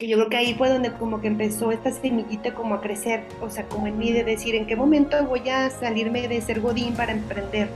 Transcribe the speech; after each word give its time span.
que 0.00 0.06
yo 0.06 0.16
creo 0.16 0.28
que 0.28 0.36
ahí 0.36 0.54
fue 0.54 0.68
donde 0.68 0.92
como 0.92 1.20
que 1.20 1.26
empezó 1.26 1.72
esta 1.72 1.90
semillita 1.90 2.54
como 2.54 2.76
a 2.76 2.80
crecer, 2.80 3.26
o 3.40 3.50
sea, 3.50 3.68
como 3.68 3.88
en 3.88 3.98
mí 3.98 4.12
de 4.12 4.22
decir 4.22 4.54
en 4.54 4.64
qué 4.64 4.76
momento 4.76 5.16
voy 5.24 5.48
a 5.48 5.68
salirme 5.70 6.28
de 6.28 6.40
ser 6.40 6.60
godín 6.60 6.94
para 6.94 7.10
emprender. 7.10 7.68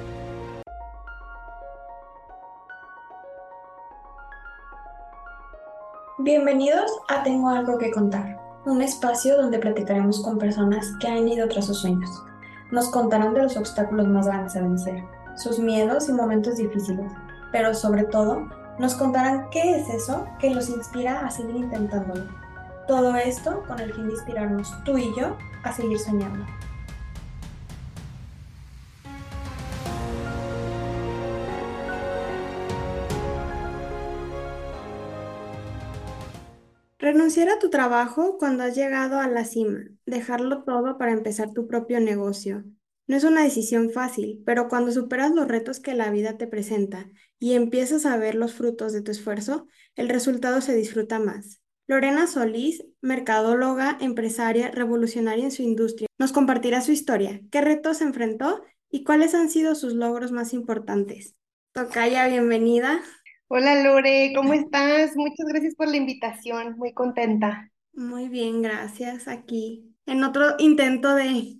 Bienvenidos 6.18 6.92
a 7.08 7.24
Tengo 7.24 7.48
algo 7.48 7.76
que 7.76 7.90
contar, 7.90 8.38
un 8.66 8.80
espacio 8.82 9.36
donde 9.36 9.58
platicaremos 9.58 10.22
con 10.22 10.38
personas 10.38 10.92
que 11.00 11.08
han 11.08 11.26
ido 11.26 11.48
tras 11.48 11.66
sus 11.66 11.80
sueños. 11.80 12.22
Nos 12.70 12.88
contarán 12.92 13.34
de 13.34 13.42
los 13.42 13.56
obstáculos 13.56 14.06
más 14.06 14.28
grandes 14.28 14.54
a 14.54 14.60
vencer, 14.60 15.02
sus 15.34 15.58
miedos 15.58 16.08
y 16.08 16.12
momentos 16.12 16.58
difíciles, 16.58 17.10
pero 17.50 17.74
sobre 17.74 18.04
todo 18.04 18.46
nos 18.82 18.96
contarán 18.96 19.48
qué 19.52 19.76
es 19.76 19.88
eso 19.90 20.26
que 20.40 20.50
los 20.50 20.68
inspira 20.68 21.24
a 21.24 21.30
seguir 21.30 21.54
intentándolo. 21.54 22.26
Todo 22.88 23.14
esto 23.14 23.62
con 23.68 23.78
el 23.78 23.94
fin 23.94 24.08
de 24.08 24.14
inspirarnos 24.14 24.74
tú 24.82 24.98
y 24.98 25.14
yo 25.16 25.36
a 25.62 25.72
seguir 25.72 26.00
soñando. 26.00 26.44
Renunciar 36.98 37.50
a 37.50 37.60
tu 37.60 37.70
trabajo 37.70 38.36
cuando 38.36 38.64
has 38.64 38.74
llegado 38.74 39.20
a 39.20 39.28
la 39.28 39.44
cima, 39.44 39.78
dejarlo 40.06 40.64
todo 40.64 40.98
para 40.98 41.12
empezar 41.12 41.52
tu 41.52 41.68
propio 41.68 42.00
negocio, 42.00 42.64
no 43.06 43.16
es 43.16 43.24
una 43.24 43.42
decisión 43.42 43.90
fácil, 43.90 44.42
pero 44.46 44.68
cuando 44.68 44.90
superas 44.90 45.32
los 45.32 45.46
retos 45.46 45.80
que 45.80 45.94
la 45.94 46.10
vida 46.10 46.38
te 46.38 46.46
presenta 46.46 47.10
y 47.42 47.54
empiezas 47.54 48.06
a 48.06 48.16
ver 48.16 48.36
los 48.36 48.54
frutos 48.54 48.92
de 48.92 49.02
tu 49.02 49.10
esfuerzo, 49.10 49.66
el 49.96 50.08
resultado 50.08 50.60
se 50.60 50.76
disfruta 50.76 51.18
más. 51.18 51.60
Lorena 51.88 52.28
Solís, 52.28 52.84
mercadóloga, 53.00 53.98
empresaria, 54.00 54.70
revolucionaria 54.70 55.42
en 55.42 55.50
su 55.50 55.62
industria, 55.62 56.06
nos 56.20 56.30
compartirá 56.30 56.82
su 56.82 56.92
historia, 56.92 57.40
qué 57.50 57.60
retos 57.60 58.00
enfrentó 58.00 58.62
y 58.88 59.02
cuáles 59.02 59.34
han 59.34 59.50
sido 59.50 59.74
sus 59.74 59.94
logros 59.94 60.30
más 60.30 60.54
importantes. 60.54 61.34
Tocaya, 61.72 62.28
bienvenida. 62.28 63.02
Hola 63.48 63.82
Lore, 63.82 64.32
¿cómo 64.36 64.52
estás? 64.54 65.16
Muchas 65.16 65.46
gracias 65.48 65.74
por 65.74 65.88
la 65.88 65.96
invitación, 65.96 66.76
muy 66.78 66.94
contenta. 66.94 67.72
Muy 67.92 68.28
bien, 68.28 68.62
gracias. 68.62 69.26
Aquí 69.26 69.92
en 70.06 70.22
otro 70.22 70.54
intento 70.60 71.12
de 71.16 71.56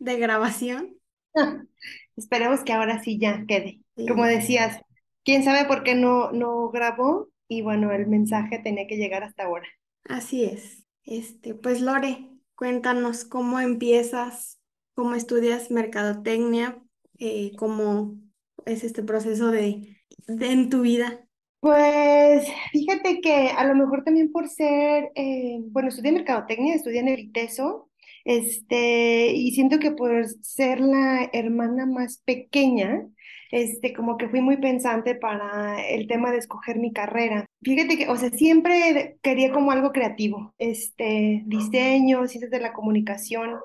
de 0.00 0.18
grabación. 0.18 0.96
esperemos 2.16 2.64
que 2.64 2.72
ahora 2.72 3.00
sí 3.00 3.16
ya 3.16 3.44
quede. 3.46 3.78
Como 4.08 4.24
decías, 4.24 4.80
quién 5.24 5.42
sabe 5.42 5.66
por 5.66 5.82
qué 5.82 5.94
no, 5.94 6.32
no 6.32 6.70
grabó 6.70 7.28
y 7.48 7.62
bueno, 7.62 7.92
el 7.92 8.06
mensaje 8.06 8.58
tenía 8.58 8.86
que 8.86 8.96
llegar 8.96 9.22
hasta 9.22 9.44
ahora. 9.44 9.66
Así 10.04 10.44
es. 10.44 10.84
Este, 11.04 11.54
pues 11.54 11.80
Lore, 11.80 12.30
cuéntanos 12.54 13.24
cómo 13.24 13.60
empiezas, 13.60 14.60
cómo 14.94 15.14
estudias 15.14 15.70
mercadotecnia, 15.70 16.82
eh, 17.18 17.52
cómo 17.56 18.16
es 18.64 18.84
este 18.84 19.02
proceso 19.02 19.50
de, 19.50 19.98
en 20.26 20.70
tu 20.70 20.82
vida. 20.82 21.20
Pues 21.60 22.46
fíjate 22.72 23.20
que 23.20 23.48
a 23.48 23.64
lo 23.66 23.74
mejor 23.74 24.04
también 24.04 24.30
por 24.30 24.48
ser, 24.48 25.10
eh, 25.14 25.58
bueno, 25.68 25.88
estudié 25.88 26.12
mercadotecnia, 26.12 26.74
estudié 26.74 27.00
en 27.00 27.08
el 27.08 27.20
ITESO, 27.20 27.90
este, 28.24 29.32
y 29.32 29.52
siento 29.52 29.78
que 29.78 29.90
por 29.90 30.26
ser 30.42 30.80
la 30.80 31.28
hermana 31.32 31.86
más 31.86 32.22
pequeña, 32.24 33.06
este, 33.54 33.92
como 33.92 34.16
que 34.16 34.28
fui 34.28 34.40
muy 34.40 34.56
pensante 34.56 35.14
para 35.14 35.80
el 35.86 36.08
tema 36.08 36.32
de 36.32 36.38
escoger 36.38 36.76
mi 36.80 36.92
carrera. 36.92 37.46
Fíjate 37.62 37.96
que, 37.96 38.08
o 38.08 38.16
sea, 38.16 38.30
siempre 38.30 39.16
quería 39.22 39.52
como 39.52 39.70
algo 39.70 39.92
creativo, 39.92 40.52
este, 40.58 41.44
diseño, 41.46 42.26
ciencias 42.26 42.50
de 42.50 42.58
la 42.58 42.72
comunicación. 42.72 43.60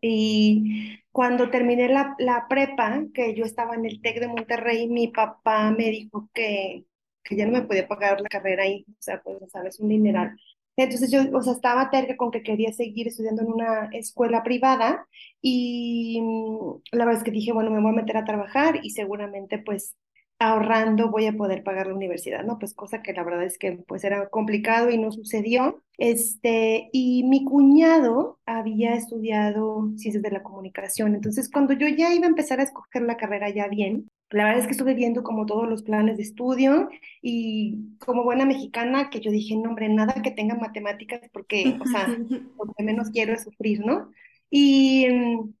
Y 0.00 0.98
cuando 1.12 1.50
terminé 1.50 1.90
la, 1.90 2.14
la 2.18 2.46
prepa, 2.48 3.04
que 3.12 3.34
yo 3.34 3.44
estaba 3.44 3.74
en 3.74 3.84
el 3.84 4.00
TEC 4.00 4.20
de 4.20 4.28
Monterrey, 4.28 4.88
mi 4.88 5.08
papá 5.08 5.70
me 5.72 5.90
dijo 5.90 6.30
que, 6.32 6.86
que 7.22 7.36
ya 7.36 7.44
no 7.44 7.52
me 7.52 7.62
podía 7.66 7.86
pagar 7.86 8.22
la 8.22 8.30
carrera 8.30 8.62
ahí, 8.62 8.86
o 8.88 9.02
sea, 9.02 9.22
pues, 9.22 9.36
sabes, 9.52 9.78
un 9.78 9.90
dineral. 9.90 10.38
Entonces 10.76 11.10
yo, 11.10 11.20
o 11.36 11.42
sea, 11.42 11.52
estaba 11.52 11.90
terca 11.90 12.16
con 12.16 12.30
que 12.30 12.42
quería 12.42 12.72
seguir 12.72 13.08
estudiando 13.08 13.42
en 13.42 13.52
una 13.52 13.88
escuela 13.92 14.42
privada 14.42 15.06
y 15.40 16.20
mm, 16.22 16.96
la 16.96 17.04
verdad 17.04 17.20
es 17.20 17.24
que 17.24 17.30
dije, 17.30 17.52
bueno, 17.52 17.70
me 17.70 17.80
voy 17.80 17.90
a 17.92 17.94
meter 17.96 18.16
a 18.16 18.24
trabajar 18.24 18.80
y 18.82 18.90
seguramente 18.90 19.58
pues 19.58 19.96
ahorrando 20.38 21.10
voy 21.10 21.26
a 21.26 21.32
poder 21.32 21.62
pagar 21.62 21.86
la 21.86 21.94
universidad, 21.94 22.44
¿no? 22.44 22.58
Pues 22.58 22.74
cosa 22.74 23.02
que 23.02 23.12
la 23.12 23.22
verdad 23.24 23.44
es 23.44 23.58
que 23.58 23.72
pues 23.86 24.04
era 24.04 24.28
complicado 24.28 24.90
y 24.90 24.98
no 24.98 25.12
sucedió. 25.12 25.82
Este, 25.96 26.88
y 26.92 27.22
mi 27.24 27.44
cuñado 27.44 28.40
había 28.46 28.94
estudiado 28.94 29.90
ciencias 29.96 30.22
de 30.22 30.30
la 30.30 30.42
comunicación, 30.42 31.14
entonces 31.14 31.48
cuando 31.50 31.72
yo 31.72 31.86
ya 31.88 32.12
iba 32.12 32.26
a 32.26 32.28
empezar 32.30 32.58
a 32.60 32.64
escoger 32.64 33.02
la 33.02 33.16
carrera 33.16 33.48
ya 33.50 33.68
bien, 33.68 34.10
la 34.34 34.46
verdad 34.46 34.62
es 34.62 34.66
que 34.66 34.72
estuve 34.72 34.94
viendo 34.94 35.22
como 35.22 35.46
todos 35.46 35.68
los 35.68 35.84
planes 35.84 36.16
de 36.16 36.24
estudio 36.24 36.88
y 37.22 37.96
como 37.98 38.24
buena 38.24 38.44
mexicana 38.44 39.08
que 39.08 39.20
yo 39.20 39.30
dije, 39.30 39.56
no 39.56 39.70
hombre, 39.70 39.88
nada 39.88 40.14
que 40.22 40.32
tenga 40.32 40.56
matemáticas 40.56 41.20
porque, 41.32 41.78
o 41.80 41.86
sea, 41.86 42.08
lo 42.58 42.74
que 42.76 42.82
menos 42.82 43.10
quiero 43.10 43.32
es 43.32 43.44
sufrir, 43.44 43.86
¿no? 43.86 44.10
Y 44.50 45.06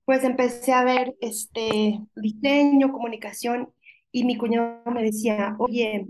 pues 0.04 0.24
empecé 0.24 0.72
a 0.72 0.82
ver 0.82 1.14
este 1.20 2.00
diseño, 2.16 2.90
comunicación 2.90 3.70
y 4.10 4.24
mi 4.24 4.36
cuñado 4.36 4.82
me 4.92 5.04
decía, 5.04 5.54
oye, 5.58 6.08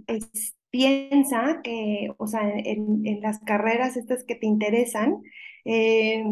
piensa 0.71 1.61
que, 1.63 2.15
o 2.17 2.27
sea, 2.27 2.41
en, 2.51 3.21
las 3.21 3.41
carreras 3.41 3.99
estas 3.99 4.25
que 4.25 4.37
te 4.37 4.47
interesan, 4.47 5.23
eh, 5.67 6.25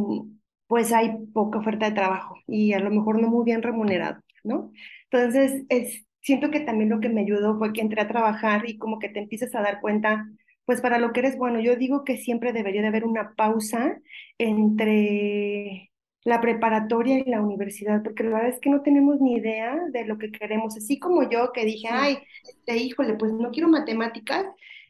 pues 0.66 0.94
hay 0.94 1.12
poca 1.34 1.58
oferta 1.58 1.90
de 1.90 1.94
trabajo 1.94 2.36
y 2.46 2.72
a 2.72 2.78
lo 2.78 2.90
mejor 2.90 3.20
no 3.20 3.28
muy 3.28 3.44
bien 3.44 3.60
remunerado, 3.62 4.22
¿no? 4.44 4.72
Entonces, 5.10 5.64
es, 5.68 6.06
siento 6.22 6.50
que 6.50 6.60
también 6.60 6.90
lo 6.90 7.00
que 7.00 7.08
me 7.08 7.22
ayudó 7.22 7.58
fue 7.58 7.72
que 7.72 7.80
entré 7.82 8.00
a 8.02 8.08
trabajar 8.08 8.68
y 8.68 8.78
como 8.78 8.98
que 8.98 9.08
te 9.08 9.20
empiezas 9.20 9.54
a 9.54 9.62
dar 9.62 9.80
cuenta, 9.80 10.26
pues 10.64 10.80
para 10.80 10.98
lo 10.98 11.12
que 11.12 11.20
eres 11.20 11.36
bueno, 11.36 11.60
yo 11.60 11.76
digo 11.76 12.04
que 12.04 12.16
siempre 12.16 12.52
debería 12.52 12.82
de 12.82 12.88
haber 12.88 13.04
una 13.04 13.34
pausa 13.34 13.98
entre 14.38 15.90
la 16.24 16.40
preparatoria 16.40 17.18
y 17.18 17.28
la 17.28 17.40
universidad, 17.42 18.02
porque 18.02 18.22
la 18.24 18.30
verdad 18.30 18.50
es 18.50 18.60
que 18.60 18.70
no 18.70 18.82
tenemos 18.82 19.20
ni 19.20 19.34
idea 19.34 19.76
de 19.90 20.04
lo 20.04 20.18
que 20.18 20.30
queremos. 20.30 20.76
Así 20.76 20.98
como 20.98 21.28
yo 21.28 21.52
que 21.52 21.64
dije, 21.64 21.88
ay, 21.90 22.18
este, 22.48 22.76
híjole, 22.78 23.14
pues 23.14 23.32
no 23.32 23.50
quiero 23.50 23.68
matemáticas, 23.68 24.46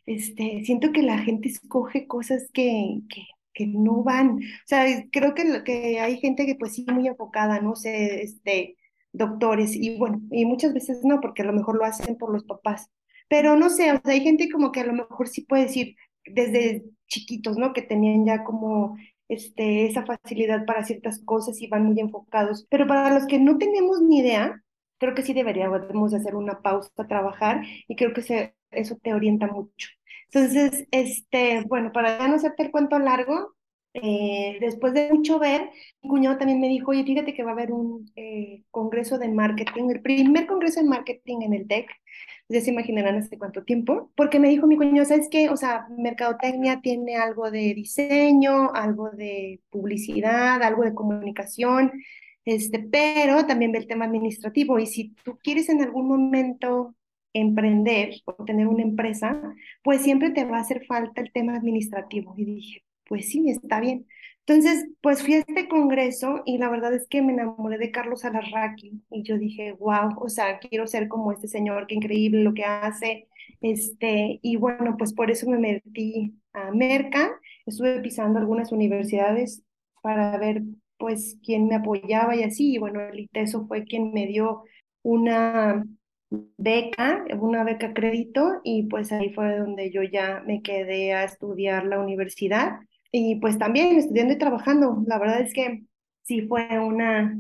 este, 0.07 0.63
siento 0.65 0.93
que 0.93 1.03
la 1.03 1.19
gente 1.19 1.49
escoge 1.49 2.07
cosas 2.07 2.51
que, 2.53 3.01
que, 3.09 3.23
que 3.55 3.67
no 3.67 4.03
van. 4.03 4.39
O 4.39 4.67
sea, 4.67 4.85
creo 5.11 5.35
que, 5.35 5.63
que 5.65 6.01
hay 6.01 6.19
gente 6.19 6.47
que 6.47 6.55
pues 6.57 6.75
sí 6.75 6.85
muy 6.89 7.07
enfocada, 7.09 7.61
no 7.61 7.77
sé, 7.77 8.23
este, 8.23 8.77
doctores, 9.13 9.75
y 9.75 9.97
bueno, 9.99 10.21
y 10.31 10.45
muchas 10.47 10.75
veces 10.75 11.05
no, 11.05 11.21
porque 11.21 11.43
a 11.43 11.47
lo 11.47 11.53
mejor 11.53 11.77
lo 11.77 11.85
hacen 11.85 12.17
por 12.17 12.33
los 12.33 12.45
papás. 12.45 12.91
Pero 13.29 13.57
no 13.57 13.71
sé, 13.71 13.93
o 13.93 14.01
sea, 14.05 14.13
hay 14.13 14.21
gente 14.21 14.51
como 14.51 14.73
que 14.73 14.81
a 14.81 14.87
lo 14.87 14.93
mejor 14.93 15.29
sí 15.29 15.43
puede 15.43 15.65
decir 15.65 15.97
desde 16.25 16.85
chiquitos, 17.09 17.57
¿no? 17.57 17.73
Que 17.73 17.83
tenían 17.83 18.27
ya 18.27 18.45
como 18.45 18.97
este, 19.29 19.87
esa 19.87 20.05
facilidad 20.05 20.67
para 20.67 20.85
ciertas 20.85 21.21
cosas 21.25 21.61
y 21.61 21.67
van 21.69 21.85
muy 21.85 21.99
enfocados. 22.01 22.67
Pero 22.71 22.87
para 22.87 23.15
los 23.15 23.27
que 23.27 23.39
no 23.39 23.59
tenemos 23.59 24.03
ni 24.03 24.19
idea, 24.19 24.63
creo 24.99 25.15
que 25.15 25.23
sí 25.23 25.35
deberíamos 25.35 26.15
hacer 26.15 26.37
una 26.37 26.61
pausa 26.61 26.91
trabajar 27.09 27.63
y 27.89 27.97
creo 27.97 28.13
que 28.13 28.55
eso 28.71 28.97
te 29.03 29.15
orienta 29.15 29.47
mucho. 29.47 29.89
Entonces, 30.31 30.87
este, 30.91 31.63
bueno, 31.67 31.93
para 31.93 32.19
ya 32.19 32.29
no 32.29 32.37
hacerte 32.37 32.63
el 32.65 32.71
cuento 32.71 32.99
largo, 32.99 33.55
eh, 33.95 34.59
después 34.61 34.95
de 34.95 35.11
mucho 35.13 35.39
ver, 35.39 35.71
mi 36.03 36.09
cuñado 36.09 36.39
también 36.39 36.61
me 36.61 36.69
dijo, 36.69 36.91
oye, 36.93 37.05
fíjate 37.05 37.35
que 37.35 37.43
va 37.43 37.51
a 37.51 37.53
haber 37.53 37.73
un 37.73 38.11
eh, 38.17 38.65
congreso 38.71 39.19
de 39.19 39.29
marketing, 39.29 39.91
el 39.91 40.01
primer 40.03 40.47
congreso 40.47 40.81
de 40.81 40.89
marketing 40.89 41.43
en 41.43 41.53
el 41.55 41.69
TEC, 41.69 41.89
ya 42.49 42.61
se 42.61 42.71
imaginarán 42.71 43.17
hace 43.17 43.39
cuánto 43.39 43.65
tiempo, 43.65 44.11
porque 44.17 44.39
me 44.39 44.49
dijo 44.49 44.67
mi 44.67 44.77
cuñado, 44.77 45.07
¿sabes 45.07 45.29
qué? 45.31 45.49
O 45.51 45.57
sea, 45.57 45.87
mercadotecnia 45.99 46.81
tiene 46.81 47.17
algo 47.17 47.51
de 47.51 47.75
diseño, 47.75 48.73
algo 48.75 49.11
de 49.11 49.61
publicidad, 49.71 50.63
algo 50.63 50.85
de 50.85 50.95
comunicación, 50.95 51.93
este, 52.45 52.79
pero 52.81 53.47
también 53.47 53.73
ve 53.73 53.79
el 53.79 53.87
tema 53.87 54.07
administrativo 54.07 54.79
y 54.79 54.87
si 54.87 55.15
tú 55.25 55.39
quieres 55.43 55.69
en 55.69 55.83
algún 55.83 56.09
momento 56.09 56.95
emprender 57.35 58.15
o 58.25 58.45
tener 58.45 58.67
una 58.69 58.83
empresa, 58.83 59.41
pues 59.83 60.03
siempre 60.03 60.31
te 60.31 60.45
va 60.45 60.59
a 60.59 60.61
hacer 60.61 60.85
falta 60.87 61.21
el 61.21 61.33
tema 61.33 61.57
administrativo. 61.57 62.35
Y 62.37 62.45
dije, 62.45 62.85
pues 63.09 63.29
sí, 63.31 63.49
está 63.51 63.81
bien. 63.81 64.07
Entonces, 64.47 64.89
pues 65.01 65.23
fui 65.23 65.35
a 65.35 65.39
este 65.39 65.69
congreso 65.69 66.43
y 66.45 66.59
la 66.59 66.69
verdad 66.69 66.93
es 66.95 67.07
que 67.09 67.23
me 67.23 67.33
enamoré 67.33 67.79
de 67.79 67.93
Carlos 67.93 68.25
Alarraqui 68.25 69.03
y 69.11 69.23
yo 69.23 69.39
dije, 69.39 69.73
wow, 69.73 70.15
o 70.17 70.29
sea, 70.29 70.59
quiero 70.59 70.87
ser 70.87 71.09
como 71.09 71.33
este 71.33 71.47
señor, 71.49 71.87
qué 71.87 71.95
increíble 71.95 72.43
lo 72.43 72.55
que 72.55 72.65
hace. 72.65 73.29
Este, 73.61 74.41
y 74.43 74.57
bueno, 74.57 74.97
pues 74.99 75.15
por 75.15 75.31
eso 75.31 75.49
me 75.49 75.59
metí 75.59 76.35
a 76.53 76.73
Merca, 76.73 77.31
estuve 77.67 78.01
pisando 78.01 78.39
algunas 78.39 78.73
universidades 78.73 79.63
para 80.03 80.37
ver 80.39 80.63
pues 80.99 81.39
quién 81.45 81.67
me 81.69 81.77
apoyaba 81.77 82.37
y 82.37 82.43
así, 82.45 82.75
y 82.75 82.79
bueno, 82.79 83.01
el 83.01 83.21
ITESO 83.21 83.67
fue 83.67 83.85
quien 83.85 84.13
me 84.13 84.27
dio 84.27 84.63
una, 85.03 85.85
beca, 86.57 87.25
una 87.41 87.65
beca 87.65 87.93
crédito, 87.93 88.61
y 88.65 88.85
pues 88.85 89.13
ahí 89.13 89.33
fue 89.33 89.59
donde 89.59 89.91
yo 89.91 90.03
ya 90.03 90.43
me 90.47 90.63
quedé 90.63 91.13
a 91.13 91.25
estudiar 91.25 91.85
la 91.87 92.01
universidad. 92.01 92.79
Y 93.13 93.37
pues 93.37 93.59
también 93.59 93.99
estudiando 93.99 94.35
y 94.35 94.39
trabajando. 94.39 95.03
La 95.07 95.19
verdad 95.19 95.41
es 95.43 95.55
que 95.55 95.85
sí 96.23 96.43
fue 96.43 96.67
una 96.81 97.39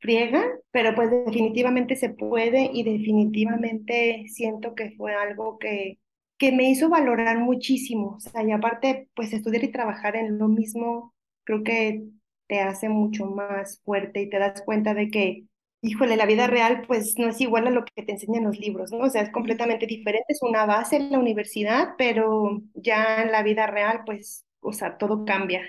friega, 0.00 0.44
pero 0.70 0.94
pues 0.94 1.10
definitivamente 1.10 1.96
se 1.96 2.10
puede 2.10 2.70
y 2.72 2.82
definitivamente 2.84 4.26
siento 4.28 4.74
que 4.74 4.92
fue 4.92 5.14
algo 5.14 5.58
que, 5.58 5.98
que 6.38 6.52
me 6.52 6.70
hizo 6.70 6.88
valorar 6.90 7.38
muchísimo. 7.38 8.16
O 8.16 8.20
sea, 8.20 8.42
y 8.44 8.52
aparte, 8.52 9.08
pues 9.14 9.32
estudiar 9.32 9.64
y 9.64 9.72
trabajar 9.72 10.16
en 10.16 10.38
lo 10.38 10.48
mismo, 10.48 11.14
creo 11.44 11.62
que 11.64 12.04
te 12.46 12.60
hace 12.60 12.88
mucho 12.90 13.26
más 13.26 13.80
fuerte 13.84 14.22
y 14.22 14.28
te 14.30 14.38
das 14.38 14.62
cuenta 14.62 14.94
de 14.94 15.10
que 15.10 15.44
híjole, 15.84 16.16
la 16.16 16.26
vida 16.26 16.46
real 16.46 16.84
pues 16.86 17.18
no 17.18 17.28
es 17.28 17.40
igual 17.40 17.66
a 17.66 17.70
lo 17.70 17.84
que 17.84 18.02
te 18.02 18.12
enseñan 18.12 18.44
los 18.44 18.58
libros, 18.58 18.90
¿no? 18.90 19.04
O 19.04 19.10
sea, 19.10 19.22
es 19.22 19.30
completamente 19.30 19.86
diferente, 19.86 20.24
es 20.28 20.42
una 20.42 20.64
base 20.66 20.96
en 20.96 21.12
la 21.12 21.18
universidad, 21.18 21.90
pero 21.98 22.62
ya 22.74 23.22
en 23.22 23.32
la 23.32 23.42
vida 23.42 23.66
real 23.66 24.02
pues, 24.06 24.44
o 24.64 24.72
sea, 24.72 24.98
todo 24.98 25.24
cambia. 25.24 25.62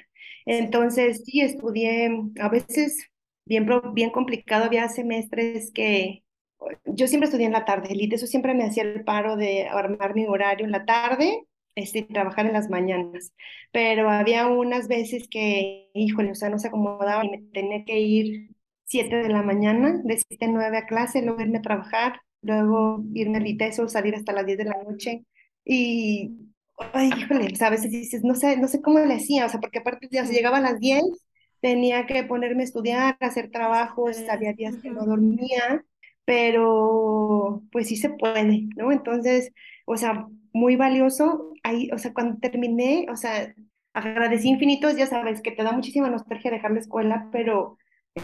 Entonces, 0.45 1.23
sí, 1.25 1.41
estudié, 1.41 2.09
a 2.39 2.49
veces 2.49 3.09
bien, 3.45 3.67
bien 3.93 4.11
complicado, 4.11 4.65
había 4.65 4.89
semestres 4.89 5.71
que 5.73 6.23
yo 6.85 7.07
siempre 7.07 7.25
estudié 7.27 7.47
en 7.47 7.53
la 7.53 7.65
tarde, 7.65 7.93
el 7.93 8.13
eso 8.13 8.27
siempre 8.27 8.53
me 8.55 8.65
hacía 8.65 8.83
el 8.83 9.03
paro 9.03 9.35
de 9.35 9.67
armar 9.67 10.15
mi 10.15 10.25
horario 10.25 10.65
en 10.65 10.71
la 10.71 10.85
tarde 10.85 11.45
este, 11.75 12.03
trabajar 12.03 12.45
en 12.45 12.53
las 12.53 12.69
mañanas, 12.69 13.33
pero 13.71 14.09
había 14.09 14.47
unas 14.47 14.87
veces 14.87 15.27
que, 15.29 15.89
híjole, 15.93 16.31
o 16.31 16.35
sea, 16.35 16.49
no 16.49 16.57
se 16.59 16.69
acomodaba 16.69 17.25
y 17.25 17.29
me 17.29 17.37
tenía 17.53 17.83
que 17.85 17.99
ir 17.99 18.49
7 18.85 19.17
de 19.17 19.29
la 19.29 19.43
mañana, 19.43 20.01
de 20.03 20.17
7 20.17 20.45
a 20.45 20.47
9 20.49 20.77
a 20.77 20.85
clase, 20.85 21.21
luego 21.21 21.41
irme 21.41 21.57
a 21.59 21.61
trabajar, 21.61 22.21
luego 22.41 23.03
irme 23.13 23.37
al 23.37 23.47
ITESO, 23.47 23.89
salir 23.89 24.15
hasta 24.15 24.33
las 24.33 24.45
10 24.45 24.57
de 24.57 24.65
la 24.65 24.83
noche. 24.83 25.25
Y, 25.65 26.31
ay, 26.93 27.09
híjole, 27.17 27.53
a 27.59 27.69
veces 27.69 27.91
dices, 27.91 28.23
no 28.23 28.35
sé, 28.35 28.57
no 28.57 28.67
sé 28.67 28.81
cómo 28.81 28.99
le 28.99 29.15
hacía, 29.15 29.45
o 29.45 29.49
sea, 29.49 29.59
porque 29.59 29.79
aparte 29.79 30.07
ya 30.11 30.25
se 30.25 30.33
llegaba 30.33 30.57
a 30.57 30.61
las 30.61 30.79
10, 30.79 31.03
tenía 31.61 32.05
que 32.05 32.23
ponerme 32.23 32.63
a 32.63 32.65
estudiar, 32.65 33.17
hacer 33.19 33.51
trabajos, 33.51 34.17
había 34.29 34.53
días 34.53 34.75
que 34.81 34.89
no 34.89 35.05
dormía, 35.05 35.85
pero 36.25 37.63
pues 37.71 37.87
sí 37.87 37.95
se 37.95 38.09
puede, 38.09 38.67
¿no? 38.75 38.91
Entonces, 38.91 39.51
o 39.85 39.97
sea, 39.97 40.27
muy 40.53 40.75
valioso. 40.75 41.53
Ahí, 41.63 41.89
o 41.91 41.97
sea, 41.97 42.13
cuando 42.13 42.39
terminé, 42.39 43.07
o 43.11 43.15
sea, 43.15 43.53
agradecí 43.93 44.49
infinitos, 44.49 44.95
ya 44.95 45.07
sabes, 45.07 45.41
que 45.41 45.51
te 45.51 45.63
da 45.63 45.71
muchísima 45.71 46.09
nostalgia 46.09 46.51
dejar 46.51 46.71
la 46.71 46.79
escuela, 46.79 47.29
pero 47.31 47.77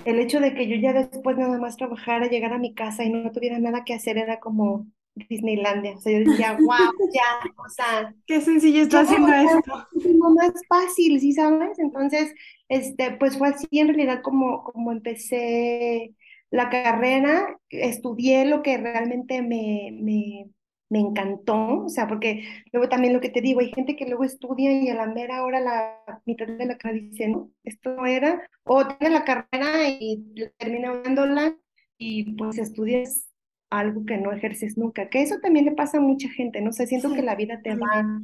el 0.05 0.19
hecho 0.19 0.39
de 0.39 0.53
que 0.53 0.67
yo 0.67 0.75
ya 0.77 0.93
después 0.93 1.37
nada 1.37 1.57
más 1.59 1.77
trabajara, 1.77 2.27
llegar 2.27 2.53
a 2.53 2.57
mi 2.57 2.73
casa 2.73 3.03
y 3.03 3.09
no 3.09 3.31
tuviera 3.31 3.59
nada 3.59 3.83
que 3.85 3.93
hacer 3.93 4.17
era 4.17 4.39
como 4.39 4.87
Disneylandia. 5.15 5.95
O 5.95 5.99
sea, 5.99 6.19
yo 6.19 6.29
decía, 6.29 6.53
wow, 6.59 6.93
ya, 7.13 7.51
o 7.57 7.69
sea. 7.69 8.13
Qué 8.25 8.41
sencillo 8.41 8.83
está 8.83 9.01
haciendo 9.01 9.31
esto. 9.33 9.87
más 10.35 10.53
fácil, 10.67 11.19
¿sí 11.19 11.33
sabes? 11.33 11.77
Entonces, 11.79 12.33
este, 12.69 13.11
pues 13.11 13.37
fue 13.37 13.49
así 13.49 13.67
en 13.71 13.87
realidad 13.87 14.21
como, 14.21 14.63
como 14.63 14.91
empecé 14.91 16.15
la 16.49 16.69
carrera, 16.69 17.57
estudié 17.69 18.45
lo 18.45 18.61
que 18.61 18.77
realmente 18.77 19.41
me, 19.41 19.91
me, 19.93 20.49
me 20.89 20.99
encantó, 20.99 21.85
o 21.85 21.89
sea, 21.89 22.07
porque 22.07 22.43
luego 22.73 22.89
también 22.89 23.13
lo 23.13 23.21
que 23.21 23.29
te 23.29 23.39
digo, 23.39 23.61
hay 23.61 23.71
gente 23.71 23.95
que 23.95 24.05
luego 24.05 24.25
estudia 24.25 24.71
y 24.73 24.89
a 24.89 24.95
la 24.95 25.05
mera 25.07 25.43
hora 25.45 25.61
la 25.61 26.21
mitad 26.25 26.47
de 26.47 26.65
la 26.65 26.77
carrera 26.77 27.05
dice, 27.05 27.29
no, 27.29 27.49
esto 27.63 27.95
no 27.95 28.05
era, 28.05 28.45
o 28.63 28.85
tiene 28.85 29.13
la 29.13 29.23
carrera 29.23 29.87
y 29.87 30.25
termina 30.57 30.93
dándola 30.93 31.55
y 31.97 32.33
pues 32.35 32.57
estudias 32.57 33.30
algo 33.71 34.05
que 34.05 34.17
no 34.17 34.31
ejerces 34.31 34.77
nunca, 34.77 35.09
que 35.09 35.21
eso 35.21 35.39
también 35.41 35.65
le 35.65 35.71
pasa 35.71 35.97
a 35.97 36.01
mucha 36.01 36.29
gente, 36.29 36.61
no 36.61 36.71
sé, 36.71 36.85
siento 36.85 37.13
que 37.13 37.23
la 37.23 37.35
vida 37.35 37.61
te 37.63 37.75
va 37.75 38.21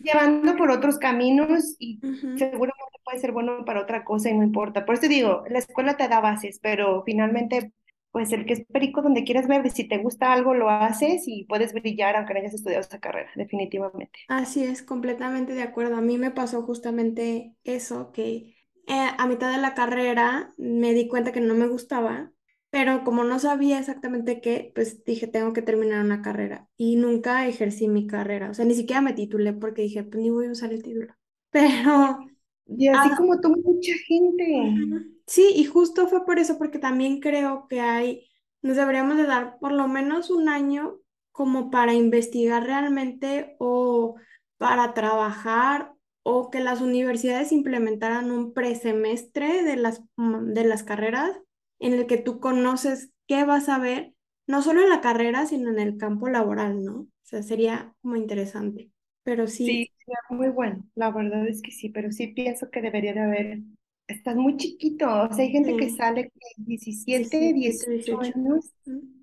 llevando 0.00 0.56
por 0.56 0.70
otros 0.70 0.98
caminos 0.98 1.76
y 1.78 2.00
seguramente 2.36 2.98
puede 3.04 3.18
ser 3.20 3.32
bueno 3.32 3.64
para 3.64 3.80
otra 3.80 4.04
cosa 4.04 4.30
y 4.30 4.34
no 4.34 4.42
importa. 4.42 4.84
Por 4.84 4.96
eso 4.96 5.08
digo, 5.08 5.44
la 5.48 5.60
escuela 5.60 5.96
te 5.96 6.08
da 6.08 6.20
bases, 6.20 6.58
pero 6.60 7.02
finalmente 7.04 7.72
pues 8.16 8.32
el 8.32 8.46
que 8.46 8.54
es 8.54 8.64
perico 8.72 9.02
donde 9.02 9.24
quieras 9.24 9.46
ver, 9.46 9.68
si 9.70 9.86
te 9.86 9.98
gusta 9.98 10.32
algo 10.32 10.54
lo 10.54 10.70
haces 10.70 11.24
y 11.26 11.44
puedes 11.44 11.74
brillar 11.74 12.16
aunque 12.16 12.32
no 12.32 12.40
hayas 12.40 12.54
estudiado 12.54 12.80
esa 12.80 12.98
carrera, 12.98 13.28
definitivamente. 13.34 14.20
Así 14.28 14.64
es, 14.64 14.82
completamente 14.82 15.52
de 15.52 15.60
acuerdo. 15.60 15.96
A 15.96 16.00
mí 16.00 16.16
me 16.16 16.30
pasó 16.30 16.62
justamente 16.62 17.54
eso, 17.62 18.12
que 18.12 18.56
eh, 18.86 19.08
a 19.18 19.26
mitad 19.26 19.50
de 19.52 19.58
la 19.60 19.74
carrera 19.74 20.54
me 20.56 20.94
di 20.94 21.08
cuenta 21.08 21.30
que 21.30 21.42
no 21.42 21.52
me 21.52 21.66
gustaba, 21.66 22.32
pero 22.70 23.04
como 23.04 23.24
no 23.24 23.38
sabía 23.38 23.78
exactamente 23.78 24.40
qué, 24.40 24.72
pues 24.74 25.04
dije, 25.04 25.26
tengo 25.26 25.52
que 25.52 25.62
terminar 25.62 26.04
una 26.04 26.22
carrera 26.22 26.68
y 26.76 26.96
nunca 26.96 27.46
ejercí 27.46 27.88
mi 27.88 28.06
carrera, 28.06 28.50
o 28.50 28.54
sea, 28.54 28.64
ni 28.64 28.74
siquiera 28.74 29.00
me 29.00 29.12
titulé 29.12 29.52
porque 29.52 29.82
dije, 29.82 30.04
pues 30.04 30.22
ni 30.22 30.30
voy 30.30 30.46
a 30.46 30.52
usar 30.52 30.72
el 30.72 30.82
título. 30.82 31.14
Pero... 31.50 32.18
Y 32.68 32.88
así 32.88 33.14
como 33.16 33.40
tú, 33.40 33.50
mucha 33.50 33.92
gente. 34.08 34.72
Sí, 35.26 35.52
y 35.54 35.64
justo 35.66 36.08
fue 36.08 36.26
por 36.26 36.40
eso, 36.40 36.58
porque 36.58 36.80
también 36.80 37.20
creo 37.20 37.68
que 37.68 37.80
hay, 37.80 38.28
nos 38.60 38.76
deberíamos 38.76 39.16
de 39.16 39.24
dar 39.24 39.58
por 39.60 39.70
lo 39.70 39.86
menos 39.86 40.30
un 40.30 40.48
año 40.48 40.98
como 41.30 41.70
para 41.70 41.94
investigar 41.94 42.64
realmente 42.64 43.54
o 43.60 44.16
para 44.58 44.94
trabajar 44.94 45.92
o 46.24 46.50
que 46.50 46.58
las 46.58 46.80
universidades 46.80 47.52
implementaran 47.52 48.32
un 48.32 48.52
presemestre 48.52 49.62
de 49.62 49.76
las, 49.76 50.02
mm, 50.16 50.52
de 50.54 50.64
las 50.64 50.82
carreras 50.82 51.38
en 51.78 51.92
el 51.92 52.06
que 52.06 52.16
tú 52.16 52.40
conoces 52.40 53.10
qué 53.26 53.44
vas 53.44 53.68
a 53.68 53.78
ver, 53.78 54.14
no 54.46 54.62
solo 54.62 54.82
en 54.82 54.90
la 54.90 55.00
carrera, 55.00 55.46
sino 55.46 55.70
en 55.70 55.78
el 55.78 55.96
campo 55.96 56.28
laboral, 56.28 56.84
¿no? 56.84 57.00
O 57.00 57.08
sea, 57.22 57.42
sería 57.42 57.94
muy 58.02 58.20
interesante. 58.20 58.90
Pero 59.24 59.46
sí. 59.46 59.66
Sí, 59.66 59.92
sería 59.98 60.18
muy 60.30 60.48
bueno, 60.48 60.84
la 60.94 61.10
verdad 61.10 61.48
es 61.48 61.60
que 61.60 61.72
sí, 61.72 61.88
pero 61.88 62.12
sí 62.12 62.28
pienso 62.28 62.70
que 62.70 62.80
debería 62.80 63.12
de 63.12 63.20
haber 63.20 63.58
estás 64.08 64.36
muy 64.36 64.56
chiquito, 64.56 65.06
o 65.06 65.32
sea, 65.32 65.44
hay 65.44 65.50
gente 65.50 65.76
que 65.76 65.90
sale 65.90 66.30
con 66.30 66.64
17, 66.64 67.52
18 67.52 68.20
años, 68.20 68.72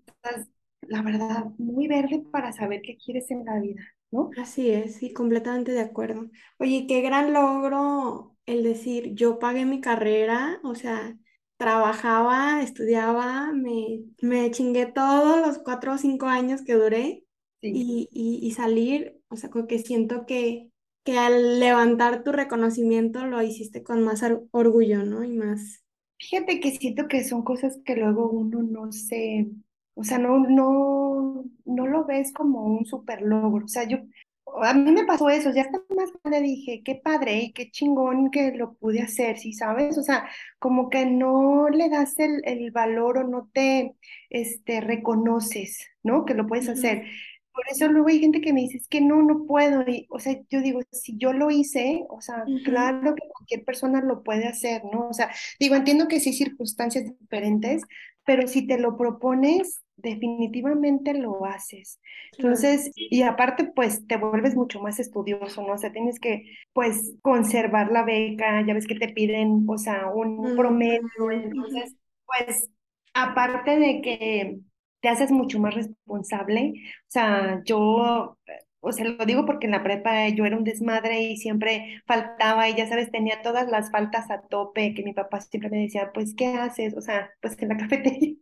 estás, 0.06 0.48
la 0.82 1.02
verdad, 1.02 1.46
muy 1.58 1.88
verde 1.88 2.24
para 2.32 2.52
saber 2.52 2.82
qué 2.82 2.98
quieres 2.98 3.32
en 3.32 3.46
la 3.46 3.60
vida, 3.60 3.82
¿no? 4.12 4.30
Así 4.38 4.72
es, 4.72 4.96
sí, 4.96 5.14
completamente 5.14 5.72
de 5.72 5.82
acuerdo. 5.82 6.30
Oye, 6.60 6.86
qué 6.88 7.02
gran 7.02 7.34
logro 7.34 8.36
el 8.46 8.64
decir, 8.64 9.14
yo 9.14 9.40
pagué 9.40 9.66
mi 9.66 9.80
carrera, 9.80 10.60
o 10.64 10.76
sea, 10.76 11.18
trabajaba, 11.64 12.62
estudiaba, 12.62 13.52
me, 13.54 14.02
me 14.22 14.52
chingué 14.52 14.86
todos 14.88 15.40
los 15.46 15.60
cuatro 15.60 15.94
o 15.94 15.98
cinco 15.98 16.28
años 16.28 16.62
que 16.64 16.74
duré 16.76 17.26
y, 17.62 18.10
y, 18.12 18.46
y 18.46 18.52
salir, 18.52 19.20
o 19.30 19.36
sea, 19.38 19.50
como 19.50 19.68
que 19.68 19.80
siento 19.80 20.26
que 20.26 20.70
que 21.06 21.18
al 21.20 21.60
levantar 21.60 22.24
tu 22.24 22.32
reconocimiento 22.32 23.26
lo 23.26 23.42
hiciste 23.42 23.84
con 23.84 24.04
más 24.04 24.24
orgullo, 24.52 25.04
¿no? 25.04 25.24
Y 25.26 25.34
más. 25.34 25.84
Fíjate 26.20 26.60
que 26.60 26.72
siento 26.72 27.08
que 27.08 27.24
son 27.24 27.44
cosas 27.44 27.78
que 27.86 27.96
luego 27.96 28.30
uno 28.32 28.64
no 28.64 28.92
se, 28.92 29.48
o 29.94 30.04
sea, 30.04 30.18
no, 30.20 30.40
no, 30.40 31.46
no 31.66 31.88
lo 31.88 32.06
ves 32.06 32.32
como 32.34 32.64
un 32.66 32.86
super 32.86 33.22
logro. 33.22 33.66
O 33.66 33.68
sea, 33.68 33.84
yo, 33.88 33.98
a 34.46 34.74
mí 34.74 34.92
me 34.92 35.06
pasó 35.06 35.30
eso, 35.30 35.52
ya 35.54 35.64
hasta 35.64 35.80
más 35.96 36.12
grande 36.24 36.42
dije, 36.42 36.84
qué 36.84 36.96
padre 36.96 37.38
y 37.42 37.54
qué 37.54 37.72
chingón 37.72 38.32
que 38.32 38.52
lo 38.52 38.74
pude 38.76 39.02
hacer, 39.02 39.38
¿sí 39.38 39.54
sabes? 39.54 39.98
O 39.98 40.04
sea, 40.04 40.30
como 40.60 40.90
que 40.90 41.06
no 41.06 41.70
le 41.70 41.90
das 41.90 42.18
el, 42.20 42.42
el 42.46 42.72
valor 42.72 43.20
o 43.20 43.24
no 43.28 43.50
te 43.54 43.96
este, 44.30 44.82
reconoces, 44.82 45.88
¿no? 46.04 46.26
Que 46.26 46.34
lo 46.34 46.48
puedes 46.48 46.70
hacer. 46.70 47.06
Por 47.54 47.64
eso 47.70 47.88
luego 47.88 48.08
hay 48.10 48.20
gente 48.20 48.42
que 48.42 48.52
me 48.52 48.62
dice, 48.62 48.78
es 48.78 48.88
que 48.88 49.00
no, 49.02 49.22
no 49.22 49.46
puedo. 49.46 49.84
Y, 49.88 50.08
o 50.10 50.20
sea, 50.20 50.36
yo 50.50 50.62
digo, 50.62 50.82
si 50.92 51.18
yo 51.18 51.34
lo 51.34 51.52
hice, 51.52 52.06
o 52.10 52.20
sea, 52.22 52.44
claro 52.66 53.14
que 53.16 53.28
cualquier 53.30 53.64
persona 53.64 54.02
lo 54.02 54.24
puede 54.24 54.48
hacer, 54.48 54.84
¿no? 54.86 55.08
O 55.10 55.14
sea, 55.14 55.30
digo, 55.60 55.76
entiendo 55.76 56.08
que 56.08 56.20
sí 56.20 56.34
circunstancias 56.34 57.06
diferentes, 57.20 57.84
pero 58.26 58.48
si 58.48 58.66
te 58.66 58.80
lo 58.80 58.98
propones, 58.98 59.83
definitivamente 59.98 61.14
lo 61.14 61.46
haces. 61.46 62.00
Entonces, 62.38 62.92
y 62.96 63.22
aparte, 63.24 63.66
pues 63.76 64.06
te 64.08 64.18
vuelves 64.18 64.56
mucho 64.56 64.80
más 64.82 65.00
estudioso, 65.00 65.62
¿no? 65.66 65.74
O 65.74 65.78
sea, 65.78 65.92
tienes 65.92 66.20
que, 66.20 66.44
pues, 66.74 67.16
conservar 67.22 67.92
la 67.92 68.04
beca, 68.04 68.66
ya 68.66 68.74
ves 68.74 68.88
que 68.88 68.96
te 68.96 69.10
piden, 69.10 69.66
o 69.68 69.78
sea, 69.78 70.08
un 70.14 70.56
promedio. 70.56 71.32
Entonces, 71.32 71.96
pues, 72.26 72.70
aparte 73.14 73.78
de 73.80 74.02
que 74.02 74.60
te 75.02 75.10
haces 75.10 75.32
mucho 75.32 75.60
más 75.60 75.76
responsable. 75.76 76.74
O 76.76 77.06
sea, 77.10 77.62
yo, 77.66 78.38
o 78.84 78.92
sea, 78.92 79.06
lo 79.06 79.26
digo 79.26 79.46
porque 79.46 79.66
en 79.66 79.72
la 79.72 79.82
prepa 79.82 80.28
yo 80.30 80.46
era 80.46 80.58
un 80.58 80.66
desmadre 80.66 81.22
y 81.22 81.38
siempre 81.38 82.04
faltaba 82.06 82.68
y 82.70 82.76
ya 82.76 82.88
sabes, 82.88 83.12
tenía 83.12 83.42
todas 83.42 83.70
las 83.70 83.90
faltas 83.92 84.30
a 84.30 84.42
tope, 84.42 84.94
que 84.94 85.04
mi 85.04 85.14
papá 85.14 85.40
siempre 85.42 85.70
me 85.70 85.80
decía, 85.84 86.12
pues, 86.14 86.36
¿qué 86.36 86.48
haces? 86.48 86.94
O 86.96 87.02
sea, 87.02 87.32
pues 87.42 87.58
en 87.62 87.70
la 87.70 87.78
cafetería. 87.78 88.36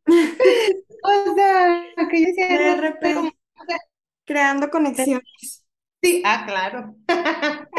o 1.04 1.36
sea, 1.36 1.86
que 2.10 2.22
yo 2.22 2.28
decía, 2.28 2.48
de 2.48 2.78
repente, 2.78 3.38
creando 4.26 4.70
conexiones. 4.70 5.66
Sí, 6.02 6.24
ah, 6.26 6.46
claro. 6.48 6.96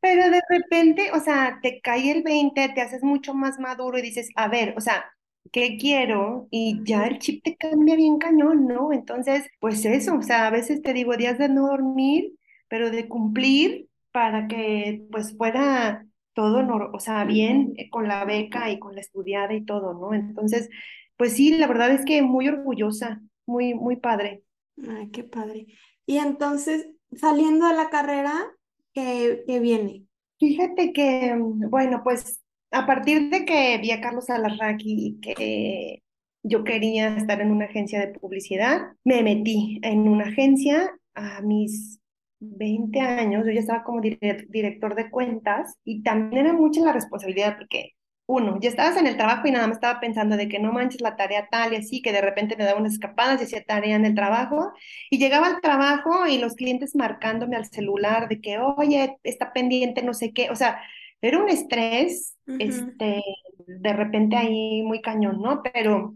Pero 0.00 0.30
de 0.30 0.42
repente, 0.50 1.10
o 1.12 1.20
sea, 1.20 1.58
te 1.62 1.80
cae 1.80 2.10
el 2.10 2.22
20, 2.22 2.68
te 2.74 2.80
haces 2.82 3.02
mucho 3.02 3.32
más 3.32 3.58
maduro 3.58 3.96
y 3.96 4.02
dices, 4.02 4.28
a 4.36 4.48
ver, 4.48 4.74
o 4.76 4.82
sea, 4.82 5.06
qué 5.52 5.76
quiero 5.78 6.48
y 6.50 6.80
ya 6.84 7.06
el 7.06 7.18
chip 7.18 7.42
te 7.44 7.56
cambia 7.56 7.96
bien 7.96 8.18
cañón, 8.18 8.66
¿no? 8.66 8.92
Entonces, 8.92 9.44
pues 9.60 9.84
eso, 9.84 10.16
o 10.16 10.22
sea, 10.22 10.46
a 10.46 10.50
veces 10.50 10.82
te 10.82 10.92
digo 10.92 11.16
días 11.16 11.38
de 11.38 11.48
no 11.48 11.68
dormir, 11.68 12.34
pero 12.68 12.90
de 12.90 13.08
cumplir 13.08 13.88
para 14.12 14.48
que 14.48 15.06
pues 15.10 15.36
fuera 15.36 16.06
todo, 16.34 16.64
o 16.92 16.98
sea, 17.00 17.24
bien 17.24 17.74
eh, 17.76 17.90
con 17.90 18.08
la 18.08 18.24
beca 18.24 18.70
y 18.70 18.78
con 18.78 18.94
la 18.94 19.00
estudiada 19.00 19.54
y 19.54 19.64
todo, 19.64 19.94
¿no? 19.94 20.14
Entonces, 20.14 20.68
pues 21.16 21.34
sí, 21.34 21.56
la 21.56 21.66
verdad 21.66 21.90
es 21.92 22.04
que 22.04 22.22
muy 22.22 22.48
orgullosa, 22.48 23.22
muy, 23.46 23.74
muy 23.74 23.96
padre. 23.96 24.42
Ay, 24.88 25.10
qué 25.10 25.24
padre. 25.24 25.66
Y 26.06 26.18
entonces, 26.18 26.88
saliendo 27.16 27.66
de 27.68 27.74
la 27.74 27.90
carrera, 27.90 28.44
¿qué, 28.92 29.44
qué 29.46 29.60
viene? 29.60 30.06
Fíjate 30.38 30.92
que, 30.92 31.34
mm, 31.34 31.70
bueno, 31.70 32.02
pues 32.04 32.40
a 32.74 32.86
partir 32.86 33.30
de 33.30 33.44
que 33.44 33.78
vi 33.78 33.92
a 33.92 34.00
Carlos 34.00 34.28
Alarraqui 34.28 34.94
y 35.06 35.20
que 35.20 36.02
yo 36.42 36.64
quería 36.64 37.16
estar 37.16 37.40
en 37.40 37.50
una 37.50 37.66
agencia 37.66 38.00
de 38.00 38.18
publicidad, 38.18 38.92
me 39.04 39.22
metí 39.22 39.80
en 39.82 40.08
una 40.08 40.24
agencia 40.24 40.92
a 41.14 41.40
mis 41.40 42.00
20 42.40 43.00
años, 43.00 43.46
yo 43.46 43.52
ya 43.52 43.60
estaba 43.60 43.84
como 43.84 44.00
director 44.00 44.94
de 44.94 45.08
cuentas 45.10 45.76
y 45.84 46.02
también 46.02 46.46
era 46.46 46.52
mucha 46.52 46.82
la 46.82 46.92
responsabilidad 46.92 47.56
porque 47.56 47.92
uno, 48.26 48.58
ya 48.60 48.70
estabas 48.70 48.96
en 48.96 49.06
el 49.06 49.16
trabajo 49.16 49.46
y 49.46 49.50
nada 49.50 49.66
más 49.66 49.76
estaba 49.76 50.00
pensando 50.00 50.36
de 50.36 50.48
que 50.48 50.58
no 50.58 50.72
manches 50.72 51.00
la 51.00 51.14
tarea 51.14 51.46
tal 51.50 51.74
y 51.74 51.76
así, 51.76 52.02
que 52.02 52.12
de 52.12 52.22
repente 52.22 52.56
me 52.56 52.64
daba 52.64 52.80
unas 52.80 52.94
escapadas 52.94 53.40
y 53.40 53.44
hacía 53.44 53.64
tarea 53.64 53.96
en 53.96 54.06
el 54.06 54.14
trabajo, 54.14 54.72
y 55.10 55.18
llegaba 55.18 55.46
al 55.46 55.60
trabajo 55.60 56.26
y 56.26 56.38
los 56.38 56.54
clientes 56.54 56.96
marcándome 56.96 57.56
al 57.56 57.66
celular 57.66 58.28
de 58.28 58.40
que, 58.40 58.58
oye, 58.58 59.18
está 59.22 59.52
pendiente, 59.52 60.02
no 60.02 60.14
sé 60.14 60.32
qué, 60.32 60.50
o 60.50 60.56
sea, 60.56 60.80
era 61.28 61.42
un 61.42 61.48
estrés, 61.48 62.36
este, 62.46 63.22
de 63.66 63.92
repente 63.92 64.36
ahí 64.36 64.82
muy 64.82 65.00
cañón, 65.00 65.40
¿no? 65.40 65.62
Pero, 65.62 66.14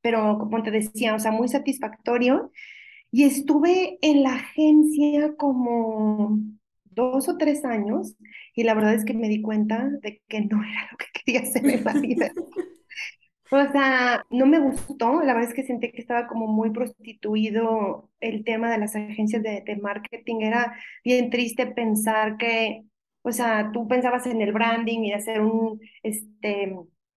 pero 0.00 0.38
como 0.38 0.62
te 0.62 0.70
decía, 0.70 1.14
o 1.14 1.18
sea, 1.18 1.30
muy 1.30 1.48
satisfactorio, 1.48 2.50
y 3.10 3.24
estuve 3.24 3.98
en 4.02 4.24
la 4.24 4.34
agencia 4.34 5.34
como 5.36 6.38
dos 6.84 7.28
o 7.28 7.36
tres 7.36 7.64
años 7.64 8.16
y 8.54 8.64
la 8.64 8.74
verdad 8.74 8.94
es 8.94 9.04
que 9.04 9.14
me 9.14 9.28
di 9.28 9.40
cuenta 9.40 9.88
de 10.02 10.20
que 10.28 10.40
no 10.40 10.62
era 10.64 10.88
lo 10.90 10.96
que 10.96 11.06
quería 11.24 11.42
hacer 11.42 11.66
en 11.68 11.84
la 11.84 11.92
vida. 11.92 12.32
O 13.50 13.70
sea, 13.70 14.24
no 14.30 14.46
me 14.46 14.58
gustó, 14.58 15.20
la 15.20 15.32
verdad 15.32 15.50
es 15.50 15.54
que 15.54 15.62
sentí 15.62 15.92
que 15.92 16.00
estaba 16.00 16.26
como 16.26 16.48
muy 16.48 16.70
prostituido 16.70 18.10
el 18.18 18.42
tema 18.42 18.70
de 18.72 18.78
las 18.78 18.96
agencias 18.96 19.42
de, 19.44 19.62
de 19.64 19.76
marketing, 19.76 20.40
era 20.40 20.74
bien 21.04 21.30
triste 21.30 21.66
pensar 21.66 22.36
que, 22.36 22.84
o 23.24 23.32
sea, 23.32 23.70
tú 23.72 23.88
pensabas 23.88 24.26
en 24.26 24.42
el 24.42 24.52
branding 24.52 25.00
y 25.00 25.12
hacer 25.14 25.40
un, 25.40 25.80
este, 26.02 26.76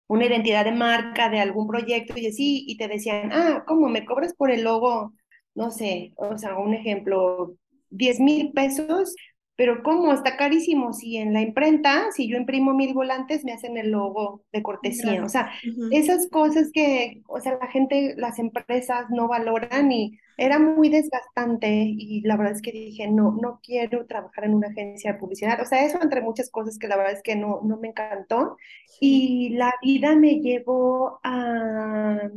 una 0.06 0.26
identidad 0.26 0.64
de 0.64 0.72
marca 0.72 1.30
de 1.30 1.40
algún 1.40 1.66
proyecto 1.66 2.14
y 2.18 2.26
así, 2.26 2.64
y 2.68 2.76
te 2.76 2.88
decían, 2.88 3.30
ah, 3.32 3.64
¿cómo 3.66 3.88
me 3.88 4.04
cobras 4.04 4.34
por 4.34 4.50
el 4.50 4.64
logo? 4.64 5.14
No 5.54 5.70
sé, 5.70 6.12
o 6.16 6.36
sea, 6.38 6.58
un 6.58 6.74
ejemplo, 6.74 7.54
10 7.90 8.20
mil 8.20 8.52
pesos, 8.52 9.14
pero 9.56 9.82
¿cómo? 9.82 10.12
Está 10.12 10.36
carísimo. 10.36 10.92
Si 10.92 11.16
en 11.16 11.32
la 11.32 11.40
imprenta, 11.42 12.10
si 12.12 12.28
yo 12.28 12.36
imprimo 12.36 12.74
mil 12.74 12.94
volantes, 12.94 13.44
me 13.44 13.52
hacen 13.52 13.76
el 13.76 13.90
logo 13.90 14.42
de 14.52 14.62
cortesía. 14.62 15.24
O 15.24 15.28
sea, 15.28 15.50
esas 15.90 16.28
cosas 16.28 16.70
que, 16.72 17.22
o 17.28 17.40
sea, 17.40 17.58
la 17.60 17.68
gente, 17.68 18.14
las 18.16 18.38
empresas 18.38 19.06
no 19.10 19.28
valoran 19.28 19.92
y 19.92 20.18
era 20.36 20.58
muy 20.58 20.88
desgastante 20.88 21.68
y 21.86 22.20
la 22.22 22.36
verdad 22.36 22.54
es 22.54 22.62
que 22.62 22.72
dije, 22.72 23.08
no, 23.08 23.36
no 23.40 23.60
quiero 23.62 24.06
trabajar 24.06 24.44
en 24.44 24.54
una 24.54 24.68
agencia 24.68 25.12
de 25.12 25.18
publicidad. 25.18 25.60
O 25.60 25.64
sea, 25.66 25.84
eso 25.84 25.98
entre 26.02 26.20
muchas 26.22 26.50
cosas 26.50 26.78
que 26.78 26.88
la 26.88 26.96
verdad 26.96 27.12
es 27.12 27.22
que 27.22 27.36
no, 27.36 27.60
no 27.62 27.76
me 27.78 27.88
encantó. 27.88 28.56
Y 29.00 29.50
la 29.50 29.74
vida 29.82 30.16
me 30.16 30.40
llevó 30.40 31.20
a, 31.22 32.28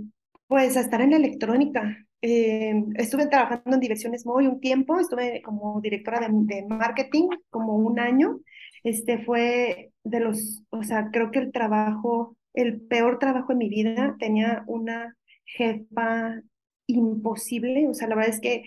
pues, 0.48 0.78
a 0.78 0.82
estar 0.82 1.02
en 1.02 1.12
la 1.12 1.18
electrónica. 1.18 2.07
Eh, 2.30 2.84
estuve 2.96 3.28
trabajando 3.28 3.76
en 3.76 3.80
Diversiones 3.80 4.26
Muy 4.26 4.48
un 4.48 4.60
tiempo, 4.60 5.00
estuve 5.00 5.42
como 5.42 5.80
directora 5.80 6.20
de, 6.20 6.66
marketing 6.68 7.30
como 7.50 7.78
un 7.78 8.02
año. 8.02 8.42
Este 8.84 9.20
fue 9.20 9.92
de 10.04 10.20
los, 10.20 10.62
o 10.70 10.84
sea, 10.84 11.10
creo 11.10 11.32
que 11.32 11.40
el 11.40 11.54
trabajo, 11.54 12.36
el 12.54 12.82
peor 12.82 13.18
trabajo 13.20 13.54
en 13.54 13.60
mi 13.60 13.70
vida, 13.70 14.18
tenía 14.20 14.66
una 14.68 15.16
jefa 15.46 16.42
imposible, 16.88 17.88
o 17.88 17.94
sea, 17.94 18.10
la 18.10 18.16
verdad 18.16 18.34
es 18.34 18.42
que, 18.42 18.64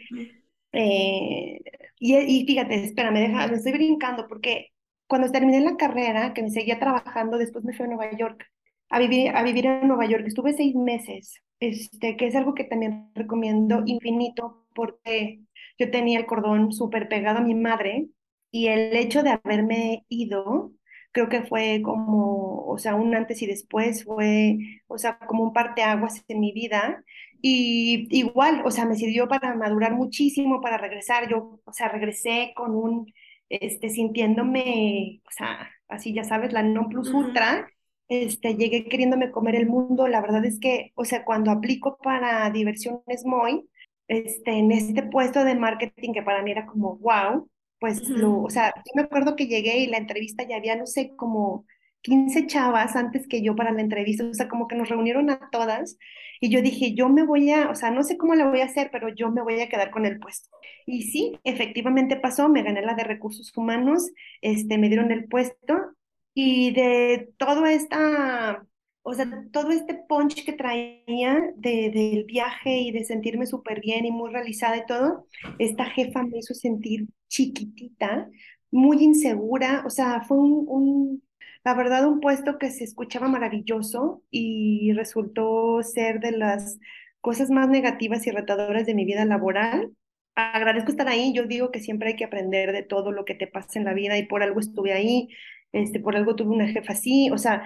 eh, 0.72 1.60
y, 1.98 2.16
y, 2.16 2.46
fíjate, 2.46 2.82
espera, 2.82 3.10
me, 3.10 3.20
deja, 3.20 3.46
me 3.46 3.56
estoy 3.56 3.72
brincando 3.72 4.26
porque 4.26 4.68
cuando 5.06 5.30
terminé 5.30 5.60
la 5.60 5.76
carrera, 5.76 6.32
que 6.32 6.42
me 6.42 6.50
seguía 6.50 6.78
trabajando, 6.78 7.36
después 7.36 7.62
me 7.64 7.74
fui 7.74 7.84
a 7.84 7.88
Nueva 7.88 8.16
York, 8.16 8.46
a 8.90 8.98
vivir, 8.98 9.34
a 9.34 9.42
vivir 9.42 9.66
en 9.66 9.88
Nueva 9.88 10.06
York, 10.06 10.24
estuve 10.26 10.52
seis 10.52 10.74
meses 10.74 11.40
este, 11.60 12.16
que 12.16 12.26
es 12.26 12.34
algo 12.34 12.54
que 12.54 12.64
también 12.64 13.10
recomiendo 13.14 13.82
infinito 13.86 14.66
porque 14.74 15.40
yo 15.78 15.90
tenía 15.90 16.18
el 16.18 16.26
cordón 16.26 16.72
súper 16.72 17.08
pegado 17.08 17.38
a 17.38 17.42
mi 17.42 17.54
madre 17.54 18.08
y 18.50 18.68
el 18.68 18.96
hecho 18.96 19.22
de 19.22 19.30
haberme 19.30 20.04
ido, 20.08 20.72
creo 21.12 21.28
que 21.28 21.42
fue 21.42 21.82
como, 21.82 22.64
o 22.66 22.78
sea, 22.78 22.94
un 22.96 23.14
antes 23.14 23.42
y 23.42 23.46
después, 23.46 24.04
fue, 24.04 24.58
o 24.88 24.98
sea, 24.98 25.18
como 25.18 25.44
un 25.44 25.52
parteaguas 25.52 26.24
en 26.28 26.40
mi 26.40 26.52
vida. 26.52 27.04
Y 27.42 28.08
igual, 28.10 28.62
o 28.64 28.70
sea, 28.70 28.86
me 28.86 28.96
sirvió 28.96 29.28
para 29.28 29.54
madurar 29.54 29.94
muchísimo, 29.94 30.60
para 30.60 30.78
regresar. 30.78 31.28
Yo, 31.28 31.60
o 31.64 31.72
sea, 31.72 31.88
regresé 31.88 32.52
con 32.56 32.74
un, 32.74 33.12
este, 33.48 33.88
sintiéndome, 33.90 35.22
o 35.26 35.30
sea, 35.30 35.70
así 35.88 36.12
ya 36.14 36.24
sabes, 36.24 36.52
la 36.52 36.62
non 36.62 36.88
plus 36.88 37.12
ultra 37.14 37.68
este, 38.10 38.56
llegué 38.56 38.86
queriéndome 38.86 39.30
comer 39.30 39.54
el 39.54 39.66
mundo. 39.68 40.08
La 40.08 40.20
verdad 40.20 40.44
es 40.44 40.58
que, 40.58 40.92
o 40.96 41.04
sea, 41.04 41.24
cuando 41.24 41.52
aplico 41.52 41.96
para 42.02 42.50
Diversiones 42.50 43.24
Moy, 43.24 43.68
este, 44.08 44.50
en 44.50 44.72
este 44.72 45.04
puesto 45.04 45.44
de 45.44 45.54
marketing 45.54 46.12
que 46.12 46.22
para 46.22 46.42
mí 46.42 46.50
era 46.50 46.66
como, 46.66 46.96
wow, 46.98 47.48
pues 47.78 48.08
lo, 48.08 48.42
o 48.42 48.50
sea, 48.50 48.74
yo 48.76 48.92
me 48.96 49.02
acuerdo 49.02 49.36
que 49.36 49.46
llegué 49.46 49.78
y 49.78 49.86
la 49.86 49.98
entrevista 49.98 50.42
ya 50.42 50.56
había, 50.56 50.74
no 50.74 50.86
sé, 50.86 51.12
como 51.16 51.64
15 52.02 52.46
chavas 52.48 52.96
antes 52.96 53.28
que 53.28 53.42
yo 53.42 53.54
para 53.54 53.70
la 53.70 53.80
entrevista, 53.80 54.24
o 54.24 54.34
sea, 54.34 54.48
como 54.48 54.66
que 54.66 54.74
nos 54.74 54.88
reunieron 54.88 55.30
a 55.30 55.48
todas 55.50 55.96
y 56.40 56.50
yo 56.50 56.62
dije, 56.62 56.94
yo 56.94 57.08
me 57.08 57.22
voy 57.22 57.52
a, 57.52 57.70
o 57.70 57.76
sea, 57.76 57.92
no 57.92 58.02
sé 58.02 58.16
cómo 58.16 58.34
la 58.34 58.48
voy 58.48 58.60
a 58.60 58.64
hacer, 58.64 58.90
pero 58.90 59.08
yo 59.14 59.30
me 59.30 59.42
voy 59.42 59.60
a 59.60 59.68
quedar 59.68 59.90
con 59.92 60.04
el 60.04 60.18
puesto. 60.18 60.48
Y 60.84 61.02
sí, 61.02 61.38
efectivamente 61.44 62.16
pasó, 62.16 62.48
me 62.48 62.64
gané 62.64 62.82
la 62.82 62.94
de 62.94 63.04
recursos 63.04 63.56
humanos, 63.56 64.10
este, 64.40 64.78
me 64.78 64.88
dieron 64.88 65.12
el 65.12 65.26
puesto 65.28 65.94
y 66.34 66.72
de 66.72 67.32
todo 67.38 67.66
esta, 67.66 68.66
o 69.02 69.14
sea, 69.14 69.26
todo 69.52 69.70
este 69.70 69.94
punch 70.08 70.44
que 70.44 70.52
traía 70.52 71.40
de, 71.56 71.90
del 71.90 72.24
viaje 72.24 72.78
y 72.78 72.92
de 72.92 73.04
sentirme 73.04 73.46
súper 73.46 73.80
bien 73.80 74.04
y 74.06 74.10
muy 74.12 74.30
realizada 74.32 74.76
y 74.78 74.86
todo, 74.86 75.26
esta 75.58 75.86
jefa 75.86 76.22
me 76.22 76.38
hizo 76.38 76.54
sentir 76.54 77.06
chiquitita, 77.28 78.28
muy 78.70 79.02
insegura, 79.02 79.82
o 79.86 79.90
sea, 79.90 80.22
fue 80.22 80.38
un, 80.38 80.64
un 80.68 81.22
la 81.64 81.74
verdad, 81.74 82.06
un 82.08 82.20
puesto 82.20 82.58
que 82.58 82.70
se 82.70 82.84
escuchaba 82.84 83.28
maravilloso 83.28 84.22
y 84.30 84.92
resultó 84.94 85.82
ser 85.82 86.20
de 86.20 86.32
las 86.32 86.78
cosas 87.20 87.50
más 87.50 87.68
negativas 87.68 88.26
y 88.26 88.30
retadoras 88.30 88.86
de 88.86 88.94
mi 88.94 89.04
vida 89.04 89.24
laboral. 89.24 89.92
Agradezco 90.36 90.90
estar 90.90 91.08
ahí, 91.08 91.32
yo 91.34 91.44
digo 91.46 91.70
que 91.70 91.80
siempre 91.80 92.10
hay 92.10 92.16
que 92.16 92.24
aprender 92.24 92.72
de 92.72 92.82
todo 92.82 93.12
lo 93.12 93.24
que 93.24 93.34
te 93.34 93.46
pasa 93.46 93.78
en 93.78 93.84
la 93.84 93.92
vida 93.94 94.16
y 94.18 94.26
por 94.26 94.42
algo 94.42 94.60
estuve 94.60 94.92
ahí, 94.92 95.28
este, 95.72 96.00
por 96.00 96.16
algo 96.16 96.36
tuve 96.36 96.54
una 96.54 96.68
jefa 96.68 96.92
así, 96.92 97.30
o 97.30 97.38
sea, 97.38 97.62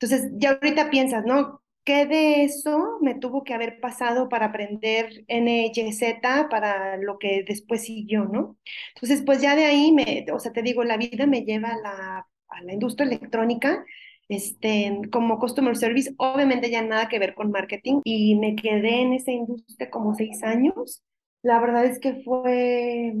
entonces 0.00 0.32
ya 0.36 0.52
ahorita 0.52 0.90
piensas, 0.90 1.24
¿no? 1.24 1.60
¿Qué 1.84 2.06
de 2.06 2.44
eso 2.44 2.98
me 3.00 3.14
tuvo 3.16 3.42
que 3.42 3.54
haber 3.54 3.80
pasado 3.80 4.28
para 4.28 4.46
aprender 4.46 5.24
NYZ 5.26 6.20
para 6.48 6.96
lo 6.96 7.18
que 7.18 7.44
después 7.46 7.84
siguió, 7.84 8.24
¿no? 8.24 8.56
Entonces, 8.94 9.22
pues 9.26 9.42
ya 9.42 9.56
de 9.56 9.64
ahí, 9.64 9.92
me, 9.92 10.24
o 10.32 10.38
sea, 10.38 10.52
te 10.52 10.62
digo, 10.62 10.84
la 10.84 10.96
vida 10.96 11.26
me 11.26 11.42
lleva 11.42 11.70
a 11.70 11.78
la, 11.78 12.26
a 12.48 12.62
la 12.62 12.72
industria 12.72 13.06
electrónica, 13.06 13.84
este, 14.28 15.00
como 15.10 15.38
customer 15.40 15.76
service, 15.76 16.14
obviamente 16.18 16.70
ya 16.70 16.82
nada 16.82 17.08
que 17.08 17.18
ver 17.18 17.34
con 17.34 17.50
marketing, 17.50 18.00
y 18.04 18.36
me 18.36 18.54
quedé 18.54 19.02
en 19.02 19.12
esa 19.14 19.32
industria 19.32 19.90
como 19.90 20.14
seis 20.14 20.42
años. 20.44 21.02
La 21.42 21.60
verdad 21.60 21.84
es 21.84 21.98
que 21.98 22.22
fue 22.22 23.12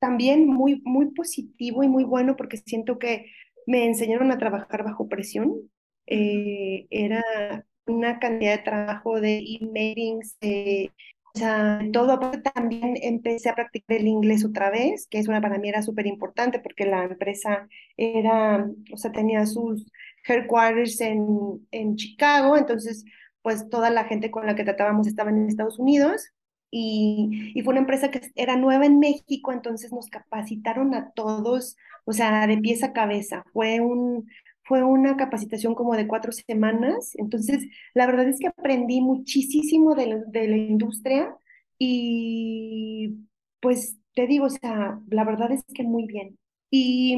también 0.00 0.46
muy, 0.48 0.82
muy 0.84 1.12
positivo 1.12 1.82
y 1.82 1.88
muy 1.88 2.04
bueno 2.04 2.36
porque 2.36 2.58
siento 2.58 2.98
que 2.98 3.26
me 3.66 3.86
enseñaron 3.86 4.30
a 4.32 4.38
trabajar 4.38 4.84
bajo 4.84 5.08
presión. 5.08 5.54
Eh, 6.06 6.86
era 6.90 7.22
una 7.86 8.18
cantidad 8.18 8.56
de 8.56 8.62
trabajo 8.62 9.20
de 9.20 9.38
e-mailings, 9.38 10.36
o 11.34 11.38
sea, 11.38 11.80
todo. 11.92 12.12
Aparte 12.12 12.50
también 12.52 12.94
empecé 13.02 13.48
a 13.50 13.54
practicar 13.54 13.98
el 13.98 14.06
inglés 14.08 14.44
otra 14.44 14.70
vez, 14.70 15.06
que 15.08 15.18
es 15.18 15.28
una 15.28 15.40
para 15.40 15.58
mí 15.58 15.68
era 15.68 15.82
súper 15.82 16.06
importante 16.06 16.60
porque 16.60 16.86
la 16.86 17.04
empresa 17.04 17.68
era, 17.96 18.66
o 18.92 18.96
sea, 18.96 19.12
tenía 19.12 19.46
sus 19.46 19.90
headquarters 20.26 21.00
en, 21.00 21.66
en 21.70 21.96
Chicago, 21.96 22.56
entonces 22.56 23.04
pues 23.42 23.68
toda 23.68 23.90
la 23.90 24.04
gente 24.04 24.30
con 24.30 24.46
la 24.46 24.54
que 24.56 24.64
tratábamos 24.64 25.06
estaba 25.06 25.30
en 25.30 25.48
Estados 25.48 25.78
Unidos 25.78 26.32
y, 26.76 27.52
y, 27.54 27.62
fue 27.62 27.72
una 27.72 27.82
empresa 27.82 28.10
que 28.10 28.20
era 28.34 28.56
nueva 28.56 28.84
en 28.86 28.98
México, 28.98 29.52
entonces 29.52 29.92
nos 29.92 30.08
capacitaron 30.08 30.92
a 30.94 31.12
todos, 31.12 31.76
o 32.04 32.12
sea, 32.12 32.48
de 32.48 32.58
pies 32.58 32.82
a 32.82 32.92
cabeza. 32.92 33.44
Fue 33.52 33.80
un, 33.80 34.28
fue 34.64 34.82
una 34.82 35.16
capacitación 35.16 35.76
como 35.76 35.94
de 35.96 36.08
cuatro 36.08 36.32
semanas. 36.32 37.12
Entonces, 37.16 37.68
la 37.94 38.06
verdad 38.06 38.26
es 38.28 38.40
que 38.40 38.48
aprendí 38.48 39.00
muchísimo 39.00 39.94
de 39.94 40.24
de 40.26 40.48
la 40.48 40.56
industria 40.56 41.36
y 41.78 43.18
pues 43.60 43.98
te 44.14 44.26
digo, 44.26 44.46
o 44.46 44.50
sea, 44.50 45.00
la 45.08 45.24
verdad 45.24 45.52
es 45.52 45.64
que 45.74 45.84
muy 45.84 46.06
bien. 46.06 46.38
Y 46.70 47.16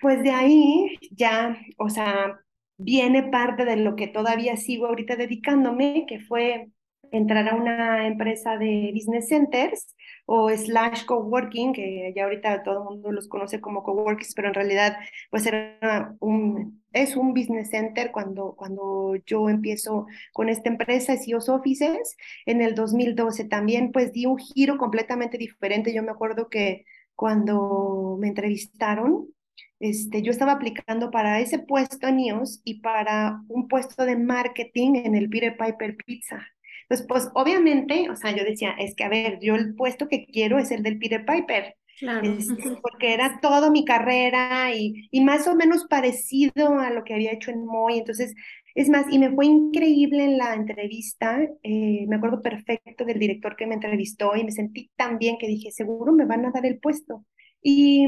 pues 0.00 0.22
de 0.22 0.30
ahí 0.32 0.98
ya, 1.12 1.58
o 1.78 1.88
sea, 1.90 2.40
viene 2.76 3.22
parte 3.24 3.64
de 3.64 3.76
lo 3.76 3.96
que 3.96 4.08
todavía 4.08 4.56
sigo 4.56 4.86
ahorita 4.86 5.16
dedicándome, 5.16 6.06
que 6.08 6.20
fue 6.20 6.72
entrar 7.12 7.48
a 7.48 7.54
una 7.54 8.06
empresa 8.06 8.56
de 8.56 8.90
business 8.94 9.28
centers 9.28 9.94
o 10.26 10.50
slash 10.50 11.04
coworking, 11.04 11.72
que 11.72 12.12
ya 12.16 12.24
ahorita 12.24 12.62
todo 12.62 12.78
el 12.78 12.84
mundo 12.84 13.12
los 13.12 13.28
conoce 13.28 13.60
como 13.60 13.82
coworkings, 13.82 14.34
pero 14.34 14.48
en 14.48 14.54
realidad 14.54 14.96
pues 15.30 15.46
era 15.46 16.16
un, 16.20 16.82
es 16.92 17.16
un 17.16 17.34
business 17.34 17.70
center 17.70 18.10
cuando, 18.12 18.54
cuando 18.56 19.16
yo 19.26 19.48
empiezo 19.48 20.06
con 20.32 20.48
esta 20.48 20.70
empresa, 20.70 21.16
CEO's 21.16 21.48
Offices, 21.48 22.16
en 22.46 22.62
el 22.62 22.74
2012 22.74 23.44
también 23.44 23.92
pues 23.92 24.12
di 24.12 24.26
un 24.26 24.38
giro 24.38 24.78
completamente 24.78 25.38
diferente. 25.38 25.94
Yo 25.94 26.02
me 26.02 26.10
acuerdo 26.12 26.48
que 26.48 26.84
cuando 27.14 28.16
me 28.18 28.28
entrevistaron, 28.28 29.28
este, 29.80 30.22
yo 30.22 30.30
estaba 30.30 30.52
aplicando 30.52 31.10
para 31.10 31.40
ese 31.40 31.58
puesto 31.58 32.06
en 32.06 32.20
IOS 32.20 32.60
y 32.64 32.80
para 32.80 33.42
un 33.48 33.68
puesto 33.68 34.04
de 34.04 34.16
marketing 34.16 34.94
en 34.94 35.14
el 35.16 35.28
Peter 35.28 35.56
Piper 35.56 35.96
Pizza. 35.96 36.51
Entonces, 36.92 37.06
pues 37.08 37.30
obviamente, 37.34 38.10
o 38.10 38.16
sea, 38.16 38.36
yo 38.36 38.44
decía, 38.44 38.72
es 38.72 38.94
que 38.94 39.04
a 39.04 39.08
ver, 39.08 39.38
yo 39.40 39.54
el 39.54 39.74
puesto 39.74 40.08
que 40.08 40.26
quiero 40.26 40.58
es 40.58 40.70
el 40.70 40.82
del 40.82 40.98
Peter 40.98 41.24
Piper. 41.24 41.74
Claro. 41.98 42.36
Porque 42.82 43.14
era 43.14 43.40
toda 43.40 43.70
mi 43.70 43.86
carrera 43.86 44.74
y, 44.74 45.08
y 45.10 45.22
más 45.22 45.48
o 45.48 45.54
menos 45.54 45.86
parecido 45.86 46.78
a 46.78 46.90
lo 46.90 47.02
que 47.02 47.14
había 47.14 47.32
hecho 47.32 47.50
en 47.50 47.64
Moy. 47.64 47.96
Entonces, 47.96 48.34
es 48.74 48.90
más, 48.90 49.06
y 49.10 49.18
me 49.18 49.30
fue 49.30 49.46
increíble 49.46 50.22
en 50.22 50.36
la 50.36 50.52
entrevista, 50.52 51.40
eh, 51.62 52.04
me 52.08 52.16
acuerdo 52.16 52.42
perfecto 52.42 53.06
del 53.06 53.18
director 53.18 53.56
que 53.56 53.66
me 53.66 53.74
entrevistó 53.74 54.36
y 54.36 54.44
me 54.44 54.52
sentí 54.52 54.90
tan 54.96 55.16
bien 55.16 55.38
que 55.38 55.46
dije, 55.46 55.70
seguro 55.70 56.12
me 56.12 56.26
van 56.26 56.44
a 56.44 56.50
dar 56.50 56.66
el 56.66 56.78
puesto. 56.78 57.24
Y 57.62 58.04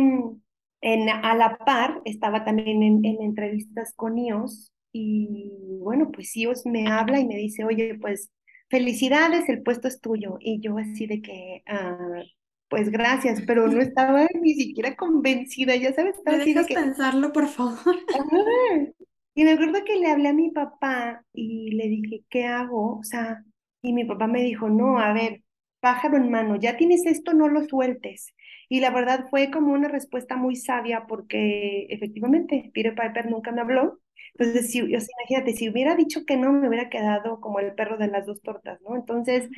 en, 0.83 1.09
a 1.09 1.35
la 1.35 1.57
par 1.57 2.03
estaba 2.05 2.45
también 2.45 2.83
en, 2.83 3.03
en 3.03 3.23
entrevistas 3.23 3.95
con 3.97 4.19
IOS 4.19 4.73
y 4.93 5.51
bueno, 5.81 6.11
pues 6.13 6.37
IOS 6.37 6.67
me 6.67 6.87
habla 6.87 7.19
y 7.19 7.27
me 7.27 7.37
dice, 7.37 7.65
oye, 7.65 7.97
pues 7.99 8.31
felicidades, 8.71 9.49
el 9.49 9.63
puesto 9.63 9.89
es 9.89 10.01
tuyo. 10.01 10.37
Y 10.41 10.61
yo 10.61 10.79
así 10.79 11.07
de 11.07 11.23
que, 11.23 11.63
ah, 11.67 12.23
pues 12.69 12.91
gracias, 12.91 13.43
pero 13.47 13.69
no 13.69 13.81
estaba 13.81 14.27
ni 14.41 14.55
siquiera 14.55 14.97
convencida, 14.97 15.77
ya 15.77 15.93
sabes, 15.95 16.17
estaba 16.17 16.37
¿Me 16.37 16.39
así 16.39 16.55
de 16.55 16.65
dejas 16.65 16.67
que, 16.67 16.79
pensarlo, 16.79 17.33
por 17.33 17.49
favor? 17.49 17.97
"Ah". 18.13 18.87
Y 19.35 19.45
me 19.45 19.53
acuerdo 19.53 19.85
que 19.85 19.97
le 19.97 20.11
hablé 20.11 20.29
a 20.29 20.33
mi 20.33 20.51
papá 20.51 21.25
y 21.33 21.71
le 21.73 21.89
dije, 21.89 22.25
¿qué 22.31 22.47
hago? 22.47 22.99
O 22.99 23.03
sea, 23.05 23.45
y 23.83 23.93
mi 23.93 24.05
papá 24.05 24.27
me 24.29 24.43
dijo, 24.43 24.69
no, 24.69 24.99
a 25.01 25.13
ver, 25.13 25.43
pájaro 25.81 26.17
en 26.17 26.31
mano, 26.31 26.57
ya 26.57 26.77
tienes 26.77 27.05
esto, 27.07 27.35
no 27.35 27.49
lo 27.49 27.65
sueltes. 27.67 28.33
Y 28.69 28.81
la 28.81 28.91
verdad 28.91 29.27
fue 29.31 29.51
como 29.51 29.73
una 29.73 29.89
respuesta 29.89 30.37
muy 30.37 30.57
sabia 30.57 31.07
porque 31.09 31.87
efectivamente 31.91 32.71
Peter 32.75 32.95
Piper 32.95 33.29
nunca 33.31 33.53
me 33.53 33.61
habló. 33.63 34.01
Entonces, 34.37 34.71
si, 34.71 34.83
o 34.83 35.01
sea, 35.01 35.09
imagínate, 35.21 35.53
si 35.55 35.69
hubiera 35.69 35.97
dicho 35.97 36.25
que 36.27 36.37
no, 36.37 36.53
me 36.53 36.69
hubiera 36.69 36.89
quedado 36.91 37.41
como 37.41 37.61
el 37.61 37.75
perro 37.75 37.99
de 37.99 38.09
las 38.09 38.27
dos 38.27 38.43
tortas, 38.43 38.81
¿no? 38.83 38.97
Entonces, 38.97 39.49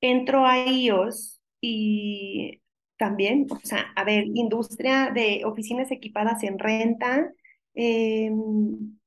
entro 0.00 0.46
a 0.46 0.66
iOS 0.66 1.40
y 1.60 2.60
también, 2.98 3.46
o 3.50 3.60
sea, 3.62 3.92
a 3.96 4.04
ver, 4.04 4.24
industria 4.34 5.10
de 5.14 5.42
oficinas 5.44 5.90
equipadas 5.90 6.42
en 6.44 6.58
renta. 6.58 7.32
eh, 7.74 8.30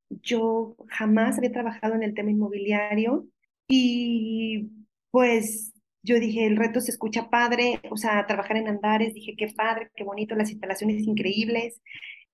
yo 0.10 0.75
jamás 0.89 1.38
había 1.38 1.51
trabajado 1.51 1.96
en 1.96 2.03
el 2.03 2.13
tema 2.13 2.32
inmobiliario 2.32 3.27
y 3.67 4.70
pues 5.12 5.74
yo 6.03 6.20
dije, 6.20 6.46
el 6.46 6.56
reto 6.58 6.79
se 6.79 6.91
escucha 6.91 7.29
padre, 7.29 7.82
o 7.91 7.98
sea, 7.98 8.25
trabajar 8.27 8.58
en 8.58 8.67
Andares, 8.70 9.13
dije, 9.13 9.36
qué 9.38 9.48
padre, 9.56 9.89
qué 9.96 10.03
bonito, 10.03 10.36
las 10.36 10.51
instalaciones 10.51 11.03
increíbles. 11.06 11.82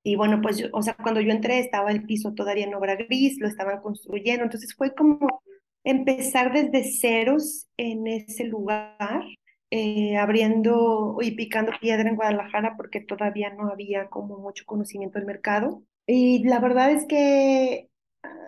Y 0.04 0.16
bueno, 0.16 0.42
pues, 0.42 0.58
yo- 0.58 0.68
o 0.74 0.82
sea, 0.84 0.96
cuando 0.96 1.22
yo 1.22 1.32
entré 1.32 1.60
estaba 1.60 1.92
el 1.92 2.04
piso 2.06 2.34
todavía 2.34 2.66
en 2.66 2.76
obra 2.76 2.96
gris, 2.96 3.40
lo 3.40 3.48
estaban 3.48 3.82
construyendo, 3.82 4.44
entonces 4.44 4.76
fue 4.76 4.94
como 4.96 5.42
empezar 5.84 6.54
desde 6.54 6.84
ceros 6.84 7.68
en 7.78 8.08
ese 8.08 8.46
lugar, 8.46 9.24
eh, 9.72 10.18
abriendo 10.18 11.18
y 11.22 11.32
picando 11.32 11.72
piedra 11.82 12.08
en 12.10 12.16
Guadalajara 12.16 12.76
porque 12.78 13.02
todavía 13.02 13.54
no 13.54 13.70
había 13.72 14.08
como 14.10 14.38
mucho 14.38 14.66
conocimiento 14.66 15.18
del 15.20 15.26
mercado. 15.28 15.84
Y 16.06 16.44
la 16.48 16.60
verdad 16.60 16.92
es 16.92 17.06
que 17.08 17.90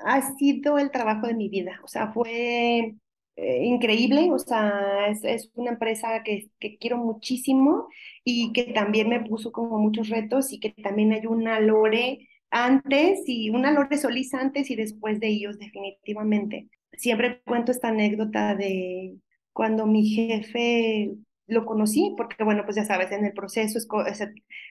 ha 0.06 0.22
sido 0.38 0.78
el 0.80 0.92
trabajo 0.92 1.28
de 1.28 1.34
mi 1.36 1.50
vida, 1.50 1.80
o 1.84 1.88
sea, 1.88 2.12
fue 2.14 2.96
eh, 3.36 3.66
increíble, 3.66 4.30
o 4.32 4.40
sea, 4.40 5.08
es, 5.10 5.24
es 5.24 5.52
una 5.56 5.72
empresa 5.72 6.24
que, 6.24 6.50
que 6.60 6.78
quiero 6.78 6.98
muchísimo 6.98 7.88
y 8.24 8.54
que 8.54 8.66
también 8.66 9.10
me 9.10 9.22
puso 9.24 9.52
como 9.52 9.78
muchos 9.80 10.10
retos 10.10 10.54
y 10.54 10.60
que 10.60 10.70
también 10.72 11.12
hay 11.12 11.26
una 11.26 11.60
Lore 11.60 12.28
antes 12.50 13.24
y 13.28 13.50
una 13.50 13.72
Lore 13.72 13.98
Solís 13.98 14.34
antes 14.34 14.70
y 14.72 14.76
después 14.76 15.20
de 15.20 15.28
ellos, 15.28 15.60
definitivamente. 15.60 16.70
Siempre 16.94 17.42
cuento 17.46 17.72
esta 17.72 17.90
anécdota 17.90 18.56
de 18.56 19.18
cuando 19.52 19.86
mi 19.86 20.08
jefe 20.08 21.12
lo 21.48 21.66
conocí, 21.66 22.14
porque 22.18 22.44
bueno, 22.44 22.64
pues 22.66 22.76
ya 22.78 22.86
sabes, 22.86 23.12
en 23.12 23.26
el 23.26 23.34
proceso 23.34 23.78
es, 23.78 23.88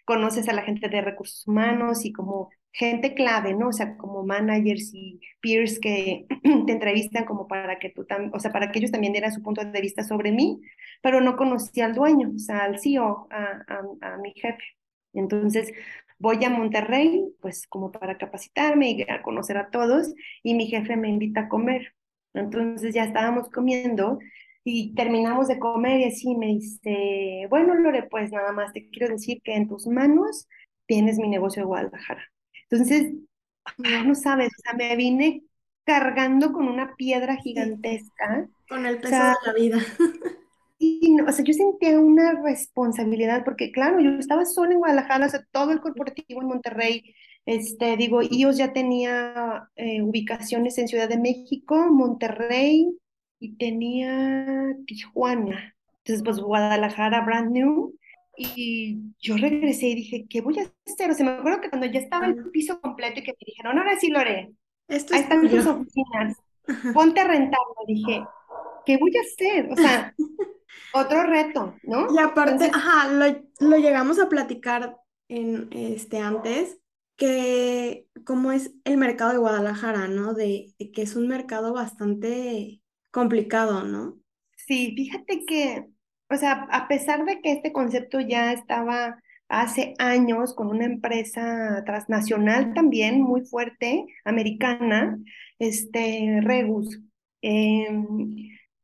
conoces 0.05 0.49
a 0.49 0.53
la 0.53 0.63
gente 0.63 0.89
de 0.89 1.01
recursos 1.03 1.47
humanos 1.47 2.05
y 2.05 2.13
como 2.13 2.51
gente 2.75 3.15
clave, 3.15 3.55
¿no? 3.55 3.69
O 3.69 3.73
sea, 3.73 3.97
como 3.97 4.25
managers 4.25 4.91
y 4.93 5.21
peers 5.41 5.79
que 5.79 6.27
te 6.67 6.73
entrevistan 6.73 7.25
como 7.25 7.47
para 7.47 7.79
que 7.79 7.91
tú 7.91 8.05
también, 8.05 8.33
o 8.35 8.41
sea, 8.41 8.53
para 8.53 8.73
que 8.73 8.81
ellos 8.81 8.91
también 8.91 9.13
dieran 9.13 9.33
su 9.33 9.43
punto 9.43 9.65
de 9.65 9.81
vista 9.81 10.03
sobre 10.03 10.33
mí, 10.33 10.61
pero 11.01 11.21
no 11.21 11.37
conocía 11.37 11.87
al 11.87 11.95
dueño, 11.95 12.33
o 12.35 12.39
sea, 12.39 12.65
al 12.65 12.81
CEO, 12.81 13.29
a, 13.31 14.17
mi 14.23 14.33
jefe. 14.35 14.65
Entonces, 15.13 15.73
voy 16.19 16.45
a 16.45 16.51
Monterrey, 16.51 17.25
pues 17.41 17.67
como 17.69 17.93
para 17.93 18.19
capacitarme 18.19 18.91
y 18.91 19.07
conocer 19.23 19.57
a 19.57 19.71
todos, 19.71 20.13
y 20.43 20.55
mi 20.55 20.67
jefe 20.67 20.97
me 20.97 21.09
invita 21.09 21.43
a 21.43 21.49
comer. 21.49 21.95
Entonces 22.35 22.95
ya 22.95 23.05
estábamos 23.05 23.49
comiendo 23.51 24.19
y 24.65 24.95
terminamos 24.95 25.49
de 25.49 25.59
comer 25.61 26.01
y 26.01 26.05
así 26.05 26.37
me 26.37 26.47
dice, 26.49 27.47
bueno, 27.51 27.75
Lore, 27.75 28.05
pues 28.11 28.33
nada 28.33 28.53
más 28.53 28.73
te 28.73 28.89
quiero 28.91 29.13
decir 29.13 29.41
que 29.45 29.55
en 29.55 29.69
tus 29.69 29.87
manos 29.87 30.49
tienes 30.87 31.19
mi 31.19 31.29
negocio 31.29 31.63
de 31.63 31.67
Guadalajara. 31.67 32.34
Entonces, 32.71 33.13
no 33.79 34.15
sabes, 34.15 34.49
o 34.49 34.63
sea, 34.63 34.75
me 34.75 34.97
vine 34.97 35.45
cargando 35.85 36.53
con 36.53 36.69
una 36.69 36.95
piedra 36.97 37.37
gigantesca. 37.37 38.49
con 38.69 38.87
el 38.87 39.01
O 39.03 39.07
peso 39.07 39.25
de 39.27 39.33
sea, 39.33 39.37
la 39.47 39.53
vida. 39.55 39.79
y 40.79 41.15
no, 41.15 41.25
o 41.27 41.33
sea, 41.33 41.45
yo 41.45 41.53
sentía 41.55 41.99
una 42.01 42.43
responsabilidad 42.43 43.45
porque, 43.45 43.71
claro, 43.73 44.01
yo 44.01 44.11
estaba 44.19 44.45
sola 44.45 44.73
en 44.73 44.79
Guadalajara, 44.79 45.27
o 45.27 45.29
sea, 45.29 45.45
todo 45.53 45.71
el 45.73 45.81
corporativo 45.81 46.43
en 46.43 46.49
Monterrey, 46.49 47.15
este, 47.47 47.97
digo, 47.97 48.23
IOS 48.23 48.57
ya 48.59 48.73
tenía 48.73 49.69
eh, 49.77 50.03
ubicaciones 50.03 50.77
en 50.79 50.89
Ciudad 50.89 51.09
de 51.09 51.19
México, 51.19 51.77
Monterrey 51.91 52.97
y 53.39 53.57
tenía 53.57 54.75
Tijuana. 54.87 55.75
Entonces, 55.99 56.23
pues 56.25 56.39
Guadalajara, 56.41 57.21
brand 57.25 57.53
new. 57.53 57.95
Y 58.37 59.15
yo 59.21 59.37
regresé 59.37 59.89
y 59.89 59.95
dije, 59.97 60.27
¿qué 60.29 60.41
voy 60.41 60.59
a 60.59 60.73
hacer? 60.87 61.11
O 61.11 61.15
sea, 61.15 61.25
me 61.27 61.33
acuerdo 61.33 61.61
que 61.61 61.71
cuando 61.71 61.87
ya 61.87 62.01
estaba 62.01 62.27
el 62.27 62.37
Ah, 62.37 62.51
piso 62.53 62.81
completo 62.81 63.21
y 63.21 63.25
que 63.25 63.33
me 63.33 63.39
dijeron, 63.47 63.79
ahora 63.79 63.99
sí, 63.99 64.09
Lore, 64.11 64.55
Esto 64.89 65.13
ahí 65.13 65.23
es 65.23 65.23
están 65.23 65.49
tus 65.49 65.67
oficinas, 65.67 66.37
ponte 66.93 67.21
a 67.21 67.25
rentarlo. 67.29 67.75
Dije, 67.87 68.31
¿qué 68.87 68.99
voy 68.99 69.13
a 69.17 69.23
hacer? 69.23 69.71
O 69.73 69.77
sea, 69.77 70.15
otro 70.93 71.25
reto, 71.25 71.81
Y 72.07 72.19
¿no? 72.19 72.19
aparte, 72.19 72.67
Entonces, 72.67 72.73
ajá, 72.73 73.09
lo, 73.09 73.27
lo 73.61 73.77
llegamos 73.79 74.19
a 74.19 74.29
platicar 74.29 74.97
en 75.29 75.69
este 75.73 76.19
antes, 76.21 76.79
que 77.17 78.09
cómo 78.27 78.53
es 78.53 78.73
el 78.85 78.97
mercado 78.99 79.33
de 79.33 79.39
Guadalajara, 79.39 80.09
¿no? 80.09 80.35
De, 80.35 80.75
de 80.79 80.91
que 80.93 81.03
es 81.03 81.17
un 81.17 81.29
mercado 81.29 81.73
bastante 81.73 82.83
complicado, 83.11 83.85
¿no? 83.85 84.19
sí, 84.57 84.95
fíjate 84.97 85.45
que, 85.47 85.89
o 86.31 86.37
sea, 86.37 86.67
a 86.71 86.89
pesar 86.89 87.25
de 87.25 87.41
que 87.41 87.53
este 87.53 87.73
concepto 87.73 88.21
ya 88.21 88.53
estaba 88.53 89.19
hace 89.49 89.95
años 89.99 90.55
con 90.55 90.69
una 90.69 90.87
empresa 90.87 91.83
transnacional 91.87 92.75
también 92.75 93.21
muy 93.23 93.43
fuerte, 93.45 94.07
americana, 94.25 95.19
este, 95.59 96.41
Regus, 96.43 97.01
em, 97.43 98.37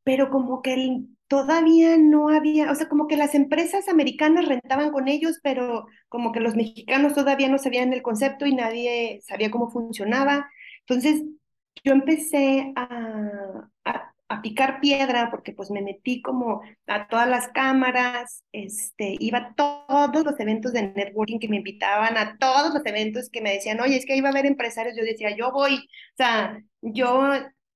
pero 0.04 0.30
como 0.30 0.62
que 0.62 1.02
todavía 1.28 1.96
no 1.98 2.28
había, 2.28 2.70
o 2.72 2.74
sea, 2.74 2.88
como 2.88 3.06
que 3.06 3.16
las 3.16 3.34
empresas 3.34 3.88
americanas 3.88 4.46
rentaban 4.46 4.90
con 4.92 5.08
ellos, 5.08 5.38
pero 5.42 5.86
como 6.08 6.32
que 6.32 6.40
los 6.40 6.56
mexicanos 6.56 7.14
todavía 7.14 7.48
no 7.48 7.58
sabían 7.58 7.92
el 7.92 8.02
concepto 8.02 8.46
y 8.46 8.54
nadie 8.54 9.20
sabía 9.24 9.50
cómo 9.50 9.70
funcionaba. 9.70 10.50
Entonces, 10.80 11.22
yo 11.84 11.92
empecé 11.92 12.72
a, 12.76 13.69
a 14.30 14.40
picar 14.42 14.80
piedra, 14.80 15.28
porque 15.28 15.52
pues 15.52 15.72
me 15.72 15.82
metí 15.82 16.22
como 16.22 16.62
a 16.86 17.08
todas 17.08 17.28
las 17.28 17.48
cámaras, 17.48 18.44
este, 18.52 19.16
iba 19.18 19.38
a 19.38 19.54
todos 19.54 20.24
los 20.24 20.38
eventos 20.38 20.72
de 20.72 20.82
networking 20.82 21.40
que 21.40 21.48
me 21.48 21.56
invitaban, 21.56 22.16
a 22.16 22.38
todos 22.38 22.72
los 22.72 22.86
eventos 22.86 23.28
que 23.28 23.40
me 23.40 23.52
decían, 23.52 23.80
oye, 23.80 23.96
es 23.96 24.06
que 24.06 24.16
iba 24.16 24.28
a 24.28 24.30
haber 24.30 24.46
empresarios, 24.46 24.96
yo 24.96 25.02
decía, 25.02 25.36
yo 25.36 25.50
voy, 25.50 25.74
o 25.74 26.16
sea, 26.16 26.62
yo 26.80 27.32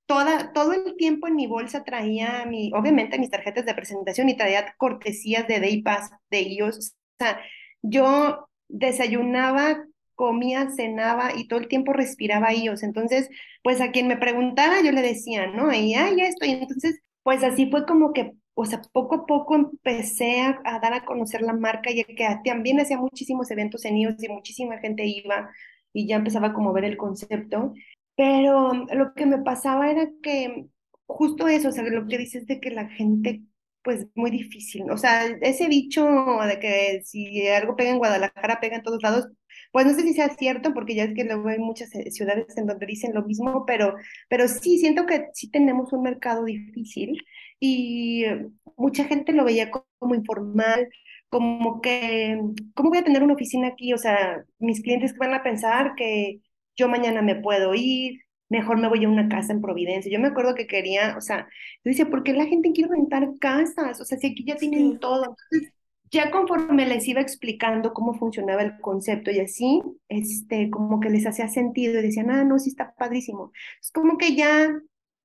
toda, 0.06 0.52
todo 0.52 0.72
el 0.74 0.94
tiempo 0.96 1.26
en 1.26 1.34
mi 1.34 1.48
bolsa 1.48 1.82
traía 1.82 2.46
mi, 2.46 2.70
obviamente 2.72 3.18
mis 3.18 3.30
tarjetas 3.30 3.66
de 3.66 3.74
presentación 3.74 4.28
y 4.28 4.36
traía 4.36 4.74
cortesías 4.78 5.48
de 5.48 5.58
Day 5.58 5.82
Pass 5.82 6.12
de 6.30 6.38
ellos, 6.38 6.94
o 7.18 7.24
sea, 7.24 7.40
yo 7.82 8.48
desayunaba 8.68 9.84
comía, 10.14 10.70
cenaba 10.70 11.32
y 11.36 11.48
todo 11.48 11.60
el 11.60 11.68
tiempo 11.68 11.92
respiraba 11.92 12.52
ellos. 12.52 12.82
Entonces, 12.82 13.28
pues 13.62 13.80
a 13.80 13.90
quien 13.92 14.08
me 14.08 14.16
preguntaba 14.16 14.82
yo 14.82 14.92
le 14.92 15.02
decía, 15.02 15.46
¿no? 15.48 15.72
Y 15.72 15.94
ah, 15.94 16.10
ya 16.16 16.26
estoy. 16.26 16.50
Entonces, 16.50 17.00
pues 17.22 17.42
así 17.44 17.70
fue 17.70 17.86
como 17.86 18.12
que, 18.12 18.32
o 18.54 18.66
sea, 18.66 18.82
poco 18.92 19.16
a 19.16 19.26
poco 19.26 19.54
empecé 19.54 20.42
a, 20.42 20.60
dar 20.80 20.94
a 20.94 21.04
conocer 21.04 21.42
la 21.42 21.54
marca 21.54 21.90
y 21.90 22.04
que 22.04 22.26
también 22.44 22.80
hacía 22.80 22.98
muchísimos 22.98 23.50
eventos 23.50 23.84
en 23.84 23.96
ellos 23.96 24.22
y 24.22 24.28
muchísima 24.28 24.78
gente 24.78 25.06
iba 25.06 25.50
y 25.92 26.06
ya 26.06 26.16
empezaba 26.16 26.52
como 26.54 26.70
a 26.70 26.72
ver 26.74 26.84
el 26.84 26.96
concepto. 26.96 27.74
Pero 28.16 28.72
lo 28.92 29.14
que 29.14 29.26
me 29.26 29.38
pasaba 29.38 29.90
era 29.90 30.08
que 30.22 30.66
justo 31.06 31.48
eso, 31.48 31.68
o 31.68 31.72
sea, 31.72 31.84
lo 31.84 32.06
que 32.06 32.18
dices 32.18 32.46
de 32.46 32.60
que 32.60 32.70
la 32.70 32.88
gente 32.88 33.42
pues 33.84 34.06
muy 34.14 34.30
difícil. 34.30 34.90
O 34.90 34.96
sea, 34.96 35.26
ese 35.42 35.68
dicho 35.68 36.04
de 36.48 36.58
que 36.58 37.02
si 37.04 37.46
algo 37.48 37.76
pega 37.76 37.90
en 37.90 37.98
Guadalajara, 37.98 38.58
pega 38.60 38.76
en 38.76 38.82
todos 38.82 39.02
lados, 39.02 39.28
pues 39.74 39.86
no 39.86 39.94
sé 39.94 40.02
si 40.02 40.14
sea 40.14 40.28
cierto, 40.36 40.72
porque 40.72 40.94
ya 40.94 41.02
es 41.02 41.14
que 41.14 41.24
luego 41.24 41.48
hay 41.48 41.58
muchas 41.58 41.92
eh, 41.96 42.08
ciudades 42.12 42.56
en 42.56 42.66
donde 42.66 42.86
dicen 42.86 43.12
lo 43.12 43.24
mismo, 43.24 43.66
pero, 43.66 43.96
pero 44.28 44.46
sí, 44.46 44.78
siento 44.78 45.04
que 45.04 45.26
sí 45.34 45.50
tenemos 45.50 45.92
un 45.92 46.02
mercado 46.04 46.44
difícil 46.44 47.20
y 47.58 48.24
eh, 48.24 48.46
mucha 48.76 49.04
gente 49.04 49.32
lo 49.32 49.44
veía 49.44 49.72
como 49.72 50.14
informal, 50.14 50.88
como 51.28 51.80
que, 51.80 52.38
¿cómo 52.74 52.90
voy 52.90 52.98
a 52.98 53.04
tener 53.04 53.24
una 53.24 53.34
oficina 53.34 53.66
aquí? 53.68 53.92
O 53.92 53.98
sea, 53.98 54.44
mis 54.60 54.80
clientes 54.80 55.16
van 55.18 55.34
a 55.34 55.42
pensar 55.42 55.94
que 55.96 56.40
yo 56.76 56.88
mañana 56.88 57.20
me 57.20 57.34
puedo 57.34 57.74
ir, 57.74 58.20
mejor 58.48 58.78
me 58.78 58.88
voy 58.88 59.04
a 59.04 59.08
una 59.08 59.28
casa 59.28 59.52
en 59.52 59.60
Providencia. 59.60 60.12
Yo 60.12 60.20
me 60.20 60.28
acuerdo 60.28 60.54
que 60.54 60.68
quería, 60.68 61.16
o 61.18 61.20
sea, 61.20 61.48
yo 61.84 61.90
decía, 61.90 62.06
¿por 62.08 62.22
qué 62.22 62.32
la 62.32 62.46
gente 62.46 62.70
quiere 62.72 62.90
rentar 62.90 63.28
casas? 63.40 64.00
O 64.00 64.04
sea, 64.04 64.18
si 64.18 64.28
aquí 64.28 64.44
ya 64.46 64.54
tienen 64.54 65.00
todo. 65.00 65.36
Entonces, 65.50 65.74
ya 66.10 66.30
conforme 66.30 66.86
les 66.86 67.06
iba 67.08 67.20
explicando 67.20 67.92
cómo 67.92 68.14
funcionaba 68.14 68.62
el 68.62 68.80
concepto 68.80 69.30
y 69.30 69.40
así, 69.40 69.82
este, 70.08 70.70
como 70.70 71.00
que 71.00 71.10
les 71.10 71.26
hacía 71.26 71.48
sentido 71.48 71.98
y 71.98 72.02
decían, 72.02 72.30
ah, 72.30 72.44
no, 72.44 72.58
sí 72.58 72.70
está 72.70 72.94
padrísimo. 72.94 73.52
Es 73.80 73.90
como 73.90 74.16
que 74.16 74.36
ya 74.36 74.70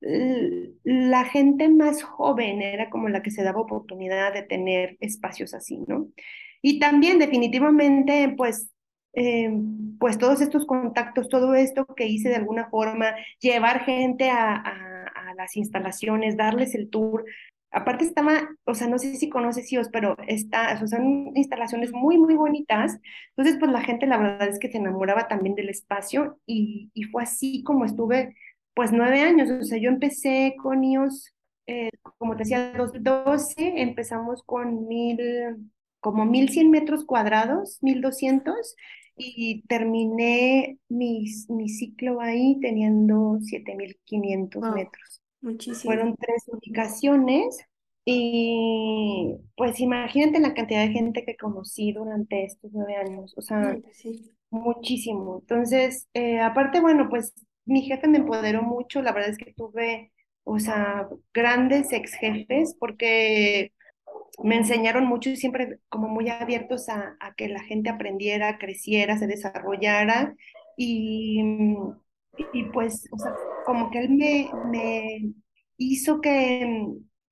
la 0.02 1.26
gente 1.26 1.68
más 1.68 2.04
joven 2.04 2.62
era 2.62 2.90
como 2.90 3.10
la 3.10 3.22
que 3.22 3.32
se 3.32 3.44
daba 3.44 3.60
oportunidad 3.62 4.34
de 4.34 4.44
tener 4.44 4.98
espacios 5.02 5.54
así, 5.54 5.84
¿no? 5.88 6.08
Y 6.62 6.80
también 6.80 7.20
definitivamente, 7.20 8.34
pues, 8.38 8.72
eh, 9.14 9.52
pues 10.00 10.18
todos 10.18 10.42
estos 10.42 10.66
contactos, 10.66 11.30
todo 11.30 11.54
esto 11.56 11.86
que 11.86 12.08
hice 12.08 12.30
de 12.30 12.36
alguna 12.36 12.70
forma, 12.70 13.14
llevar 13.40 13.84
gente 13.84 14.30
a, 14.30 14.56
a 14.56 15.00
las 15.36 15.56
instalaciones, 15.56 16.38
darles 16.38 16.76
el 16.76 16.90
tour, 16.90 17.26
Aparte 17.72 18.04
estaba, 18.04 18.50
o 18.66 18.74
sea, 18.74 18.88
no 18.88 18.98
sé 18.98 19.16
si 19.16 19.30
conoces 19.30 19.72
IOS, 19.72 19.90
pero 19.90 20.18
está, 20.28 20.74
o 20.74 20.78
sea, 20.78 20.88
son 20.88 21.32
instalaciones 21.36 21.92
muy, 21.94 22.18
muy 22.18 22.36
bonitas. 22.36 23.00
Entonces, 23.36 23.58
pues 23.60 23.72
la 23.72 23.82
gente 23.82 24.08
la 24.08 24.18
verdad 24.18 24.48
es 24.48 24.60
que 24.60 24.72
se 24.72 24.78
enamoraba 24.78 25.28
también 25.28 25.56
del 25.56 25.70
espacio 25.70 26.40
y, 26.48 26.90
y 26.94 27.04
fue 27.04 27.24
así 27.24 27.64
como 27.64 27.86
estuve, 27.86 28.36
pues 28.74 28.92
nueve 28.92 29.22
años. 29.22 29.50
O 29.52 29.64
sea, 29.64 29.78
yo 29.80 29.90
empecé 29.90 30.56
con 30.62 30.84
IOS, 30.84 31.34
eh, 31.68 31.90
como 32.18 32.34
te 32.36 32.40
decía, 32.40 32.74
2012, 32.76 33.82
empezamos 33.82 34.42
con 34.44 34.88
mil, 34.88 35.20
como 36.00 36.26
mil 36.26 36.50
cien 36.50 36.72
metros 36.72 37.06
cuadrados, 37.06 37.78
mil 37.82 38.02
doscientos, 38.02 38.76
y 39.16 39.64
terminé 39.68 40.80
mi, 40.88 41.26
mi 41.50 41.70
ciclo 41.70 42.22
ahí 42.22 42.60
teniendo 42.62 43.38
siete 43.42 43.76
mil 43.76 44.00
quinientos 44.06 44.64
metros. 44.74 45.19
Muchísimo. 45.42 45.94
Fueron 45.94 46.16
tres 46.18 46.44
ubicaciones 46.48 47.58
y 48.06 49.36
pues 49.56 49.80
imagínate 49.80 50.40
la 50.40 50.54
cantidad 50.54 50.82
de 50.86 50.94
gente 50.94 51.26
que 51.26 51.38
conocí 51.38 51.92
durante 51.94 52.44
estos 52.46 52.72
nueve 52.74 52.96
años, 52.96 53.34
o 53.38 53.42
sea, 53.42 53.78
sí. 53.92 54.32
muchísimo. 54.50 55.40
Entonces, 55.42 56.08
eh, 56.14 56.40
aparte, 56.42 56.80
bueno, 56.82 57.10
pues 57.10 57.34
mi 57.66 57.84
jefe 57.84 58.08
me 58.08 58.20
empoderó 58.20 58.64
mucho, 58.64 59.02
la 59.02 59.12
verdad 59.14 59.30
es 59.32 59.38
que 59.38 59.54
tuve, 59.54 60.12
o 60.44 60.60
sea, 60.60 61.08
grandes 61.34 61.94
ex 61.94 62.14
jefes 62.16 62.76
porque 62.80 63.74
me 64.44 64.58
enseñaron 64.58 65.06
mucho 65.06 65.30
y 65.30 65.38
siempre 65.38 65.80
como 65.90 66.08
muy 66.10 66.30
abiertos 66.30 66.90
a, 66.90 67.18
a 67.20 67.36
que 67.36 67.50
la 67.50 67.64
gente 67.64 67.90
aprendiera, 67.90 68.58
creciera, 68.58 69.18
se 69.18 69.28
desarrollara 69.28 70.36
y 70.78 71.42
y 72.54 72.64
pues, 72.66 73.08
o 73.12 73.18
sea, 73.18 73.34
como 73.66 73.90
que 73.92 74.00
él 74.00 74.10
me, 74.12 74.50
me 74.72 75.34
hizo 75.78 76.22
que, 76.22 76.88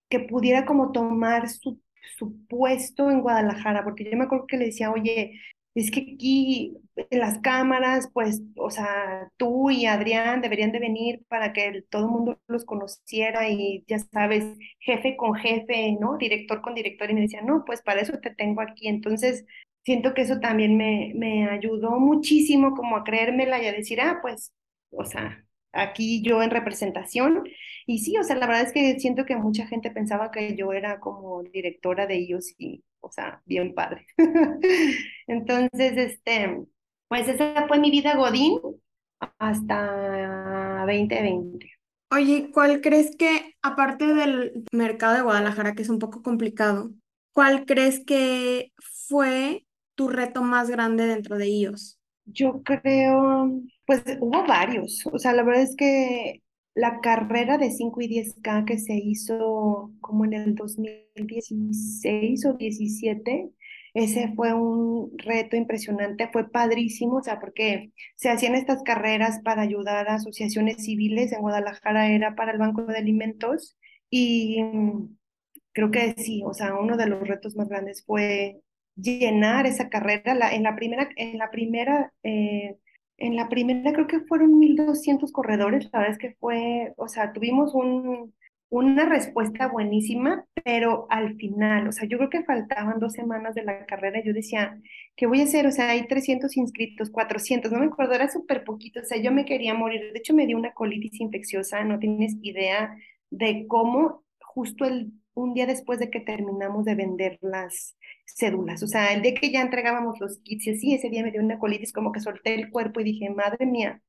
que 0.09 0.19
pudiera 0.21 0.65
como 0.65 0.91
tomar 0.91 1.49
su, 1.49 1.81
su 2.17 2.45
puesto 2.47 3.09
en 3.11 3.21
Guadalajara, 3.21 3.83
porque 3.83 4.05
yo 4.09 4.17
me 4.17 4.25
acuerdo 4.25 4.47
que 4.47 4.57
le 4.57 4.65
decía, 4.65 4.91
oye, 4.91 5.39
es 5.75 5.91
que 5.91 6.01
aquí 6.15 6.75
las 7.11 7.39
cámaras, 7.39 8.09
pues, 8.13 8.41
o 8.57 8.71
sea, 8.71 9.29
tú 9.37 9.69
y 9.69 9.85
Adrián 9.85 10.41
deberían 10.41 10.71
de 10.71 10.79
venir 10.79 11.23
para 11.27 11.53
que 11.53 11.83
todo 11.89 12.05
el 12.05 12.11
mundo 12.11 12.39
los 12.47 12.65
conociera 12.65 13.47
y 13.49 13.83
ya 13.87 13.99
sabes, 13.99 14.45
jefe 14.79 15.15
con 15.17 15.35
jefe, 15.35 15.95
¿no? 15.99 16.17
Director 16.17 16.61
con 16.61 16.73
director, 16.73 17.09
y 17.11 17.13
me 17.13 17.21
decía, 17.21 17.41
no, 17.41 17.63
pues 17.65 17.81
para 17.83 18.01
eso 18.01 18.17
te 18.19 18.31
tengo 18.33 18.61
aquí. 18.61 18.87
Entonces, 18.87 19.45
siento 19.85 20.13
que 20.13 20.23
eso 20.23 20.39
también 20.39 20.77
me, 20.77 21.13
me 21.15 21.47
ayudó 21.49 21.99
muchísimo 21.99 22.73
como 22.75 22.97
a 22.97 23.03
creérmela 23.03 23.61
y 23.61 23.67
a 23.67 23.73
decir, 23.73 24.01
ah, 24.01 24.19
pues 24.21 24.51
o 24.91 25.05
sea, 25.05 25.43
aquí 25.71 26.21
yo 26.21 26.41
en 26.43 26.51
representación. 26.51 27.43
Y 27.85 27.99
sí, 27.99 28.17
o 28.17 28.23
sea, 28.23 28.35
la 28.35 28.47
verdad 28.47 28.63
es 28.63 28.73
que 28.73 28.99
siento 28.99 29.25
que 29.25 29.35
mucha 29.35 29.67
gente 29.67 29.91
pensaba 29.91 30.31
que 30.31 30.55
yo 30.55 30.73
era 30.73 30.99
como 30.99 31.43
directora 31.43 32.07
de 32.07 32.17
ellos 32.17 32.53
y, 32.57 32.83
o 32.99 33.11
sea, 33.11 33.41
bien 33.45 33.73
padre. 33.73 34.07
Entonces, 35.27 35.97
este, 35.97 36.65
pues 37.07 37.27
esa 37.27 37.67
fue 37.67 37.79
mi 37.79 37.91
vida 37.91 38.15
Godín 38.15 38.59
hasta 39.39 40.85
2020. 40.85 41.71
Oye, 42.11 42.51
¿cuál 42.53 42.81
crees 42.81 43.15
que, 43.17 43.55
aparte 43.61 44.05
del 44.05 44.63
mercado 44.71 45.15
de 45.15 45.21
Guadalajara, 45.21 45.73
que 45.73 45.81
es 45.81 45.89
un 45.89 45.99
poco 45.99 46.21
complicado, 46.21 46.91
cuál 47.33 47.65
crees 47.65 48.03
que 48.05 48.71
fue 48.79 49.65
tu 49.95 50.07
reto 50.07 50.41
más 50.41 50.69
grande 50.69 51.05
dentro 51.05 51.37
de 51.37 51.47
ellos? 51.47 51.99
Yo 52.25 52.61
creo, 52.63 53.51
pues 53.87 54.03
hubo 54.19 54.45
varios. 54.45 55.07
O 55.11 55.17
sea, 55.17 55.33
la 55.33 55.43
verdad 55.43 55.63
es 55.63 55.75
que 55.75 56.43
la 56.75 56.99
carrera 57.01 57.57
de 57.57 57.71
5 57.71 58.01
y 58.01 58.07
10K 58.09 58.65
que 58.65 58.77
se 58.79 58.95
hizo 58.95 59.91
como 60.01 60.25
en 60.25 60.33
el 60.33 60.55
2016 60.55 62.45
o 62.45 62.53
17, 62.53 63.49
ese 63.93 64.33
fue 64.35 64.53
un 64.53 65.11
reto 65.17 65.55
impresionante, 65.55 66.29
fue 66.31 66.51
padrísimo, 66.51 67.17
o 67.17 67.23
sea, 67.23 67.39
porque 67.39 67.91
se 68.15 68.29
hacían 68.29 68.55
estas 68.55 68.83
carreras 68.83 69.39
para 69.43 69.63
ayudar 69.63 70.09
a 70.09 70.15
asociaciones 70.15 70.83
civiles, 70.83 71.31
en 71.31 71.41
Guadalajara 71.41 72.11
era 72.11 72.35
para 72.35 72.51
el 72.51 72.59
Banco 72.59 72.83
de 72.85 72.97
Alimentos 72.97 73.77
y 74.09 74.57
creo 75.73 75.91
que 75.91 76.13
sí, 76.17 76.43
o 76.45 76.53
sea, 76.53 76.75
uno 76.75 76.97
de 76.97 77.07
los 77.07 77.27
retos 77.27 77.55
más 77.55 77.69
grandes 77.69 78.03
fue 78.05 78.61
llenar 78.95 79.65
esa 79.65 79.89
carrera. 79.89 80.35
La, 80.35 80.53
en 80.53 80.63
la 80.63 80.75
primera, 80.75 81.09
en 81.15 81.37
la 81.37 81.51
primera, 81.51 82.13
eh, 82.23 82.77
en 83.17 83.35
la 83.35 83.49
primera 83.49 83.93
creo 83.93 84.07
que 84.07 84.21
fueron 84.21 84.59
1.200 84.59 85.31
corredores, 85.31 85.89
la 85.91 85.99
verdad 85.99 86.13
es 86.13 86.19
que 86.19 86.35
fue, 86.39 86.93
o 86.97 87.07
sea, 87.07 87.33
tuvimos 87.33 87.73
un, 87.73 88.33
una 88.69 89.05
respuesta 89.05 89.67
buenísima, 89.67 90.45
pero 90.63 91.07
al 91.09 91.35
final, 91.35 91.87
o 91.87 91.91
sea, 91.91 92.07
yo 92.07 92.17
creo 92.17 92.29
que 92.29 92.43
faltaban 92.43 92.99
dos 92.99 93.13
semanas 93.13 93.55
de 93.55 93.63
la 93.63 93.85
carrera, 93.85 94.21
yo 94.23 94.33
decía, 94.33 94.79
¿qué 95.15 95.25
voy 95.25 95.41
a 95.41 95.45
hacer? 95.45 95.65
O 95.67 95.71
sea, 95.71 95.91
hay 95.91 96.07
300 96.07 96.55
inscritos, 96.57 97.09
400, 97.09 97.71
no 97.71 97.79
me 97.79 97.87
acuerdo, 97.87 98.13
era 98.13 98.29
súper 98.29 98.63
poquito, 98.63 98.99
o 99.01 99.05
sea, 99.05 99.21
yo 99.21 99.31
me 99.31 99.45
quería 99.45 99.73
morir, 99.73 100.11
de 100.13 100.19
hecho 100.19 100.33
me 100.33 100.45
dio 100.45 100.57
una 100.57 100.73
colitis 100.73 101.19
infecciosa, 101.19 101.83
no 101.83 101.99
tienes 101.99 102.35
idea 102.41 102.95
de 103.29 103.65
cómo 103.67 104.23
justo 104.39 104.85
el, 104.85 105.11
un 105.33 105.53
día 105.53 105.65
después 105.65 105.99
de 105.99 106.09
que 106.09 106.19
terminamos 106.19 106.85
de 106.85 106.95
vender 106.95 107.37
las, 107.41 107.96
cédulas. 108.35 108.83
O 108.83 108.87
sea, 108.87 109.13
el 109.13 109.21
día 109.21 109.33
que 109.35 109.51
ya 109.51 109.61
entregábamos 109.61 110.19
los 110.19 110.39
kits 110.39 110.67
y 110.67 110.71
así, 110.71 110.93
ese 110.93 111.09
día 111.09 111.23
me 111.23 111.31
dio 111.31 111.41
una 111.41 111.59
colitis, 111.59 111.93
como 111.93 112.11
que 112.11 112.19
solté 112.19 112.55
el 112.55 112.69
cuerpo 112.71 112.99
y 112.99 113.05
dije, 113.05 113.29
madre 113.29 113.65
mía. 113.65 114.01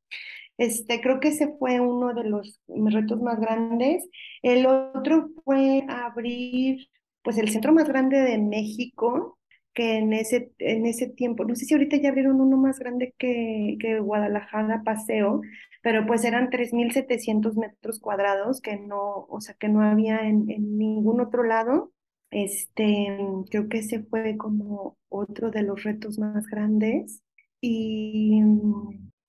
Este, 0.59 1.01
creo 1.01 1.21
que 1.21 1.29
ese 1.29 1.55
fue 1.59 1.81
uno 1.81 2.15
de 2.15 2.25
los 2.25 2.61
retos 2.69 3.21
más 3.23 3.41
grandes. 3.41 4.09
El 4.43 4.67
otro 4.67 5.31
fue 5.45 5.85
abrir, 5.89 6.89
pues, 7.23 7.39
el 7.39 7.51
centro 7.51 7.73
más 7.73 7.89
grande 7.89 8.19
de 8.21 8.39
México 8.39 9.39
que 9.79 9.99
en 9.99 10.13
ese, 10.13 10.53
en 10.59 10.87
ese 10.87 11.07
tiempo, 11.09 11.45
no 11.45 11.55
sé 11.55 11.65
si 11.65 11.75
ahorita 11.75 11.97
ya 11.99 12.09
abrieron 12.09 12.41
uno 12.41 12.57
más 12.57 12.81
grande 12.81 13.15
que, 13.17 13.77
que 13.81 14.01
Guadalajara 14.01 14.83
Paseo, 14.85 15.41
pero 15.83 16.05
pues 16.05 16.25
eran 16.25 16.51
3.700 16.51 17.55
metros 17.55 18.01
cuadrados 18.01 18.61
que 18.61 18.77
no, 18.77 19.27
o 19.29 19.41
sea, 19.41 19.55
que 19.55 19.69
no 19.69 19.83
había 19.83 20.23
en, 20.29 20.51
en 20.51 20.79
ningún 20.79 21.21
otro 21.21 21.45
lado. 21.45 21.93
Este, 22.31 23.09
creo 23.51 23.69
que 23.69 23.79
ese 23.79 24.03
fue 24.05 24.37
como 24.37 24.97
otro 25.09 25.51
de 25.51 25.63
los 25.63 25.83
retos 25.83 26.19
más 26.19 26.47
grandes. 26.47 27.23
Y, 27.61 28.41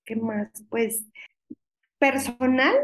¿qué 0.04 0.16
más? 0.16 0.50
Pues 0.68 1.06
personal, 1.98 2.74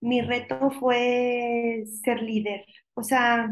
mi 0.00 0.20
reto 0.22 0.70
fue 0.70 1.84
ser 2.04 2.22
líder. 2.22 2.64
O 2.94 3.02
sea, 3.02 3.50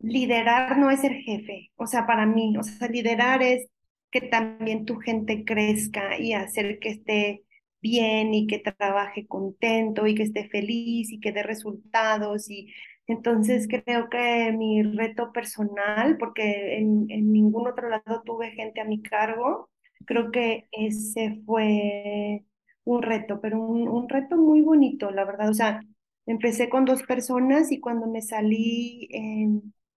liderar 0.00 0.78
no 0.78 0.90
es 0.90 1.00
ser 1.00 1.14
jefe. 1.14 1.70
O 1.76 1.86
sea, 1.86 2.06
para 2.06 2.26
mí, 2.26 2.56
o 2.58 2.62
sea, 2.62 2.88
liderar 2.88 3.42
es 3.42 3.68
que 4.10 4.20
también 4.22 4.84
tu 4.84 4.96
gente 4.98 5.44
crezca 5.44 6.18
y 6.18 6.32
hacer 6.32 6.78
que 6.78 6.90
esté 6.90 7.44
bien 7.80 8.34
y 8.34 8.46
que 8.46 8.58
trabaje 8.58 9.26
contento 9.26 10.06
y 10.06 10.14
que 10.14 10.24
esté 10.24 10.48
feliz 10.48 11.10
y 11.12 11.20
que 11.20 11.32
dé 11.32 11.42
resultados. 11.42 12.50
Y 12.50 12.72
entonces 13.06 13.68
creo 13.68 14.08
que 14.10 14.52
mi 14.52 14.82
reto 14.82 15.32
personal, 15.32 16.16
porque 16.18 16.78
en, 16.78 17.06
en 17.10 17.32
ningún 17.32 17.68
otro 17.68 17.88
lado 17.88 18.22
tuve 18.24 18.50
gente 18.52 18.80
a 18.80 18.84
mi 18.84 19.02
cargo, 19.02 19.70
creo 20.06 20.30
que 20.30 20.68
ese 20.72 21.42
fue 21.46 22.44
un 22.84 23.02
reto, 23.02 23.40
pero 23.40 23.60
un, 23.60 23.88
un 23.88 24.08
reto 24.08 24.36
muy 24.36 24.60
bonito, 24.62 25.10
la 25.10 25.24
verdad. 25.24 25.50
O 25.50 25.54
sea, 25.54 25.80
empecé 26.26 26.68
con 26.68 26.84
dos 26.84 27.02
personas 27.04 27.70
y 27.72 27.80
cuando 27.80 28.06
me 28.06 28.22
salí 28.22 29.08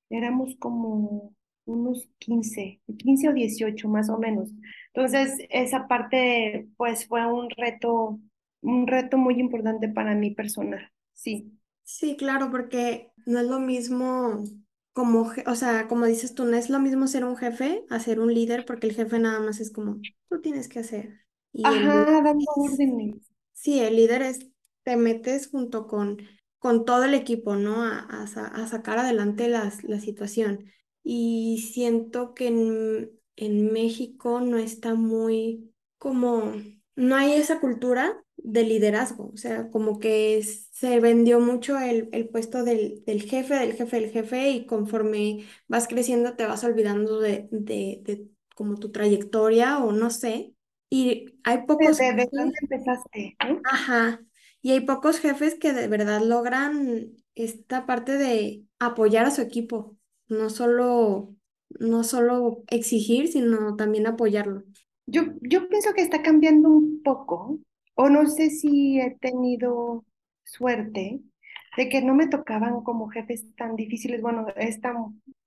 éramos 0.10 0.56
como 0.58 1.34
unos 1.66 2.10
15, 2.20 2.82
15 2.98 3.30
o 3.30 3.34
18 3.34 3.88
más 3.90 4.10
o 4.10 4.18
menos. 4.18 4.50
Entonces, 4.94 5.38
esa 5.50 5.88
parte 5.88 6.68
pues 6.78 7.08
fue 7.08 7.26
un 7.32 7.50
reto, 7.52 8.20
un 8.62 8.88
reto 8.88 9.18
muy 9.18 9.40
importante 9.40 9.88
para 9.90 10.16
mi 10.16 10.32
persona, 10.34 10.92
sí. 11.14 11.59
Sí, 11.92 12.16
claro, 12.16 12.52
porque 12.52 13.12
no 13.26 13.40
es 13.40 13.48
lo 13.48 13.60
mismo 13.60 14.44
como, 14.94 15.34
o 15.48 15.56
sea, 15.56 15.88
como 15.88 16.06
dices 16.06 16.36
tú, 16.36 16.46
no 16.46 16.56
es 16.56 16.70
lo 16.70 16.80
mismo 16.80 17.08
ser 17.08 17.26
un 17.26 17.36
jefe 17.36 17.84
a 17.90 18.00
ser 18.00 18.20
un 18.20 18.32
líder, 18.32 18.64
porque 18.66 18.86
el 18.86 18.94
jefe 18.94 19.18
nada 19.18 19.40
más 19.40 19.60
es 19.60 19.72
como, 19.72 20.00
tú 20.30 20.40
tienes 20.40 20.70
que 20.70 20.80
hacer. 20.80 21.20
Y 21.52 21.66
Ajá, 21.66 22.22
dando 22.22 22.46
órdenes. 22.56 23.16
Sí, 23.54 23.80
el 23.80 23.96
líder 23.96 24.22
es, 24.22 24.40
te 24.84 24.98
metes 24.98 25.50
junto 25.50 25.88
con, 25.88 26.20
con 26.60 26.86
todo 26.86 27.06
el 27.06 27.16
equipo, 27.16 27.56
¿no? 27.56 27.82
A, 27.82 28.02
a, 28.02 28.68
sacar 28.68 29.00
adelante 29.00 29.48
las, 29.50 29.84
la 29.84 30.00
situación. 30.00 30.72
Y 31.04 31.72
siento 31.74 32.36
que 32.36 32.50
en, 32.50 33.10
en 33.36 33.74
México 33.74 34.42
no 34.42 34.60
está 34.60 34.94
muy 34.94 35.74
como, 35.98 36.54
no 36.96 37.16
hay 37.16 37.34
esa 37.34 37.60
cultura 37.60 38.24
de 38.44 38.64
liderazgo, 38.64 39.32
o 39.34 39.38
sea, 39.38 39.70
como 39.70 40.00
que 40.00 40.44
se 40.44 41.00
vendió 41.00 41.40
mucho 41.40 41.78
el, 41.80 42.10
el 42.12 42.30
puesto 42.30 42.64
del, 42.64 43.04
del, 43.06 43.24
jefe, 43.24 43.56
del 43.56 43.74
jefe, 43.74 44.00
del 44.00 44.12
jefe, 44.12 44.50
y 44.50 44.66
conforme 44.66 45.46
vas 45.68 45.88
creciendo 45.88 46.36
te 46.36 46.46
vas 46.46 46.64
olvidando 46.64 47.20
de, 47.20 47.48
de, 47.52 48.02
de 48.04 48.28
como 48.56 48.78
tu 48.78 48.92
trayectoria 48.92 49.80
o 49.80 49.92
no 49.92 50.10
sé, 50.10 50.54
y 50.90 51.26
hay 51.44 51.66
pocos... 51.66 51.98
¿De, 51.98 52.30
dónde 52.32 52.56
empezaste? 52.62 53.36
Ajá, 53.40 54.22
y 54.62 54.72
hay 54.72 54.82
pocos 54.82 55.20
jefes 55.20 55.56
que 55.56 55.74
de 55.74 55.88
verdad 55.88 56.22
logran 56.22 57.12
esta 57.36 57.86
parte 57.86 58.18
de 58.18 58.64
apoyar 58.80 59.26
a 59.26 59.32
su 59.32 59.42
equipo, 59.42 59.98
no 60.28 60.50
solo, 60.50 61.36
no 61.80 62.04
solo 62.04 62.64
exigir, 62.68 63.28
sino 63.28 63.76
también 63.76 64.08
apoyarlo. 64.08 64.64
Yo, 65.06 65.24
yo 65.42 65.68
pienso 65.70 65.94
que 65.94 66.02
está 66.02 66.22
cambiando 66.22 66.70
un 66.70 67.02
poco, 67.04 67.60
o 68.02 68.08
no 68.08 68.26
sé 68.28 68.50
si 68.50 68.98
he 69.02 69.12
tenido 69.20 70.06
suerte 70.46 71.20
de 71.76 71.90
que 71.90 72.02
no 72.02 72.16
me 72.16 72.28
tocaban 72.28 72.82
como 72.82 73.10
jefes 73.10 73.54
tan 73.58 73.76
difíciles, 73.76 74.22
bueno, 74.22 74.48
esta 74.56 74.96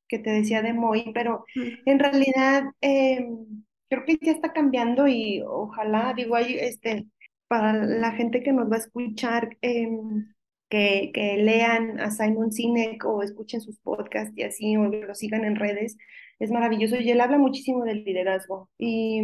que 0.07 0.19
te 0.19 0.29
decía 0.29 0.61
de 0.61 0.75
Moy, 0.75 1.13
pero 1.15 1.47
en 1.55 1.99
realidad 1.99 2.65
em, 2.83 3.65
creo 3.89 4.05
que 4.05 4.19
ya 4.21 4.33
está 4.33 4.53
cambiando 4.53 5.09
y 5.09 5.43
ojalá, 5.47 6.13
digo, 6.15 6.37
hay 6.37 6.57
este, 6.61 7.07
para 7.49 7.73
la 7.73 8.13
gente 8.13 8.43
que 8.43 8.53
nos 8.53 8.71
va 8.71 8.77
a 8.77 8.81
escuchar, 8.81 9.57
em, 9.63 10.35
que, 10.69 11.11
que, 11.15 11.39
lean 11.39 12.01
a 12.01 12.11
Simon 12.11 12.53
Sinek 12.53 13.03
o 13.07 13.23
escuchen 13.23 13.63
sus 13.63 13.79
podcasts 13.79 14.37
y 14.37 14.43
así, 14.43 14.77
o 14.77 14.89
lo 14.89 15.15
sigan 15.15 15.47
en 15.47 15.57
redes, 15.57 15.97
es 16.39 16.51
maravilloso. 16.51 16.97
Y 16.97 17.11
él 17.11 17.21
habla 17.23 17.39
muchísimo 17.39 17.85
del 17.85 18.05
liderazgo. 18.05 18.69
Y, 18.79 19.23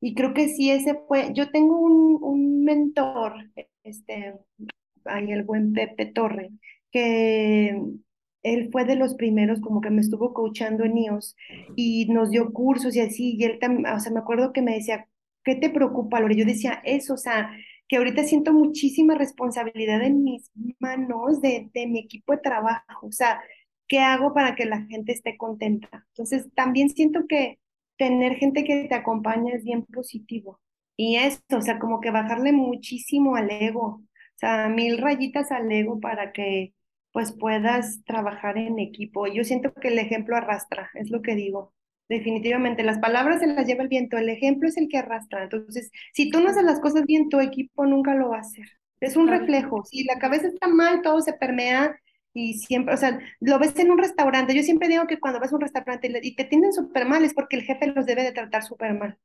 y 0.00 0.14
creo 0.14 0.34
que 0.34 0.48
sí, 0.48 0.70
ese 0.70 0.94
fue, 1.08 1.32
yo 1.34 1.50
tengo 1.50 1.78
un, 1.80 2.18
un 2.22 2.64
mentor, 2.64 3.34
este, 3.82 4.34
ahí 5.04 5.32
el 5.32 5.44
buen 5.44 5.72
Pepe 5.72 6.06
Torre, 6.06 6.50
que 6.90 7.80
él 8.42 8.68
fue 8.70 8.84
de 8.84 8.96
los 8.96 9.14
primeros 9.14 9.60
como 9.60 9.80
que 9.80 9.90
me 9.90 10.00
estuvo 10.00 10.32
coachando 10.32 10.84
en 10.84 10.98
IOS 10.98 11.36
y 11.76 12.06
nos 12.12 12.30
dio 12.30 12.52
cursos 12.52 12.94
y 12.96 13.00
así, 13.00 13.36
y 13.36 13.44
él 13.44 13.58
también, 13.58 13.86
o 13.92 14.00
sea, 14.00 14.12
me 14.12 14.20
acuerdo 14.20 14.52
que 14.52 14.62
me 14.62 14.74
decía, 14.74 15.08
¿qué 15.44 15.56
te 15.56 15.70
preocupa, 15.70 16.20
Lore? 16.20 16.36
Yo 16.36 16.44
decía 16.44 16.80
eso, 16.84 17.14
o 17.14 17.18
sea, 17.18 17.50
que 17.88 17.96
ahorita 17.96 18.24
siento 18.24 18.52
muchísima 18.52 19.14
responsabilidad 19.16 20.02
en 20.02 20.22
mis 20.24 20.50
manos 20.78 21.40
de, 21.40 21.70
de 21.72 21.86
mi 21.86 22.00
equipo 22.00 22.32
de 22.32 22.38
trabajo, 22.38 23.06
o 23.06 23.12
sea, 23.12 23.40
¿qué 23.88 24.00
hago 24.00 24.34
para 24.34 24.54
que 24.54 24.64
la 24.66 24.82
gente 24.86 25.12
esté 25.12 25.36
contenta? 25.36 26.06
Entonces, 26.10 26.48
también 26.54 26.90
siento 26.90 27.26
que 27.28 27.58
tener 27.96 28.36
gente 28.36 28.64
que 28.64 28.84
te 28.88 28.94
acompaña 28.94 29.54
es 29.54 29.64
bien 29.64 29.84
positivo. 29.84 30.60
Y 30.96 31.16
esto, 31.16 31.58
o 31.58 31.62
sea, 31.62 31.78
como 31.78 32.00
que 32.00 32.10
bajarle 32.10 32.52
muchísimo 32.52 33.36
al 33.36 33.50
ego, 33.50 33.86
o 33.86 34.38
sea, 34.38 34.68
mil 34.68 34.98
rayitas 34.98 35.52
al 35.52 35.70
ego 35.70 36.00
para 36.00 36.32
que 36.32 36.74
pues 37.12 37.32
puedas 37.32 38.04
trabajar 38.04 38.58
en 38.58 38.78
equipo. 38.78 39.26
Yo 39.26 39.44
siento 39.44 39.72
que 39.72 39.88
el 39.88 39.98
ejemplo 39.98 40.36
arrastra, 40.36 40.90
es 40.94 41.10
lo 41.10 41.22
que 41.22 41.34
digo. 41.34 41.72
Definitivamente, 42.08 42.82
las 42.82 42.98
palabras 42.98 43.40
se 43.40 43.46
las 43.46 43.66
lleva 43.66 43.82
el 43.82 43.88
viento, 43.88 44.16
el 44.18 44.28
ejemplo 44.28 44.68
es 44.68 44.76
el 44.76 44.88
que 44.88 44.98
arrastra. 44.98 45.42
Entonces, 45.44 45.90
si 46.12 46.30
tú 46.30 46.40
no 46.40 46.50
haces 46.50 46.64
las 46.64 46.80
cosas 46.80 47.04
bien, 47.06 47.28
tu 47.30 47.40
equipo 47.40 47.86
nunca 47.86 48.14
lo 48.14 48.28
va 48.30 48.36
a 48.36 48.40
hacer. 48.40 48.66
Es 49.00 49.16
un 49.16 49.28
reflejo. 49.28 49.84
Si 49.84 50.04
la 50.04 50.18
cabeza 50.18 50.48
está 50.48 50.68
mal, 50.68 51.02
todo 51.02 51.20
se 51.20 51.32
permea 51.32 51.98
y 52.36 52.54
siempre, 52.54 52.94
o 52.94 52.96
sea, 52.96 53.18
lo 53.40 53.58
ves 53.58 53.78
en 53.78 53.90
un 53.90 53.98
restaurante. 53.98 54.54
Yo 54.54 54.62
siempre 54.62 54.88
digo 54.88 55.06
que 55.06 55.18
cuando 55.20 55.40
vas 55.40 55.52
a 55.52 55.56
un 55.56 55.62
restaurante 55.62 56.10
y 56.22 56.34
te 56.36 56.44
tienen 56.44 56.72
súper 56.72 57.06
mal 57.06 57.24
es 57.24 57.34
porque 57.34 57.56
el 57.56 57.62
jefe 57.62 57.86
los 57.88 58.06
debe 58.06 58.22
de 58.22 58.32
tratar 58.32 58.62
súper 58.64 58.94
mal. 58.94 59.18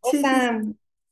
o 0.00 0.14
sea, 0.14 0.60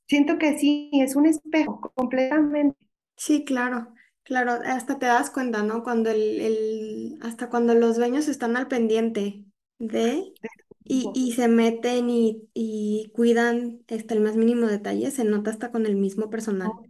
siento 0.09 0.39
que 0.39 0.59
sí, 0.59 0.91
es 0.95 1.17
un 1.17 1.27
espejo 1.27 1.81
completamente. 1.95 2.77
Sí, 3.17 3.45
claro. 3.45 3.93
Claro, 4.23 4.53
hasta 4.67 4.99
te 4.99 5.07
das 5.07 5.31
cuenta, 5.31 5.63
¿no? 5.63 5.83
Cuando 5.85 6.11
el, 6.11 6.41
el, 6.41 7.19
hasta 7.23 7.49
cuando 7.49 7.75
los 7.75 7.97
dueños 7.97 8.27
están 8.29 8.57
al 8.57 8.67
pendiente 8.69 9.45
de 9.79 10.35
y, 10.85 11.13
y 11.15 11.33
se 11.33 11.47
meten 11.49 12.11
y, 12.11 12.49
y 12.53 13.11
cuidan 13.15 13.85
hasta 13.89 14.15
el 14.15 14.21
más 14.21 14.37
mínimo 14.37 14.67
detalle, 14.67 15.11
se 15.13 15.25
nota 15.25 15.51
hasta 15.51 15.71
con 15.71 15.87
el 15.87 15.95
mismo 15.97 16.29
personal. 16.31 16.81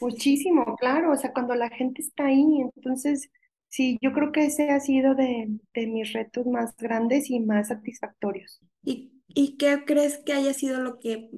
Muchísimo, 0.00 0.76
claro, 0.76 1.12
o 1.12 1.16
sea, 1.16 1.32
cuando 1.32 1.54
la 1.54 1.68
gente 1.70 2.00
está 2.02 2.26
ahí, 2.26 2.60
entonces, 2.74 3.30
sí, 3.68 3.98
yo 4.02 4.12
creo 4.12 4.32
que 4.32 4.46
ese 4.46 4.70
ha 4.70 4.80
sido 4.80 5.14
de, 5.14 5.48
de 5.74 5.86
mis 5.86 6.12
retos 6.14 6.46
más 6.46 6.76
grandes 6.76 7.30
y 7.30 7.40
más 7.40 7.68
satisfactorios. 7.68 8.60
¿Y, 8.82 9.12
y 9.28 9.56
qué 9.58 9.84
crees 9.86 10.18
que 10.18 10.32
haya 10.32 10.54
sido 10.54 10.80
lo 10.80 10.98
que, 10.98 11.30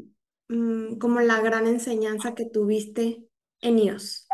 mm, 0.48 0.98
como 0.98 1.20
la 1.20 1.40
gran 1.40 1.66
enseñanza 1.66 2.34
que 2.34 2.44
tuviste 2.46 3.24
en 3.60 3.78
IOS? 3.78 4.32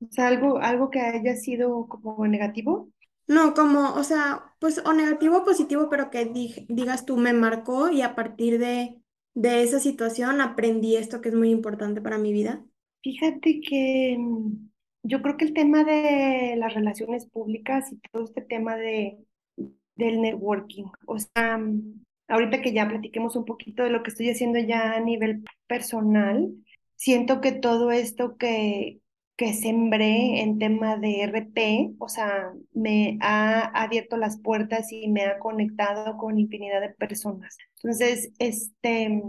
O 0.00 0.06
sea, 0.10 0.28
algo, 0.28 0.56
algo 0.58 0.90
que 0.90 1.00
haya 1.00 1.36
sido 1.36 1.86
como 1.88 2.26
negativo. 2.26 2.88
No, 3.28 3.54
como, 3.54 3.94
o 3.94 4.04
sea, 4.04 4.54
pues 4.60 4.78
o 4.84 4.92
negativo 4.92 5.38
o 5.38 5.44
positivo, 5.44 5.88
pero 5.90 6.10
que 6.10 6.26
digas 6.68 7.04
tú 7.06 7.16
me 7.16 7.32
marcó 7.32 7.88
y 7.90 8.02
a 8.02 8.14
partir 8.14 8.58
de, 8.58 9.02
de 9.34 9.62
esa 9.64 9.80
situación 9.80 10.40
aprendí 10.40 10.96
esto 10.96 11.20
que 11.20 11.30
es 11.30 11.34
muy 11.34 11.50
importante 11.50 12.00
para 12.00 12.18
mi 12.18 12.32
vida. 12.32 12.64
Fíjate 13.06 13.60
que 13.60 14.16
mm, 14.18 14.68
yo 15.04 15.22
creo 15.22 15.36
que 15.36 15.44
el 15.44 15.54
tema 15.54 15.84
de 15.84 16.56
las 16.56 16.74
relaciones 16.74 17.26
públicas 17.26 17.92
y 17.92 17.98
todo 18.10 18.24
este 18.24 18.42
tema 18.42 18.74
de, 18.74 19.16
del 19.94 20.20
networking, 20.20 20.86
o 21.06 21.16
sea, 21.20 21.56
mm, 21.56 22.02
ahorita 22.26 22.60
que 22.62 22.72
ya 22.72 22.88
platiquemos 22.88 23.36
un 23.36 23.44
poquito 23.44 23.84
de 23.84 23.90
lo 23.90 24.02
que 24.02 24.10
estoy 24.10 24.30
haciendo 24.30 24.58
ya 24.58 24.94
a 24.94 25.00
nivel 25.00 25.44
personal, 25.68 26.52
siento 26.96 27.40
que 27.40 27.52
todo 27.52 27.92
esto 27.92 28.36
que, 28.38 28.98
que 29.36 29.54
sembré 29.54 30.40
en 30.40 30.58
tema 30.58 30.96
de 30.96 31.22
RP, 31.22 31.94
o 32.00 32.08
sea, 32.08 32.50
me 32.72 33.18
ha 33.20 33.66
abierto 33.84 34.16
las 34.16 34.40
puertas 34.40 34.90
y 34.90 35.06
me 35.06 35.22
ha 35.22 35.38
conectado 35.38 36.16
con 36.16 36.40
infinidad 36.40 36.80
de 36.80 36.88
personas. 36.88 37.56
Entonces, 37.76 38.32
este, 38.40 39.22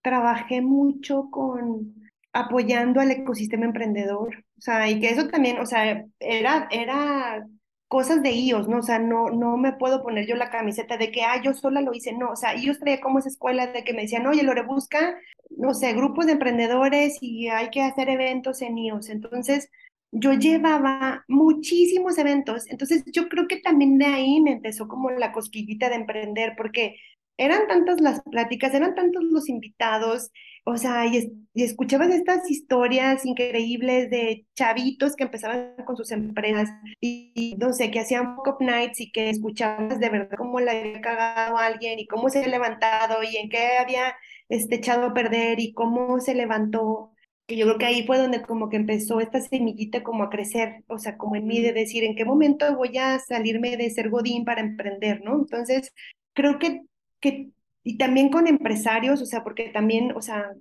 trabajé 0.00 0.62
mucho 0.62 1.28
con 1.30 2.07
apoyando 2.40 3.00
al 3.00 3.10
ecosistema 3.10 3.66
emprendedor, 3.66 4.44
o 4.58 4.60
sea, 4.60 4.88
y 4.90 5.00
que 5.00 5.10
eso 5.10 5.28
también, 5.28 5.58
o 5.58 5.66
sea, 5.66 6.04
era, 6.20 6.68
era 6.70 7.46
cosas 7.88 8.22
de 8.22 8.30
ellos, 8.30 8.68
¿no? 8.68 8.78
O 8.78 8.82
sea, 8.82 8.98
no, 8.98 9.30
no 9.30 9.56
me 9.56 9.72
puedo 9.72 10.02
poner 10.02 10.26
yo 10.26 10.36
la 10.36 10.50
camiseta 10.50 10.96
de 10.98 11.10
que, 11.10 11.22
ah, 11.22 11.40
yo 11.42 11.54
sola 11.54 11.80
lo 11.80 11.94
hice, 11.94 12.12
no, 12.12 12.30
o 12.30 12.36
sea, 12.36 12.54
ellos 12.54 12.78
traía 12.78 13.00
como 13.00 13.18
esa 13.18 13.30
escuela 13.30 13.66
de 13.68 13.82
que 13.84 13.94
me 13.94 14.02
decían, 14.02 14.26
oye, 14.26 14.42
Lore, 14.42 14.62
busca, 14.62 15.18
no 15.50 15.74
sé, 15.74 15.94
grupos 15.94 16.26
de 16.26 16.32
emprendedores 16.32 17.18
y 17.20 17.48
hay 17.48 17.70
que 17.70 17.82
hacer 17.82 18.10
eventos 18.10 18.62
en 18.62 18.78
IOS. 18.78 19.08
Entonces, 19.08 19.70
yo 20.12 20.32
llevaba 20.34 21.24
muchísimos 21.28 22.16
eventos, 22.18 22.68
entonces 22.70 23.04
yo 23.12 23.28
creo 23.28 23.46
que 23.46 23.58
también 23.60 23.98
de 23.98 24.06
ahí 24.06 24.40
me 24.40 24.52
empezó 24.52 24.88
como 24.88 25.10
la 25.10 25.32
cosquillita 25.32 25.88
de 25.90 25.96
emprender, 25.96 26.54
porque 26.56 26.96
eran 27.38 27.68
tantas 27.68 28.00
las 28.00 28.20
pláticas, 28.22 28.74
eran 28.74 28.94
tantos 28.94 29.22
los 29.24 29.48
invitados, 29.48 30.30
o 30.64 30.76
sea, 30.76 31.06
y, 31.06 31.32
y, 31.54 31.62
escuchabas 31.62 32.10
estas 32.10 32.50
historias 32.50 33.24
increíbles 33.24 34.10
de 34.10 34.44
chavitos 34.54 35.16
que 35.16 35.24
empezaban 35.24 35.74
con 35.86 35.96
sus 35.96 36.10
empresas 36.10 36.68
y, 37.00 37.56
no 37.58 37.72
sé, 37.72 37.90
que 37.90 38.00
hacían 38.00 38.36
up 38.38 38.56
nights 38.60 39.00
y 39.00 39.10
que 39.12 39.30
escuchabas 39.30 40.00
de 40.00 40.10
verdad 40.10 40.36
cómo 40.36 40.60
le 40.60 40.70
había 40.70 41.00
cagado 41.00 41.56
a 41.56 41.66
alguien 41.66 41.98
y 42.00 42.06
cómo 42.06 42.28
se 42.28 42.38
había 42.40 42.50
levantado 42.50 43.22
y 43.22 43.36
en 43.36 43.48
qué 43.48 43.78
había 43.80 44.14
este, 44.48 44.76
echado 44.76 45.06
a 45.06 45.14
perder 45.14 45.60
y 45.60 45.72
cómo 45.72 46.20
se 46.20 46.34
levantó. 46.34 47.12
Y 47.46 47.56
yo 47.56 47.66
creo 47.66 47.78
que 47.78 47.86
ahí 47.86 48.06
fue 48.06 48.18
donde 48.18 48.42
como 48.42 48.68
que 48.68 48.76
empezó 48.76 49.20
esta 49.20 49.40
semillita 49.40 50.02
como 50.02 50.24
a 50.24 50.30
crecer, 50.30 50.84
o 50.88 50.98
sea, 50.98 51.16
como 51.16 51.36
en 51.36 51.46
mí 51.46 51.62
de 51.62 51.72
decir, 51.72 52.04
¿en 52.04 52.14
qué 52.16 52.24
momento 52.24 52.76
voy 52.76 52.98
a 52.98 53.18
salirme 53.20 53.76
de 53.76 53.90
ser 53.90 54.10
godín 54.10 54.44
para 54.44 54.60
emprender, 54.60 55.22
no? 55.24 55.36
Entonces, 55.36 55.92
creo 56.34 56.58
que 56.58 56.82
y 57.20 57.98
también 57.98 58.30
con 58.30 58.46
empresarios, 58.46 59.22
o 59.22 59.26
sea, 59.26 59.44
porque 59.44 59.68
también, 59.70 60.12
o 60.16 60.22
sea, 60.22 60.52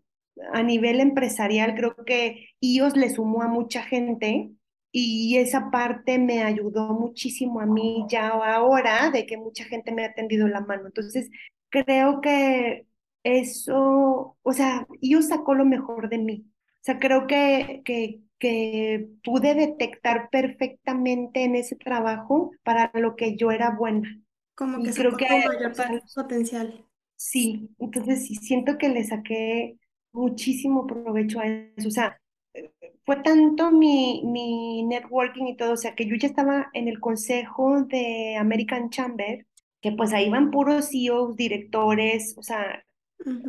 a 0.54 0.64
nivel 0.64 1.00
empresarial 1.00 1.76
creo 1.76 1.96
que 2.06 2.50
IOS 2.60 2.96
le 2.98 3.10
sumó 3.10 3.42
a 3.44 3.48
mucha 3.48 3.84
gente 3.84 4.52
y 4.92 5.38
esa 5.38 5.70
parte 5.72 6.18
me 6.20 6.44
ayudó 6.44 6.94
muchísimo 6.94 7.60
a 7.60 7.66
mí 7.66 8.06
ya 8.10 8.30
ahora 8.30 9.12
de 9.12 9.26
que 9.26 9.38
mucha 9.38 9.64
gente 9.66 9.92
me 9.92 10.06
ha 10.06 10.14
tendido 10.14 10.48
la 10.48 10.62
mano. 10.62 10.88
Entonces, 10.88 11.30
creo 11.70 12.22
que 12.22 12.88
eso, 13.24 14.38
o 14.42 14.54
sea, 14.54 14.88
IOS 15.02 15.28
sacó 15.30 15.54
lo 15.54 15.66
mejor 15.66 16.10
de 16.10 16.18
mí. 16.20 16.46
O 16.48 16.84
sea, 16.84 17.00
creo 17.00 17.28
que, 17.28 17.82
que, 17.86 18.22
que 18.40 19.10
pude 19.24 19.54
detectar 19.56 20.30
perfectamente 20.30 21.44
en 21.44 21.56
ese 21.56 21.76
trabajo 21.76 22.52
para 22.64 22.92
lo 22.94 23.16
que 23.16 23.36
yo 23.36 23.52
era 23.52 23.72
buena. 23.72 24.20
Como 24.58 24.84
que 24.84 24.92
Y 24.92 24.94
creo 24.94 25.16
que, 25.16 25.26
mayor 25.46 25.72
o 25.72 25.74
sea, 25.74 25.90
pa- 25.90 26.04
potencial. 26.14 26.86
Sí, 27.16 27.70
entonces 27.80 28.28
sí 28.28 28.36
siento 28.36 28.78
que 28.78 28.90
le 28.90 29.04
saqué 29.04 29.78
muchísimo 30.12 30.86
provecho 30.88 31.40
a 31.40 31.48
eso. 31.48 31.88
O 31.88 31.92
sea, 31.92 32.20
eh, 32.54 32.72
fue 33.06 33.18
tanto 33.24 33.72
mi, 33.72 34.22
mi 34.26 34.84
networking 34.84 35.46
y 35.48 35.58
todo, 35.58 35.74
o 35.74 35.78
sea, 35.78 35.96
que 35.96 36.06
yo 36.08 36.16
ya 36.16 36.28
estaba 36.28 36.70
en 36.74 36.88
el 36.88 37.00
consejo 37.00 37.84
de 37.84 38.36
American 38.38 38.90
Chamber, 38.90 39.46
que 39.82 39.92
pues 39.94 40.14
ahí 40.14 40.30
van 40.30 40.52
puros 40.52 40.90
CEOs, 40.90 41.36
directores, 41.36 42.36
o 42.38 42.44
sea, 42.44 42.84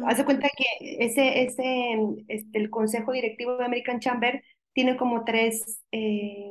haz 0.06 0.16
Ujú. 0.16 0.18
de 0.18 0.24
cuenta 0.24 0.48
que 0.56 0.64
ese, 1.04 1.42
ese, 1.44 1.94
este, 2.28 2.58
el 2.58 2.70
consejo 2.70 3.12
directivo 3.12 3.56
de 3.58 3.64
American 3.66 4.00
Chamber 4.00 4.42
tiene 4.74 4.96
como 4.96 5.24
tres, 5.24 5.82
eh, 5.92 6.50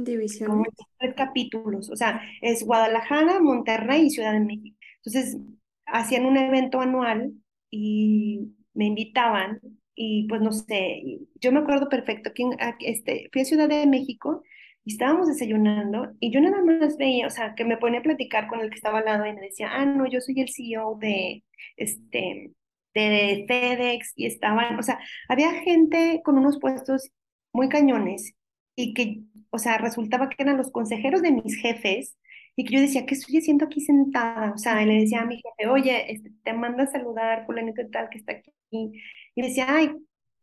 como 0.00 0.64
Divisiones. 0.64 0.72
tres 0.98 1.14
capítulos, 1.14 1.90
o 1.90 1.96
sea, 1.96 2.22
es 2.40 2.64
Guadalajara, 2.64 3.40
Monterrey 3.40 4.06
y 4.06 4.10
Ciudad 4.10 4.32
de 4.32 4.40
México. 4.40 4.76
Entonces, 5.04 5.38
hacían 5.86 6.26
un 6.26 6.36
evento 6.36 6.80
anual 6.80 7.32
y 7.70 8.52
me 8.74 8.86
invitaban 8.86 9.60
y 9.94 10.26
pues 10.28 10.40
no 10.40 10.52
sé, 10.52 11.02
yo 11.40 11.52
me 11.52 11.60
acuerdo 11.60 11.88
perfecto 11.88 12.30
que 12.34 12.44
este, 12.80 13.28
fui 13.32 13.42
a 13.42 13.44
Ciudad 13.44 13.68
de 13.68 13.86
México 13.86 14.42
y 14.84 14.92
estábamos 14.92 15.28
desayunando 15.28 16.12
y 16.20 16.32
yo 16.32 16.40
nada 16.40 16.62
más 16.62 16.96
veía, 16.96 17.26
o 17.26 17.30
sea, 17.30 17.54
que 17.54 17.64
me 17.64 17.76
ponía 17.76 18.00
a 18.00 18.02
platicar 18.02 18.48
con 18.48 18.60
el 18.60 18.70
que 18.70 18.76
estaba 18.76 19.00
al 19.00 19.04
lado 19.04 19.26
y 19.26 19.34
me 19.34 19.42
decía, 19.42 19.68
ah, 19.72 19.84
no, 19.84 20.06
yo 20.06 20.20
soy 20.20 20.40
el 20.40 20.48
CEO 20.48 20.96
de, 21.00 21.44
este, 21.76 22.52
de 22.94 23.44
FedEx 23.46 24.12
y 24.16 24.26
estaban, 24.26 24.78
o 24.78 24.82
sea, 24.82 24.98
había 25.28 25.52
gente 25.62 26.22
con 26.24 26.38
unos 26.38 26.58
puestos 26.58 27.10
muy 27.52 27.68
cañones 27.68 28.34
y 28.76 28.94
que 28.94 29.20
o 29.50 29.58
sea, 29.58 29.78
resultaba 29.78 30.28
que 30.28 30.42
eran 30.42 30.56
los 30.56 30.70
consejeros 30.70 31.22
de 31.22 31.32
mis 31.32 31.56
jefes 31.56 32.16
y 32.56 32.64
que 32.64 32.74
yo 32.74 32.80
decía, 32.80 33.06
¿qué 33.06 33.14
estoy 33.14 33.38
haciendo 33.38 33.66
aquí 33.66 33.80
sentada? 33.80 34.52
O 34.52 34.58
sea, 34.58 34.82
y 34.82 34.86
le 34.86 35.00
decía 35.00 35.22
a 35.22 35.26
mi 35.26 35.36
jefe, 35.36 35.68
oye, 35.70 36.12
este, 36.12 36.30
te 36.42 36.52
manda 36.52 36.84
a 36.84 36.86
saludar, 36.86 37.46
fulanito 37.46 37.82
y 37.82 37.90
tal, 37.90 38.08
que 38.10 38.18
está 38.18 38.32
aquí. 38.32 38.52
Y 38.70 39.42
decía, 39.42 39.66
ay, 39.68 39.92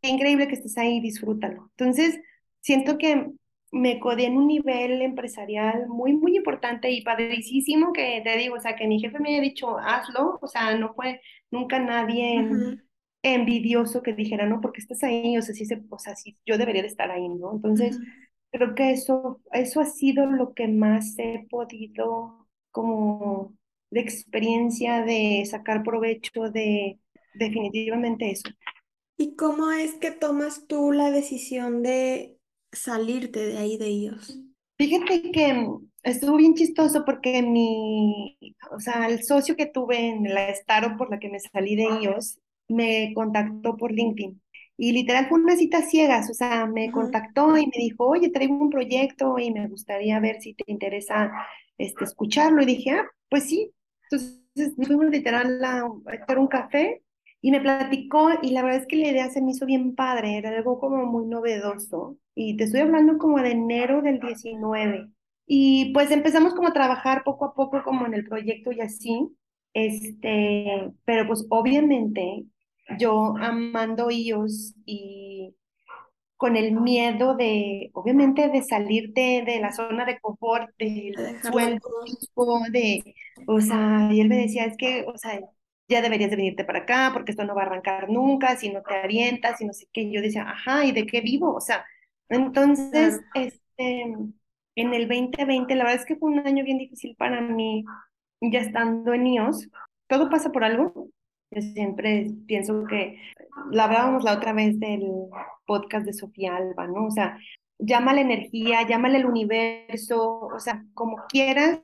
qué 0.02 0.08
increíble 0.10 0.48
que 0.48 0.54
estés 0.54 0.76
ahí, 0.78 1.00
disfrútalo. 1.00 1.70
Entonces, 1.76 2.20
siento 2.60 2.98
que 2.98 3.26
me 3.70 4.00
codé 4.00 4.26
en 4.26 4.36
un 4.36 4.46
nivel 4.46 5.02
empresarial 5.02 5.86
muy, 5.88 6.14
muy 6.14 6.36
importante 6.36 6.90
y 6.90 7.02
padricísimo 7.02 7.92
que 7.92 8.22
te 8.24 8.36
digo, 8.38 8.56
o 8.56 8.60
sea, 8.60 8.76
que 8.76 8.86
mi 8.86 8.98
jefe 9.00 9.18
me 9.20 9.30
haya 9.30 9.42
dicho, 9.42 9.78
hazlo, 9.78 10.38
o 10.40 10.46
sea, 10.48 10.74
no 10.76 10.94
fue 10.94 11.20
nunca 11.50 11.78
nadie 11.78 12.48
envidioso 13.22 14.02
que 14.02 14.14
dijera, 14.14 14.46
no, 14.46 14.60
porque 14.60 14.80
estás 14.80 15.02
ahí, 15.02 15.36
o 15.36 15.42
sea, 15.42 15.54
sí, 15.54 15.66
se, 15.66 15.82
o 15.90 15.98
sea, 15.98 16.16
sí, 16.16 16.38
yo 16.46 16.56
debería 16.56 16.82
de 16.82 16.88
estar 16.88 17.10
ahí, 17.10 17.28
¿no? 17.28 17.52
Entonces. 17.54 17.98
Creo 18.50 18.74
que 18.74 18.90
eso, 18.92 19.40
eso 19.52 19.80
ha 19.80 19.84
sido 19.84 20.26
lo 20.26 20.54
que 20.54 20.68
más 20.68 21.18
he 21.18 21.46
podido 21.50 22.46
como 22.70 23.54
de 23.90 24.00
experiencia 24.00 25.02
de 25.02 25.44
sacar 25.46 25.82
provecho 25.82 26.50
de 26.50 26.98
definitivamente 27.34 28.30
eso. 28.30 28.48
¿Y 29.16 29.34
cómo 29.34 29.70
es 29.72 29.94
que 29.94 30.10
tomas 30.10 30.66
tú 30.66 30.92
la 30.92 31.10
decisión 31.10 31.82
de 31.82 32.38
salirte 32.72 33.40
de 33.40 33.58
ahí 33.58 33.76
de 33.76 33.86
ellos? 33.86 34.38
Fíjate 34.78 35.30
que 35.32 35.66
estuvo 36.04 36.36
bien 36.36 36.54
chistoso 36.54 37.04
porque 37.04 37.42
mi, 37.42 38.38
o 38.70 38.78
sea, 38.78 39.08
el 39.08 39.24
socio 39.24 39.56
que 39.56 39.66
tuve 39.66 40.08
en 40.08 40.32
la 40.32 40.50
startup 40.50 40.96
por 40.96 41.10
la 41.10 41.18
que 41.18 41.28
me 41.28 41.40
salí 41.40 41.74
de 41.74 41.86
ellos, 41.98 42.38
me 42.68 43.12
contactó 43.14 43.76
por 43.76 43.90
LinkedIn. 43.92 44.40
Y 44.78 44.92
literal 44.92 45.28
fue 45.28 45.40
una 45.40 45.56
cita 45.56 45.82
ciegas, 45.82 46.30
o 46.30 46.34
sea, 46.34 46.66
me 46.66 46.92
contactó 46.92 47.56
y 47.58 47.66
me 47.66 47.72
dijo, 47.78 48.06
oye, 48.08 48.30
traigo 48.30 48.54
un 48.58 48.70
proyecto 48.70 49.38
y 49.38 49.52
me 49.52 49.68
gustaría 49.68 50.20
ver 50.20 50.40
si 50.40 50.54
te 50.54 50.64
interesa 50.68 51.32
este, 51.78 52.04
escucharlo. 52.04 52.62
Y 52.62 52.66
dije, 52.66 52.92
ah, 52.92 53.06
pues 53.28 53.44
sí. 53.48 53.72
Entonces 54.10 54.78
nos 54.78 54.86
fuimos 54.88 55.06
literal 55.10 55.64
a, 55.64 55.82
a 56.06 56.14
echar 56.14 56.38
un 56.38 56.48
café 56.48 57.02
y 57.40 57.50
me 57.50 57.60
platicó 57.60 58.30
y 58.42 58.50
la 58.52 58.62
verdad 58.62 58.80
es 58.80 58.86
que 58.88 58.96
la 58.96 59.08
idea 59.08 59.30
se 59.30 59.42
me 59.42 59.52
hizo 59.52 59.66
bien 59.66 59.94
padre, 59.96 60.38
era 60.38 60.50
algo 60.50 60.78
como 60.80 61.06
muy 61.06 61.26
novedoso. 61.26 62.18
Y 62.34 62.56
te 62.56 62.64
estoy 62.64 62.80
hablando 62.80 63.18
como 63.18 63.40
de 63.40 63.50
enero 63.52 64.02
del 64.02 64.20
diecinueve 64.20 65.10
Y 65.46 65.92
pues 65.92 66.10
empezamos 66.12 66.54
como 66.54 66.68
a 66.68 66.72
trabajar 66.72 67.24
poco 67.24 67.44
a 67.46 67.54
poco 67.54 67.82
como 67.82 68.06
en 68.06 68.14
el 68.14 68.24
proyecto 68.28 68.72
y 68.72 68.80
así. 68.80 69.28
Este, 69.74 70.90
pero 71.04 71.26
pues 71.26 71.46
obviamente 71.50 72.44
yo 72.88 73.34
amando 73.38 74.10
ellos 74.10 74.74
y 74.86 75.54
con 76.36 76.56
el 76.56 76.72
miedo 76.72 77.36
de, 77.36 77.90
obviamente, 77.94 78.48
de 78.48 78.62
salir 78.62 79.12
de, 79.12 79.42
de 79.46 79.60
la 79.60 79.72
zona 79.72 80.04
de 80.04 80.20
confort, 80.20 80.70
De 81.16 81.16
del 81.16 81.34
dejarlo 81.34 81.52
sueldo 81.52 82.60
de, 82.72 83.14
o 83.46 83.60
sea, 83.60 84.08
y 84.12 84.20
él 84.20 84.28
me 84.28 84.36
decía, 84.38 84.64
es 84.64 84.76
que, 84.76 85.04
o 85.06 85.18
sea, 85.18 85.40
ya 85.88 86.02
deberías 86.02 86.30
de 86.30 86.36
venirte 86.36 86.64
para 86.64 86.80
acá 86.80 87.10
porque 87.12 87.32
esto 87.32 87.44
no 87.44 87.54
va 87.54 87.62
a 87.62 87.66
arrancar 87.66 88.08
nunca, 88.10 88.56
si 88.56 88.70
no 88.70 88.82
te 88.82 88.94
avientas, 88.94 89.60
y 89.60 89.66
no 89.66 89.72
sé 89.72 89.86
qué. 89.92 90.02
Y 90.02 90.14
yo 90.14 90.22
decía, 90.22 90.44
ajá, 90.48 90.84
¿y 90.84 90.92
de 90.92 91.06
qué 91.06 91.20
vivo? 91.20 91.54
O 91.54 91.60
sea, 91.60 91.84
entonces, 92.28 93.20
este, 93.34 94.02
en 94.76 94.94
el 94.94 95.08
2020, 95.08 95.74
la 95.74 95.84
verdad 95.84 96.00
es 96.00 96.06
que 96.06 96.16
fue 96.16 96.30
un 96.30 96.40
año 96.46 96.64
bien 96.64 96.78
difícil 96.78 97.16
para 97.16 97.40
mí, 97.40 97.84
ya 98.40 98.60
estando 98.60 99.14
en 99.14 99.26
IOS. 99.26 99.68
Todo 100.08 100.30
pasa 100.30 100.52
por 100.52 100.64
algo. 100.64 101.08
Yo 101.50 101.62
siempre 101.62 102.30
pienso 102.46 102.84
que, 102.84 103.18
la 103.70 103.84
hablábamos 103.84 104.24
la 104.24 104.34
otra 104.34 104.52
vez 104.52 104.78
del 104.78 105.02
podcast 105.66 106.06
de 106.06 106.12
Sofía 106.12 106.56
Alba, 106.56 106.86
¿no? 106.86 107.06
O 107.06 107.10
sea, 107.10 107.38
llámale 107.78 108.20
energía, 108.20 108.86
llámale 108.86 109.18
el 109.18 109.26
universo, 109.26 110.40
o 110.40 110.60
sea, 110.60 110.84
como 110.94 111.16
quieras 111.28 111.80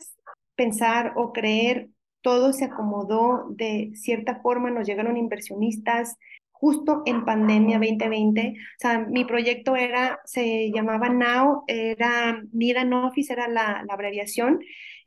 pensar 0.54 1.14
o 1.16 1.32
creer, 1.32 1.88
todo 2.22 2.52
se 2.52 2.66
acomodó 2.66 3.46
de 3.50 3.92
cierta 3.94 4.40
forma, 4.40 4.70
nos 4.70 4.86
llegaron 4.86 5.16
inversionistas 5.16 6.16
justo 6.52 7.02
en 7.04 7.24
pandemia 7.24 7.78
2020. 7.78 8.54
O 8.56 8.78
sea, 8.78 8.98
mi 9.00 9.24
proyecto 9.24 9.76
era, 9.76 10.20
se 10.24 10.70
llamaba 10.72 11.10
Now, 11.10 11.64
era 11.66 12.42
Need 12.52 12.76
an 12.76 12.92
Office, 12.94 13.32
era 13.32 13.48
la, 13.48 13.84
la 13.86 13.94
abreviación. 13.94 14.60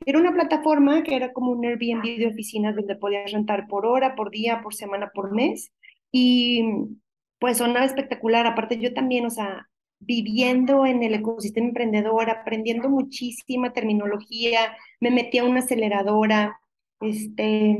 Era 0.04 0.18
una 0.18 0.32
plataforma 0.32 1.02
que 1.02 1.16
era 1.16 1.32
como 1.32 1.52
un 1.52 1.64
Airbnb 1.64 2.18
de 2.18 2.28
oficinas 2.28 2.74
donde 2.74 2.96
podías 2.96 3.30
rentar 3.32 3.66
por 3.68 3.86
hora, 3.86 4.14
por 4.14 4.30
día, 4.30 4.60
por 4.62 4.74
semana, 4.74 5.10
por 5.14 5.32
mes. 5.34 5.72
Y 6.12 6.64
pues 7.38 7.58
sonaba 7.58 7.84
espectacular. 7.84 8.46
Aparte, 8.46 8.78
yo 8.78 8.94
también, 8.94 9.26
o 9.26 9.30
sea, 9.30 9.68
viviendo 10.00 10.86
en 10.86 11.02
el 11.02 11.14
ecosistema 11.14 11.68
emprendedor, 11.68 12.30
aprendiendo 12.30 12.88
muchísima 12.88 13.72
terminología, 13.72 14.76
me 15.00 15.10
metí 15.10 15.38
a 15.38 15.44
una 15.44 15.60
aceleradora, 15.60 16.60
este, 17.00 17.78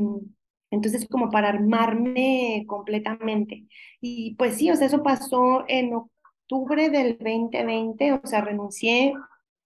entonces 0.71 1.07
como 1.09 1.29
para 1.29 1.49
armarme 1.49 2.65
completamente. 2.67 3.65
Y 4.01 4.35
pues 4.35 4.55
sí, 4.57 4.69
o 4.71 4.75
sea, 4.75 4.87
eso 4.87 5.03
pasó 5.03 5.65
en 5.67 5.93
octubre 5.93 6.89
del 6.89 7.17
2020, 7.17 8.13
o 8.13 8.21
sea, 8.27 8.41
renuncié 8.41 9.13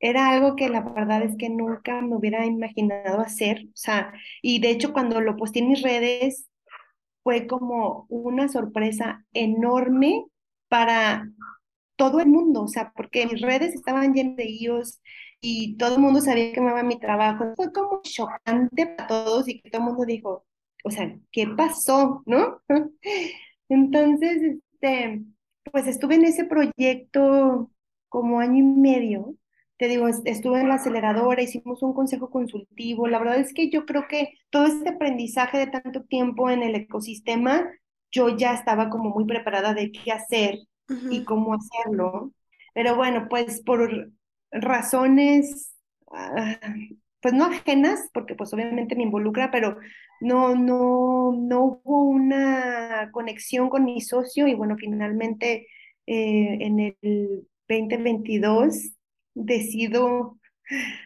era 0.03 0.29
algo 0.29 0.55
que 0.57 0.67
la 0.67 0.81
verdad 0.81 1.23
es 1.23 1.37
que 1.37 1.49
nunca 1.49 2.01
me 2.01 2.17
hubiera 2.17 2.45
imaginado 2.45 3.21
hacer, 3.21 3.67
o 3.67 3.71
sea, 3.75 4.13
y 4.41 4.59
de 4.59 4.69
hecho 4.71 4.91
cuando 4.91 5.21
lo 5.21 5.37
posté 5.37 5.59
en 5.59 5.69
mis 5.69 5.81
redes 5.81 6.49
fue 7.23 7.47
como 7.47 8.05
una 8.09 8.49
sorpresa 8.49 9.25
enorme 9.33 10.25
para 10.67 11.29
todo 11.95 12.19
el 12.19 12.27
mundo, 12.27 12.63
o 12.63 12.67
sea, 12.67 12.91
porque 12.95 13.25
mis 13.27 13.41
redes 13.41 13.75
estaban 13.75 14.13
llenas 14.13 14.35
de 14.35 14.43
ellos 14.43 15.01
y 15.39 15.77
todo 15.77 15.95
el 15.95 16.01
mundo 16.01 16.19
sabía 16.19 16.51
que 16.51 16.59
me 16.59 16.67
amaba 16.67 16.83
mi 16.83 16.99
trabajo. 16.99 17.53
Fue 17.55 17.71
como 17.71 18.01
chocante 18.01 18.87
para 18.87 19.07
todos 19.07 19.47
y 19.47 19.61
que 19.61 19.69
todo 19.69 19.83
el 19.83 19.87
mundo 19.87 20.05
dijo, 20.05 20.45
o 20.83 20.91
sea, 20.91 21.17
¿qué 21.31 21.47
pasó? 21.47 22.23
¿No? 22.25 22.61
Entonces, 23.69 24.41
este, 24.43 25.23
pues 25.71 25.87
estuve 25.87 26.15
en 26.15 26.25
ese 26.25 26.45
proyecto 26.45 27.71
como 28.09 28.39
año 28.39 28.57
y 28.59 28.63
medio. 28.63 29.35
Te 29.83 29.89
digo, 29.89 30.07
estuve 30.07 30.61
en 30.61 30.69
la 30.69 30.75
aceleradora, 30.75 31.41
hicimos 31.41 31.83
un 31.83 31.93
consejo 31.93 32.29
consultivo. 32.29 33.05
La 33.09 33.19
verdad 33.19 33.35
es 33.35 33.53
que 33.53 33.69
yo 33.69 33.85
creo 33.85 34.07
que 34.07 34.29
todo 34.49 34.65
este 34.65 34.87
aprendizaje 34.87 35.57
de 35.57 35.67
tanto 35.67 36.03
tiempo 36.05 36.49
en 36.49 36.63
el 36.63 36.73
ecosistema, 36.75 37.69
yo 38.09 38.29
ya 38.29 38.53
estaba 38.53 38.89
como 38.89 39.09
muy 39.09 39.25
preparada 39.25 39.73
de 39.73 39.91
qué 39.91 40.13
hacer 40.13 40.59
y 40.87 41.25
cómo 41.25 41.53
hacerlo. 41.55 42.31
Pero 42.73 42.95
bueno, 42.95 43.27
pues 43.29 43.61
por 43.61 44.13
razones, 44.51 45.75
ah, 46.13 46.57
pues 47.19 47.33
no 47.33 47.43
ajenas, 47.43 48.09
porque 48.13 48.35
pues 48.35 48.53
obviamente 48.53 48.95
me 48.95 49.03
involucra, 49.03 49.51
pero 49.51 49.75
no, 50.21 50.55
no, 50.55 51.33
no 51.33 51.81
hubo 51.83 52.05
una 52.05 53.09
conexión 53.11 53.67
con 53.69 53.83
mi 53.83 53.99
socio 53.99 54.47
y 54.47 54.55
bueno, 54.55 54.77
finalmente 54.77 55.67
eh, 56.07 56.57
en 56.61 56.79
el 56.79 57.49
2022 57.67 58.93
decido, 59.33 60.37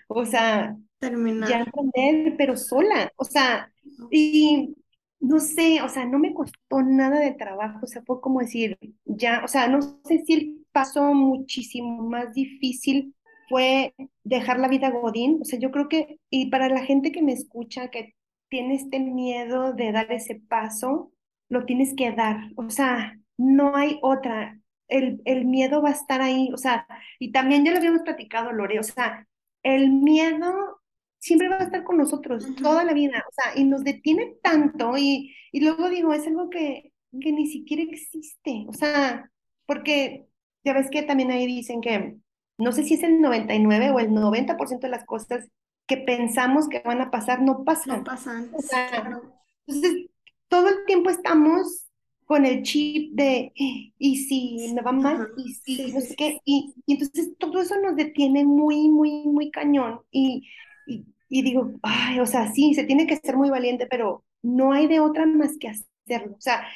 o 0.07 0.25
sea, 0.25 0.77
Terminar. 0.99 1.49
ya 1.49 1.61
aprender, 1.63 2.35
pero 2.37 2.57
sola, 2.57 3.11
o 3.17 3.23
sea, 3.23 3.71
y 4.11 4.75
no 5.19 5.39
sé, 5.39 5.81
o 5.81 5.89
sea, 5.89 6.05
no 6.05 6.19
me 6.19 6.33
costó 6.33 6.81
nada 6.83 7.19
de 7.19 7.33
trabajo, 7.33 7.79
o 7.83 7.87
sea, 7.87 8.01
fue 8.03 8.21
como 8.21 8.39
decir, 8.39 8.77
ya, 9.05 9.41
o 9.43 9.47
sea, 9.47 9.67
no 9.67 9.81
sé 9.81 10.23
si 10.25 10.33
el 10.33 10.65
paso 10.71 11.13
muchísimo 11.13 12.03
más 12.03 12.33
difícil 12.33 13.15
fue 13.49 13.93
dejar 14.23 14.59
la 14.59 14.67
vida 14.67 14.91
Godín, 14.91 15.39
o 15.41 15.45
sea, 15.45 15.59
yo 15.59 15.71
creo 15.71 15.87
que, 15.89 16.19
y 16.29 16.49
para 16.49 16.69
la 16.69 16.83
gente 16.83 17.11
que 17.11 17.21
me 17.21 17.33
escucha, 17.33 17.89
que 17.89 18.15
tiene 18.49 18.75
este 18.75 18.99
miedo 18.99 19.73
de 19.73 19.91
dar 19.91 20.11
ese 20.11 20.35
paso, 20.47 21.11
lo 21.49 21.65
tienes 21.65 21.93
que 21.95 22.11
dar, 22.11 22.37
o 22.55 22.69
sea, 22.69 23.17
no 23.37 23.75
hay 23.75 23.99
otra, 24.01 24.59
el, 24.87 25.21
el 25.25 25.45
miedo 25.45 25.81
va 25.81 25.89
a 25.89 25.93
estar 25.93 26.21
ahí, 26.21 26.51
o 26.53 26.57
sea, 26.57 26.87
y 27.19 27.31
también 27.31 27.65
ya 27.65 27.71
lo 27.71 27.77
habíamos 27.77 28.01
platicado, 28.03 28.51
Lore, 28.51 28.79
o 28.79 28.83
sea, 28.83 29.27
el 29.63 29.89
miedo 29.91 30.81
siempre 31.19 31.49
va 31.49 31.57
a 31.57 31.63
estar 31.63 31.83
con 31.83 31.97
nosotros 31.97 32.47
toda 32.61 32.83
la 32.83 32.93
vida, 32.93 33.23
o 33.27 33.31
sea, 33.31 33.59
y 33.59 33.65
nos 33.65 33.83
detiene 33.83 34.35
tanto 34.41 34.97
y, 34.97 35.35
y 35.51 35.61
luego 35.61 35.89
digo, 35.89 36.13
es 36.13 36.25
algo 36.27 36.49
que, 36.49 36.91
que 37.19 37.31
ni 37.31 37.47
siquiera 37.47 37.83
existe, 37.83 38.65
o 38.67 38.73
sea, 38.73 39.29
porque 39.65 40.27
ya 40.63 40.73
ves 40.73 40.89
que 40.89 41.03
también 41.03 41.31
ahí 41.31 41.45
dicen 41.47 41.81
que 41.81 42.17
no 42.57 42.71
sé 42.71 42.83
si 42.83 42.95
es 42.95 43.03
el 43.03 43.21
99 43.21 43.91
o 43.91 43.99
el 43.99 44.09
90% 44.09 44.79
de 44.79 44.89
las 44.89 45.05
cosas 45.05 45.49
que 45.85 45.97
pensamos 45.97 46.67
que 46.67 46.81
van 46.83 47.01
a 47.01 47.11
pasar 47.11 47.41
no 47.41 47.63
pasan. 47.63 47.99
No 47.99 48.03
pasan. 48.03 48.49
O 48.53 48.61
sea, 48.61 49.21
Entonces, 49.67 50.09
todo 50.47 50.69
el 50.69 50.85
tiempo 50.85 51.09
estamos 51.09 51.86
con 52.27 52.45
el 52.45 52.61
chip 52.61 53.13
de, 53.13 53.53
y 53.55 54.17
si 54.17 54.73
me 54.73 54.81
va 54.81 54.91
mal, 54.91 55.29
y 55.37 55.53
si 55.53 55.93
no 55.93 56.01
sé 56.01 56.13
qué, 56.15 56.41
y, 56.43 56.73
y, 56.85 56.93
entonces 56.93 57.31
todo 57.39 57.61
eso 57.61 57.79
nos 57.79 57.95
detiene 57.95 58.43
muy, 58.43 58.89
muy, 58.89 59.23
muy 59.25 59.49
cañón. 59.49 60.01
Y, 60.11 60.45
y, 60.85 61.05
y, 61.29 61.41
digo, 61.41 61.71
ay, 61.83 62.19
o 62.19 62.25
sea, 62.25 62.51
sí, 62.51 62.73
se 62.73 62.83
tiene 62.83 63.07
que 63.07 63.15
ser 63.15 63.37
muy 63.37 63.49
valiente, 63.49 63.87
pero 63.87 64.25
no 64.41 64.73
hay 64.73 64.87
de 64.87 64.99
otra 64.99 65.25
más 65.25 65.57
que 65.57 65.69
hacerlo. 65.69 66.35
O 66.37 66.41
sea, 66.41 66.67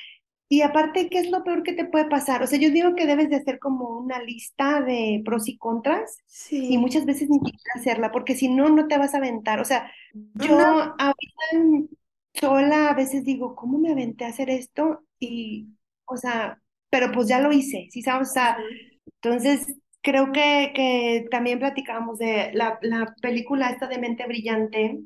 y 0.47 0.61
aparte, 0.61 1.09
¿qué 1.09 1.19
es 1.19 1.29
lo 1.29 1.43
peor 1.43 1.63
que 1.63 1.73
te 1.73 1.83
puede 1.83 2.05
pasar? 2.05 2.41
O 2.43 2.47
sea, 2.47 2.57
yo 2.57 2.71
digo 2.71 2.95
que 2.95 3.05
debes 3.05 3.29
de 3.29 3.35
hacer 3.35 3.59
como 3.59 3.99
una 3.99 4.21
lista 4.23 4.81
de 4.81 5.21
pros 5.25 5.49
y 5.49 5.57
contras 5.57 6.17
sí. 6.27 6.73
y 6.73 6.77
muchas 6.77 7.05
veces 7.05 7.29
ni 7.29 7.39
siquiera 7.39 7.73
hacerla, 7.75 8.11
porque 8.13 8.35
si 8.35 8.47
no, 8.47 8.69
no 8.69 8.87
te 8.87 8.97
vas 8.97 9.13
a 9.13 9.17
aventar. 9.17 9.59
O 9.59 9.65
sea, 9.65 9.91
yo 10.13 10.57
ahorita 10.57 11.89
sola 12.33 12.89
a 12.89 12.93
veces 12.93 13.25
digo, 13.25 13.53
¿cómo 13.53 13.79
me 13.79 13.91
aventé 13.91 14.23
a 14.23 14.29
hacer 14.29 14.49
esto? 14.49 15.03
Y, 15.21 15.69
o 16.07 16.17
sea, 16.17 16.61
pero 16.91 17.11
pues 17.13 17.29
ya 17.29 17.41
lo 17.41 17.53
hice, 17.53 17.89
¿sí 17.91 18.03
sabes? 18.03 18.31
O 18.31 18.33
sea, 18.33 18.57
entonces 19.21 19.75
creo 20.01 20.31
que, 20.33 20.73
que 20.75 21.27
también 21.31 21.59
platicábamos 21.59 22.19
de 22.19 22.51
la, 22.53 22.79
la 22.83 23.15
película 23.21 23.69
esta 23.71 23.87
de 23.87 23.99
Mente 23.99 24.25
Brillante, 24.27 24.99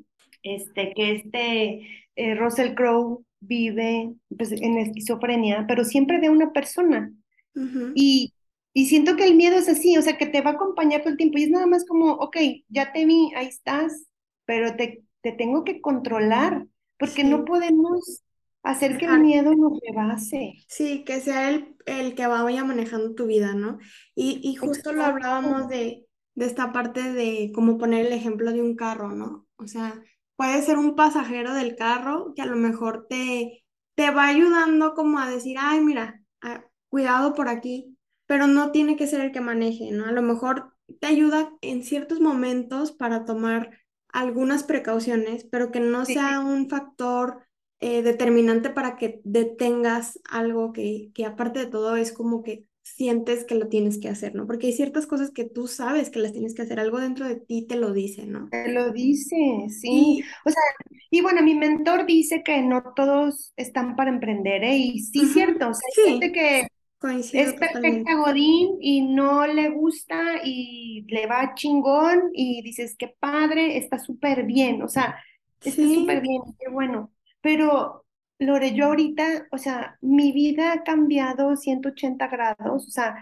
este, 0.44 0.92
que 0.94 1.12
este 1.16 1.80
eh, 2.16 2.36
Russell 2.36 2.74
Crowe 2.74 3.24
vive 3.40 4.14
pues, 4.36 4.52
en 4.52 4.78
esquizofrenia, 4.78 5.66
pero 5.68 5.84
siempre 5.84 6.20
de 6.20 6.30
una 6.30 6.52
persona. 6.52 7.12
y, 7.94 8.32
y 8.74 8.86
siento 8.86 9.16
que 9.16 9.24
el 9.26 9.36
miedo 9.36 9.56
es 9.58 9.68
así, 9.68 9.96
o 9.96 10.02
sea, 10.02 10.18
que 10.18 10.26
te 10.26 10.42
va 10.42 10.50
a 10.50 10.54
acompañar 10.54 11.00
todo 11.02 11.10
el 11.12 11.16
tiempo 11.16 11.38
y 11.38 11.44
es 11.44 11.50
nada 11.50 11.66
más 11.66 11.84
como, 11.86 12.12
ok, 12.14 12.36
ya 12.68 12.92
te 12.92 13.06
vi, 13.06 13.32
ahí 13.36 13.46
estás, 13.48 14.06
pero 14.44 14.76
te, 14.76 15.02
te 15.22 15.32
tengo 15.32 15.64
que 15.64 15.80
controlar, 15.80 16.66
porque 16.98 17.24
Sí. 17.24 17.24
no 17.24 17.44
podemos 17.44 18.22
hacer 18.70 18.96
que 18.98 19.06
el 19.06 19.18
miedo 19.18 19.54
nos 19.54 19.78
rebase. 19.80 20.54
Sí, 20.68 21.04
que 21.04 21.20
sea 21.20 21.50
el, 21.50 21.76
el 21.86 22.14
que 22.14 22.26
vaya 22.26 22.64
manejando 22.64 23.14
tu 23.14 23.26
vida, 23.26 23.54
¿no? 23.54 23.78
Y, 24.14 24.40
y 24.42 24.56
justo 24.56 24.92
lo 24.92 25.04
hablábamos 25.04 25.68
de, 25.68 26.06
de 26.34 26.46
esta 26.46 26.72
parte 26.72 27.12
de 27.12 27.52
cómo 27.54 27.78
poner 27.78 28.06
el 28.06 28.12
ejemplo 28.12 28.52
de 28.52 28.62
un 28.62 28.74
carro, 28.76 29.10
¿no? 29.12 29.46
O 29.56 29.66
sea, 29.68 30.02
puede 30.36 30.62
ser 30.62 30.76
un 30.78 30.96
pasajero 30.96 31.54
del 31.54 31.76
carro 31.76 32.32
que 32.34 32.42
a 32.42 32.46
lo 32.46 32.56
mejor 32.56 33.06
te, 33.08 33.64
te 33.94 34.10
va 34.10 34.26
ayudando 34.26 34.94
como 34.94 35.18
a 35.20 35.30
decir, 35.30 35.56
ay, 35.60 35.80
mira, 35.80 36.20
ah, 36.42 36.64
cuidado 36.88 37.34
por 37.34 37.48
aquí, 37.48 37.96
pero 38.26 38.46
no 38.48 38.72
tiene 38.72 38.96
que 38.96 39.06
ser 39.06 39.20
el 39.20 39.32
que 39.32 39.40
maneje, 39.40 39.92
¿no? 39.92 40.06
A 40.06 40.12
lo 40.12 40.22
mejor 40.22 40.74
te 41.00 41.06
ayuda 41.06 41.52
en 41.62 41.84
ciertos 41.84 42.20
momentos 42.20 42.92
para 42.92 43.24
tomar 43.24 43.70
algunas 44.08 44.64
precauciones, 44.64 45.44
pero 45.44 45.70
que 45.70 45.80
no 45.80 46.04
Sí. 46.04 46.14
sea 46.14 46.40
un 46.40 46.68
factor 46.68 47.45
eh, 47.80 48.02
determinante 48.02 48.70
para 48.70 48.96
que 48.96 49.20
detengas 49.24 50.20
algo 50.30 50.72
que, 50.72 51.10
que 51.14 51.24
aparte 51.26 51.60
de 51.60 51.66
todo 51.66 51.96
es 51.96 52.12
como 52.12 52.42
que 52.42 52.66
sientes 52.82 53.44
que 53.44 53.54
lo 53.56 53.68
tienes 53.68 53.98
que 53.98 54.08
hacer, 54.08 54.34
¿no? 54.34 54.46
Porque 54.46 54.68
hay 54.68 54.72
ciertas 54.72 55.06
cosas 55.06 55.30
que 55.32 55.44
tú 55.44 55.66
sabes 55.68 56.10
que 56.10 56.20
las 56.20 56.32
tienes 56.32 56.54
que 56.54 56.62
hacer, 56.62 56.80
algo 56.80 57.00
dentro 57.00 57.26
de 57.28 57.36
ti 57.36 57.66
te 57.66 57.76
lo 57.76 57.92
dice, 57.92 58.26
¿no? 58.26 58.54
Te 58.64 58.72
lo 58.72 58.92
dice, 58.92 59.36
sí. 59.70 60.18
Y, 60.18 60.22
O 60.44 60.50
sea, 60.50 60.62
y 61.10 61.20
bueno, 61.20 61.42
mi 61.42 61.54
mentor 61.54 62.06
dice 62.06 62.42
que 62.44 62.62
no 62.62 62.94
todos 62.94 63.52
están 63.56 63.96
para 63.96 64.10
emprender, 64.10 64.64
¿eh? 64.64 64.76
Y 64.76 65.00
sí, 65.00 65.26
cierto, 65.26 65.68
o 65.70 65.74
sea, 65.74 65.82
hay 65.88 66.04
sí, 66.04 66.04
gente 66.12 66.32
que 66.32 66.68
coincido 66.98 67.50
es 67.50 67.54
perfecta. 67.54 68.14
Godín 68.16 68.78
y 68.80 69.02
no 69.02 69.46
le 69.46 69.70
gusta 69.70 70.40
y 70.44 71.04
le 71.08 71.26
va 71.26 71.54
chingón 71.54 72.30
y 72.34 72.62
dices, 72.62 72.96
qué 72.98 73.08
padre, 73.20 73.78
está 73.78 73.98
súper 73.98 74.44
bien, 74.44 74.82
o 74.82 74.88
sea, 74.88 75.16
está 75.64 75.88
súper 75.88 76.20
Sí, 76.20 76.22
bien, 76.22 76.42
qué 76.58 76.70
bueno. 76.70 77.12
Pero, 77.46 78.04
Lore, 78.40 78.74
yo 78.74 78.86
ahorita, 78.86 79.46
o 79.52 79.58
sea, 79.58 79.98
mi 80.00 80.32
vida 80.32 80.72
ha 80.72 80.82
cambiado 80.82 81.54
180 81.56 82.26
grados, 82.26 82.88
o 82.88 82.90
sea, 82.90 83.14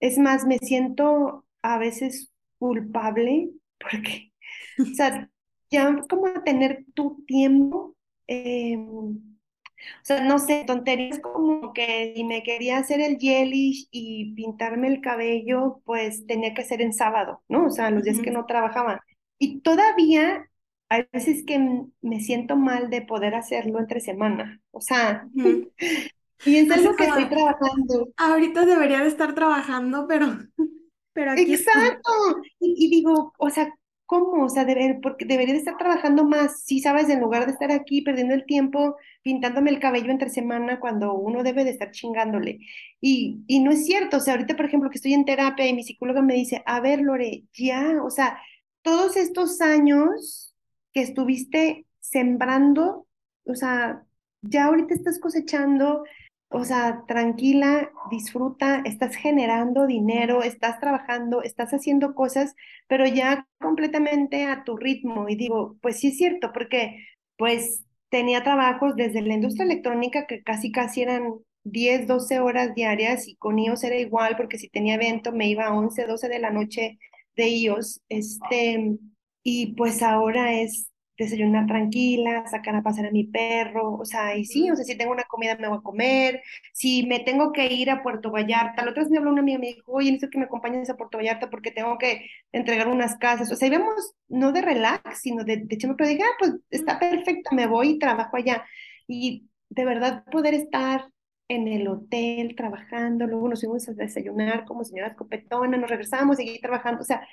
es 0.00 0.18
más, 0.18 0.44
me 0.46 0.58
siento 0.58 1.46
a 1.62 1.78
veces 1.78 2.30
culpable 2.58 3.48
porque, 3.80 4.32
o 4.78 4.94
sea, 4.94 5.30
ya 5.70 5.96
como 6.10 6.26
tener 6.44 6.84
tu 6.94 7.24
tiempo. 7.26 7.96
eh, 8.28 8.76
o 8.76 10.04
sea, 10.04 10.22
no 10.22 10.38
sé, 10.38 10.64
tonterías 10.66 11.20
como 11.20 11.72
que 11.72 12.12
si 12.14 12.24
me 12.24 12.42
quería 12.42 12.76
hacer 12.78 13.00
el 13.00 13.18
gelish 13.18 13.88
y 13.90 14.34
pintarme 14.34 14.88
el 14.88 15.00
cabello, 15.00 15.80
pues 15.86 16.26
tenía 16.26 16.52
que 16.52 16.64
ser 16.64 16.82
en 16.82 16.92
sábado, 16.92 17.42
¿no? 17.48 17.66
O 17.66 17.70
sea, 17.70 17.90
los 17.90 18.04
días 18.04 18.20
que 18.20 18.30
no 18.30 18.44
trabajaba. 18.44 19.02
Y 19.38 19.60
todavía 19.60 20.50
hay 20.90 21.04
veces 21.12 21.44
que 21.46 21.58
me 22.02 22.20
siento 22.20 22.56
mal 22.56 22.90
de 22.90 23.02
poder 23.02 23.34
hacerlo 23.34 23.78
entre 23.80 24.00
semana. 24.00 24.60
O 24.72 24.80
sea, 24.82 25.28
ujú. 25.34 25.72
y 26.44 26.56
es 26.56 26.70
algo 26.70 26.96
que 26.96 27.04
estoy 27.04 27.28
trabajando. 27.28 28.08
ahorita 28.16 28.66
debería 28.66 29.00
de 29.00 29.08
estar 29.08 29.34
trabajando, 29.34 30.06
pero, 30.08 30.26
pero 31.14 31.32
aquí. 31.32 31.52
Exacto. 31.52 32.12
Y, 32.60 32.86
y 32.86 32.90
digo, 32.90 33.32
o 33.38 33.50
sea, 33.50 33.72
¿cómo? 34.06 34.44
O 34.44 34.48
sea, 34.48 34.64
debe- 34.64 34.98
porque 35.02 35.24
debería 35.24 35.54
de 35.54 35.60
estar 35.60 35.76
trabajando 35.78 36.24
más, 36.24 36.62
sí, 36.64 36.80
sabes, 36.80 37.08
en 37.08 37.20
lugar 37.20 37.46
de 37.46 37.52
estar 37.52 37.70
aquí 37.72 38.02
perdiendo 38.02 38.34
el 38.34 38.44
tiempo 38.46 38.96
pintándome 39.22 39.70
el 39.70 39.80
cabello 39.80 40.10
entre 40.10 40.30
semana 40.30 40.80
cuando 40.80 41.14
uno 41.14 41.42
debe 41.42 41.64
de 41.64 41.70
estar 41.70 41.90
chingándole. 41.92 42.58
Y, 43.00 43.44
y 43.46 43.60
no 43.60 43.70
es 43.70 43.86
cierto, 43.86 44.16
o 44.18 44.20
sea, 44.20 44.34
ahorita, 44.34 44.56
por 44.56 44.66
ejemplo, 44.66 44.90
que 44.90 44.96
estoy 44.96 45.14
en 45.14 45.24
terapia 45.24 45.66
y 45.66 45.74
mi 45.74 45.84
psicóloga 45.84 46.22
me 46.22 46.34
dice, 46.34 46.62
a 46.66 46.80
ver, 46.80 47.00
Lore, 47.00 47.44
ya, 47.54 48.02
o 48.04 48.10
sea, 48.10 48.38
todos 48.82 49.16
estos 49.16 49.60
años 49.60 50.49
que 50.92 51.02
estuviste 51.02 51.86
sembrando, 52.00 53.06
o 53.44 53.54
sea, 53.54 54.04
ya 54.42 54.66
ahorita 54.66 54.94
estás 54.94 55.18
cosechando 55.18 56.04
o 56.52 56.64
sea, 56.64 57.04
tranquila, 57.06 57.92
disfruta, 58.10 58.82
estás 58.84 59.14
generando 59.14 59.86
dinero, 59.86 60.42
estás 60.42 60.80
trabajando, 60.80 61.42
estás 61.42 61.70
haciendo 61.72 62.14
cosas, 62.14 62.56
pero 62.88 63.06
ya 63.06 63.46
completamente 63.60 64.46
a 64.46 64.64
tu 64.64 64.76
ritmo. 64.76 65.28
Y 65.28 65.36
digo, 65.36 65.76
pues 65.80 66.00
sí 66.00 66.08
es 66.08 66.16
cierto, 66.16 66.52
porque 66.52 67.06
pues 67.36 67.84
tenía 68.08 68.42
trabajos 68.42 68.96
desde 68.96 69.22
la 69.22 69.34
industria 69.34 69.64
electrónica 69.64 70.26
que 70.26 70.42
casi 70.42 70.72
casi 70.72 71.02
eran 71.02 71.34
10, 71.62 72.08
12 72.08 72.40
horas 72.40 72.74
diarias 72.74 73.28
y 73.28 73.36
con 73.36 73.58
iOS 73.58 73.84
era 73.84 73.96
igual, 73.96 74.36
porque 74.36 74.58
si 74.58 74.68
tenía 74.68 74.96
evento 74.96 75.30
me 75.30 75.48
iba 75.48 75.66
a 75.66 75.74
11, 75.74 76.06
12 76.06 76.28
de 76.28 76.38
la 76.40 76.50
noche 76.50 76.98
de 77.36 77.48
iOS, 77.48 78.00
este, 78.08 78.96
y 79.42 79.74
pues 79.74 80.02
ahora 80.02 80.52
es 80.60 80.90
desayunar 81.20 81.66
tranquila, 81.66 82.46
sacar 82.46 82.74
a 82.76 82.82
pasar 82.82 83.06
a 83.06 83.10
mi 83.10 83.24
perro, 83.24 83.94
o 83.98 84.04
sea, 84.06 84.36
y 84.36 84.46
sí, 84.46 84.70
o 84.70 84.76
sea, 84.76 84.84
si 84.86 84.96
tengo 84.96 85.12
una 85.12 85.24
comida 85.24 85.54
me 85.56 85.68
voy 85.68 85.78
a 85.78 85.82
comer, 85.82 86.42
si 86.72 87.06
me 87.06 87.20
tengo 87.20 87.52
que 87.52 87.66
ir 87.72 87.90
a 87.90 88.02
Puerto 88.02 88.30
Vallarta, 88.30 88.82
la 88.84 88.90
otra 88.90 89.02
vez 89.02 89.10
me 89.10 89.18
habló 89.18 89.30
una 89.30 89.42
amiga 89.42 89.58
y 89.58 89.60
me 89.60 89.66
dijo, 89.74 89.92
oye, 89.92 90.10
necesito 90.10 90.30
que 90.30 90.38
me 90.38 90.46
acompañes 90.46 90.88
a 90.88 90.96
Puerto 90.96 91.18
Vallarta 91.18 91.50
porque 91.50 91.70
tengo 91.72 91.98
que 91.98 92.26
entregar 92.52 92.88
unas 92.88 93.16
casas, 93.18 93.52
o 93.52 93.56
sea, 93.56 93.68
íbamos 93.68 94.14
no 94.28 94.52
de 94.52 94.62
relax, 94.62 95.20
sino 95.20 95.44
de, 95.44 95.58
de 95.58 95.74
hecho, 95.74 95.94
pero 95.96 96.08
dije, 96.08 96.22
ah, 96.22 96.36
pues 96.38 96.54
está 96.70 96.98
perfecto, 96.98 97.54
me 97.54 97.66
voy 97.66 97.90
y 97.90 97.98
trabajo 97.98 98.36
allá, 98.36 98.64
y 99.06 99.46
de 99.68 99.84
verdad 99.84 100.24
poder 100.32 100.54
estar 100.54 101.04
en 101.48 101.66
el 101.68 101.88
hotel 101.88 102.54
trabajando, 102.56 103.26
luego 103.26 103.48
nos 103.48 103.60
fuimos 103.60 103.88
a 103.88 103.92
desayunar 103.92 104.64
como 104.64 104.84
señora 104.84 105.16
copetona, 105.16 105.76
nos 105.76 105.90
regresamos, 105.90 106.36
seguí 106.36 106.60
trabajando, 106.60 107.02
o 107.02 107.04
sea, 107.04 107.26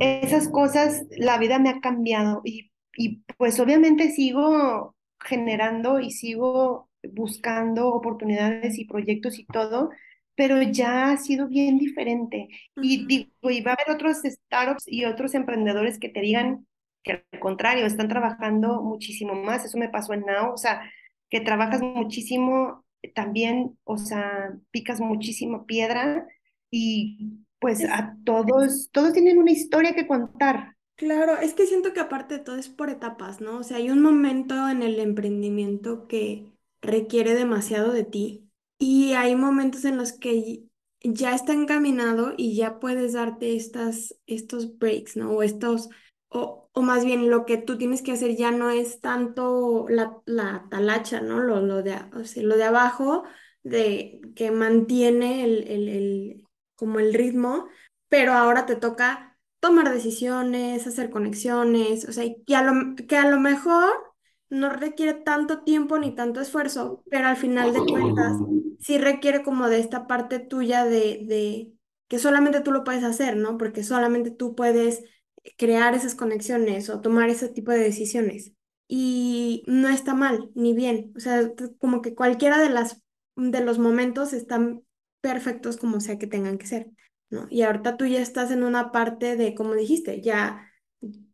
esas 0.00 0.48
cosas, 0.48 1.04
la 1.16 1.38
vida 1.38 1.58
me 1.58 1.70
ha 1.70 1.80
cambiado 1.80 2.42
y 2.44 2.70
y 2.96 3.22
pues 3.36 3.58
obviamente 3.60 4.10
sigo 4.10 4.94
generando 5.20 6.00
y 6.00 6.10
sigo 6.10 6.90
buscando 7.12 7.88
oportunidades 7.88 8.78
y 8.78 8.84
proyectos 8.86 9.38
y 9.38 9.44
todo, 9.46 9.90
pero 10.34 10.62
ya 10.62 11.10
ha 11.10 11.16
sido 11.16 11.48
bien 11.48 11.78
diferente. 11.78 12.48
Y 12.76 13.06
digo, 13.06 13.50
y 13.50 13.60
va 13.62 13.72
a 13.72 13.74
haber 13.74 13.94
otros 13.94 14.18
startups 14.24 14.84
y 14.86 15.04
otros 15.04 15.34
emprendedores 15.34 15.98
que 15.98 16.08
te 16.08 16.20
digan 16.20 16.66
que 17.02 17.24
al 17.32 17.40
contrario, 17.40 17.84
están 17.84 18.08
trabajando 18.08 18.82
muchísimo 18.82 19.34
más. 19.34 19.64
Eso 19.64 19.76
me 19.78 19.90
pasó 19.90 20.14
en 20.14 20.22
Now, 20.22 20.54
o 20.54 20.56
sea, 20.56 20.90
que 21.28 21.40
trabajas 21.40 21.82
muchísimo 21.82 22.84
también, 23.14 23.78
o 23.84 23.98
sea, 23.98 24.54
picas 24.70 25.00
muchísimo 25.00 25.66
piedra 25.66 26.26
y 26.70 27.43
pues 27.64 27.82
a 27.82 28.14
todos, 28.26 28.90
todos 28.92 29.14
tienen 29.14 29.38
una 29.38 29.50
historia 29.50 29.94
que 29.94 30.06
contar. 30.06 30.76
Claro, 30.96 31.38
es 31.38 31.54
que 31.54 31.66
siento 31.66 31.94
que 31.94 32.00
aparte 32.00 32.34
de 32.34 32.44
todo 32.44 32.56
es 32.56 32.68
por 32.68 32.90
etapas, 32.90 33.40
¿no? 33.40 33.56
O 33.60 33.62
sea, 33.62 33.78
hay 33.78 33.88
un 33.88 34.02
momento 34.02 34.68
en 34.68 34.82
el 34.82 35.00
emprendimiento 35.00 36.06
que 36.06 36.44
requiere 36.82 37.34
demasiado 37.34 37.92
de 37.92 38.04
ti 38.04 38.50
y 38.78 39.14
hay 39.14 39.34
momentos 39.34 39.86
en 39.86 39.96
los 39.96 40.12
que 40.12 40.64
ya 41.02 41.34
está 41.34 41.54
encaminado 41.54 42.34
y 42.36 42.54
ya 42.54 42.80
puedes 42.80 43.14
darte 43.14 43.56
estas, 43.56 44.14
estos 44.26 44.76
breaks, 44.76 45.16
¿no? 45.16 45.30
O 45.32 45.42
estos, 45.42 45.88
o, 46.28 46.68
o 46.70 46.82
más 46.82 47.06
bien 47.06 47.30
lo 47.30 47.46
que 47.46 47.56
tú 47.56 47.78
tienes 47.78 48.02
que 48.02 48.12
hacer 48.12 48.36
ya 48.36 48.50
no 48.50 48.68
es 48.68 49.00
tanto 49.00 49.86
la, 49.88 50.18
la 50.26 50.66
talacha, 50.70 51.22
¿no? 51.22 51.40
Lo, 51.40 51.62
lo, 51.62 51.82
de, 51.82 51.96
o 52.14 52.24
sea, 52.24 52.42
lo 52.42 52.58
de 52.58 52.64
abajo 52.64 53.24
de 53.62 54.20
que 54.36 54.50
mantiene 54.50 55.44
el, 55.44 55.66
el, 55.66 55.88
el, 55.88 56.43
como 56.76 56.98
el 56.98 57.14
ritmo, 57.14 57.68
pero 58.08 58.32
ahora 58.32 58.66
te 58.66 58.76
toca 58.76 59.38
tomar 59.60 59.92
decisiones, 59.92 60.86
hacer 60.86 61.10
conexiones, 61.10 62.06
o 62.08 62.12
sea, 62.12 62.24
que 62.46 62.56
a 62.56 62.62
lo, 62.62 62.96
que 62.96 63.16
a 63.16 63.28
lo 63.28 63.40
mejor 63.40 63.94
no 64.50 64.70
requiere 64.70 65.14
tanto 65.14 65.62
tiempo 65.62 65.98
ni 65.98 66.14
tanto 66.14 66.40
esfuerzo, 66.40 67.02
pero 67.10 67.28
al 67.28 67.36
final 67.36 67.72
de 67.72 67.80
cuentas 67.80 68.36
sí 68.78 68.98
requiere 68.98 69.42
como 69.42 69.68
de 69.68 69.80
esta 69.80 70.06
parte 70.06 70.38
tuya 70.38 70.84
de, 70.84 71.24
de 71.26 71.72
que 72.08 72.18
solamente 72.18 72.60
tú 72.60 72.72
lo 72.72 72.84
puedes 72.84 73.04
hacer, 73.04 73.36
¿no? 73.36 73.56
Porque 73.56 73.82
solamente 73.82 74.30
tú 74.30 74.54
puedes 74.54 75.02
crear 75.56 75.94
esas 75.94 76.14
conexiones 76.14 76.88
o 76.90 77.00
tomar 77.00 77.28
ese 77.30 77.48
tipo 77.48 77.70
de 77.70 77.78
decisiones. 77.78 78.52
Y 78.86 79.64
no 79.66 79.88
está 79.88 80.14
mal 80.14 80.50
ni 80.54 80.74
bien, 80.74 81.12
o 81.16 81.20
sea, 81.20 81.50
como 81.78 82.02
que 82.02 82.14
cualquiera 82.14 82.60
de 82.60 82.68
las 82.68 83.00
de 83.36 83.60
los 83.60 83.78
momentos 83.78 84.32
están 84.32 84.82
perfectos 85.24 85.78
como 85.78 86.00
sea 86.00 86.18
que 86.18 86.26
tengan 86.26 86.58
que 86.58 86.66
ser. 86.66 86.90
Y 87.50 87.62
ahorita 87.62 87.96
tú 87.96 88.04
ya 88.06 88.20
estás 88.20 88.50
en 88.50 88.62
una 88.62 88.92
parte 88.92 89.36
de, 89.36 89.54
como 89.54 89.74
dijiste, 89.74 90.20
ya, 90.22 90.70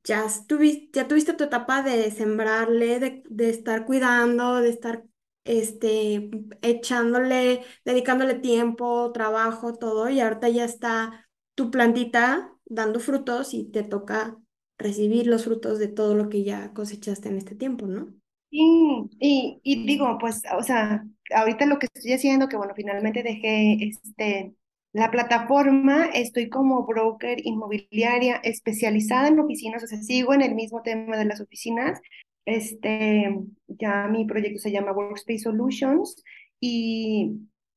ya, 0.04 0.26
tuviste, 0.46 0.90
ya 0.94 1.08
tuviste 1.08 1.34
tu 1.34 1.44
etapa 1.44 1.82
de 1.82 2.10
sembrarle, 2.12 3.00
de, 3.00 3.22
de 3.28 3.50
estar 3.50 3.84
cuidando, 3.86 4.56
de 4.60 4.70
estar 4.70 5.04
este, 5.44 6.30
echándole, 6.62 7.64
dedicándole 7.84 8.34
tiempo, 8.34 9.10
trabajo, 9.12 9.74
todo, 9.74 10.08
y 10.08 10.20
ahorita 10.20 10.48
ya 10.48 10.64
está 10.64 11.28
tu 11.56 11.70
plantita 11.70 12.52
dando 12.66 13.00
frutos 13.00 13.52
y 13.54 13.64
te 13.70 13.82
toca 13.82 14.38
recibir 14.78 15.26
los 15.26 15.44
frutos 15.44 15.78
de 15.80 15.88
todo 15.88 16.14
lo 16.14 16.28
que 16.28 16.44
ya 16.44 16.72
cosechaste 16.72 17.28
en 17.28 17.36
este 17.38 17.54
tiempo, 17.56 17.86
¿no? 17.88 18.14
Y, 18.50 19.60
y 19.62 19.86
digo, 19.86 20.18
pues, 20.18 20.42
o 20.58 20.62
sea, 20.62 21.04
ahorita 21.34 21.66
lo 21.66 21.78
que 21.78 21.86
estoy 21.92 22.12
haciendo, 22.12 22.48
que 22.48 22.56
bueno, 22.56 22.74
finalmente 22.74 23.22
dejé 23.22 23.78
este 23.80 24.54
la 24.92 25.10
plataforma, 25.10 26.06
estoy 26.06 26.48
como 26.48 26.84
broker 26.86 27.38
inmobiliaria 27.44 28.36
especializada 28.42 29.28
en 29.28 29.38
oficinas, 29.38 29.84
o 29.84 29.86
sea, 29.86 29.98
sigo 30.02 30.34
en 30.34 30.42
el 30.42 30.54
mismo 30.54 30.82
tema 30.82 31.16
de 31.16 31.24
las 31.26 31.40
oficinas. 31.40 32.00
Este, 32.44 33.32
ya 33.68 34.08
mi 34.08 34.24
proyecto 34.24 34.58
se 34.60 34.72
llama 34.72 34.92
Workspace 34.92 35.40
Solutions 35.40 36.22
y, 36.58 37.32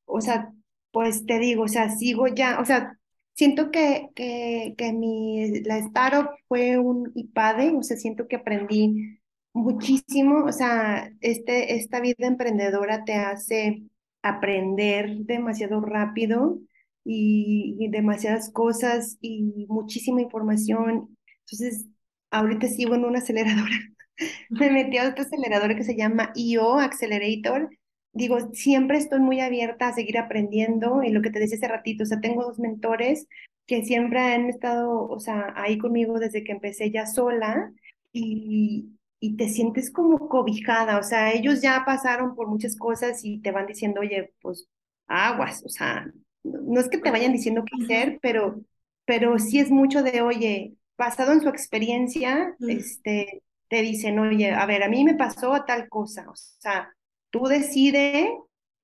o 0.06 0.20
sea, 0.20 0.52
pues 0.90 1.26
te 1.26 1.38
digo, 1.38 1.64
o 1.64 1.68
sea, 1.68 1.90
sigo 1.90 2.26
ya, 2.28 2.58
o 2.60 2.64
sea, 2.64 2.98
siento 3.34 3.70
que, 3.70 4.08
que, 4.16 4.74
que 4.76 4.92
mi, 4.92 5.60
la 5.62 5.78
startup 5.78 6.30
fue 6.48 6.78
un 6.78 7.12
IPADE, 7.14 7.74
o 7.76 7.82
sea, 7.82 7.96
siento 7.96 8.26
que 8.26 8.36
aprendí 8.36 9.20
muchísimo, 9.54 10.44
o 10.44 10.52
sea, 10.52 11.10
este, 11.20 11.76
esta 11.76 12.00
vida 12.00 12.26
emprendedora 12.26 13.04
te 13.04 13.14
hace 13.14 13.84
aprender 14.22 15.18
demasiado 15.20 15.80
rápido 15.80 16.58
y, 17.04 17.88
demasiadas 17.90 18.50
cosas 18.50 19.18
y 19.20 19.66
muchísima 19.68 20.20
información. 20.22 21.16
Entonces, 21.40 21.86
ahorita 22.30 22.66
sigo 22.68 22.94
en 22.94 23.04
una 23.04 23.20
aceleradora. 23.20 23.76
Me 24.50 24.70
metí 24.70 24.98
a 24.98 25.08
otra 25.08 25.24
aceleradora 25.24 25.76
que 25.76 25.84
se 25.84 25.96
llama 25.96 26.32
IO 26.34 26.78
Accelerator. 26.78 27.70
Digo, 28.12 28.38
siempre 28.54 28.98
estoy 28.98 29.20
muy 29.20 29.40
abierta 29.40 29.88
a 29.88 29.94
seguir 29.94 30.18
aprendiendo 30.18 31.02
y 31.02 31.10
lo 31.10 31.22
que 31.22 31.30
te 31.30 31.40
decía 31.40 31.58
hace 31.58 31.68
ratito, 31.68 32.04
o 32.04 32.06
sea, 32.06 32.20
tengo 32.20 32.44
dos 32.44 32.58
mentores 32.58 33.26
que 33.66 33.84
siempre 33.84 34.20
han 34.20 34.48
estado, 34.48 35.08
o 35.08 35.20
sea, 35.20 35.52
ahí 35.56 35.78
conmigo 35.78 36.18
desde 36.18 36.44
que 36.44 36.52
empecé 36.52 36.90
ya 36.90 37.06
sola 37.06 37.72
y, 38.12 38.94
y 39.24 39.36
te 39.36 39.48
sientes 39.48 39.90
como 39.90 40.28
cobijada, 40.28 40.98
o 40.98 41.02
sea, 41.02 41.32
ellos 41.32 41.62
ya 41.62 41.82
pasaron 41.86 42.34
por 42.34 42.46
muchas 42.46 42.76
cosas 42.76 43.24
y 43.24 43.38
te 43.38 43.52
van 43.52 43.66
diciendo, 43.66 44.02
oye, 44.02 44.34
pues 44.42 44.68
aguas, 45.06 45.62
o 45.64 45.70
sea, 45.70 46.12
no 46.42 46.78
es 46.78 46.90
que 46.90 46.98
te 46.98 47.10
vayan 47.10 47.32
diciendo 47.32 47.64
qué 47.64 47.82
hacer, 47.82 48.18
pero, 48.20 48.60
pero 49.06 49.38
sí 49.38 49.60
es 49.60 49.70
mucho 49.70 50.02
de, 50.02 50.20
oye, 50.20 50.74
basado 50.98 51.32
en 51.32 51.40
su 51.40 51.48
experiencia, 51.48 52.54
este, 52.68 53.42
te 53.68 53.80
dicen, 53.80 54.18
oye, 54.18 54.52
a 54.52 54.66
ver, 54.66 54.82
a 54.82 54.90
mí 54.90 55.04
me 55.04 55.14
pasó 55.14 55.64
tal 55.66 55.88
cosa, 55.88 56.28
o 56.28 56.36
sea, 56.36 56.94
tú 57.30 57.44
decides 57.44 58.28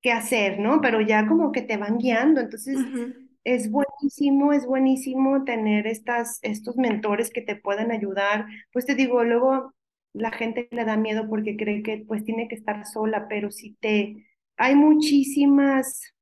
qué 0.01 0.11
hacer, 0.11 0.59
¿no? 0.59 0.81
Pero 0.81 1.01
ya 1.01 1.27
como 1.27 1.51
que 1.51 1.61
te 1.61 1.77
van 1.77 1.99
guiando, 1.99 2.41
entonces 2.41 2.79
es 3.43 3.69
buenísimo, 3.69 4.53
es 4.53 4.65
buenísimo 4.65 5.43
tener 5.43 5.85
estas, 5.85 6.39
estos 6.41 6.77
mentores 6.77 7.29
que 7.29 7.43
te 7.43 7.55
puedan 7.55 7.91
ayudar, 7.91 8.47
pues 8.73 8.87
te 8.87 8.95
digo, 8.95 9.23
luego 9.23 9.75
la 10.13 10.31
gente 10.31 10.67
le 10.71 10.85
da 10.85 10.97
miedo 10.97 11.27
porque 11.29 11.55
cree 11.55 11.83
que 11.83 12.03
pues 12.07 12.23
tiene 12.25 12.47
que 12.47 12.55
estar 12.55 12.85
sola, 12.85 13.27
pero 13.29 13.51
si 13.51 13.73
te, 13.75 14.27
hay 14.57 14.75
muchísimas 14.75 16.13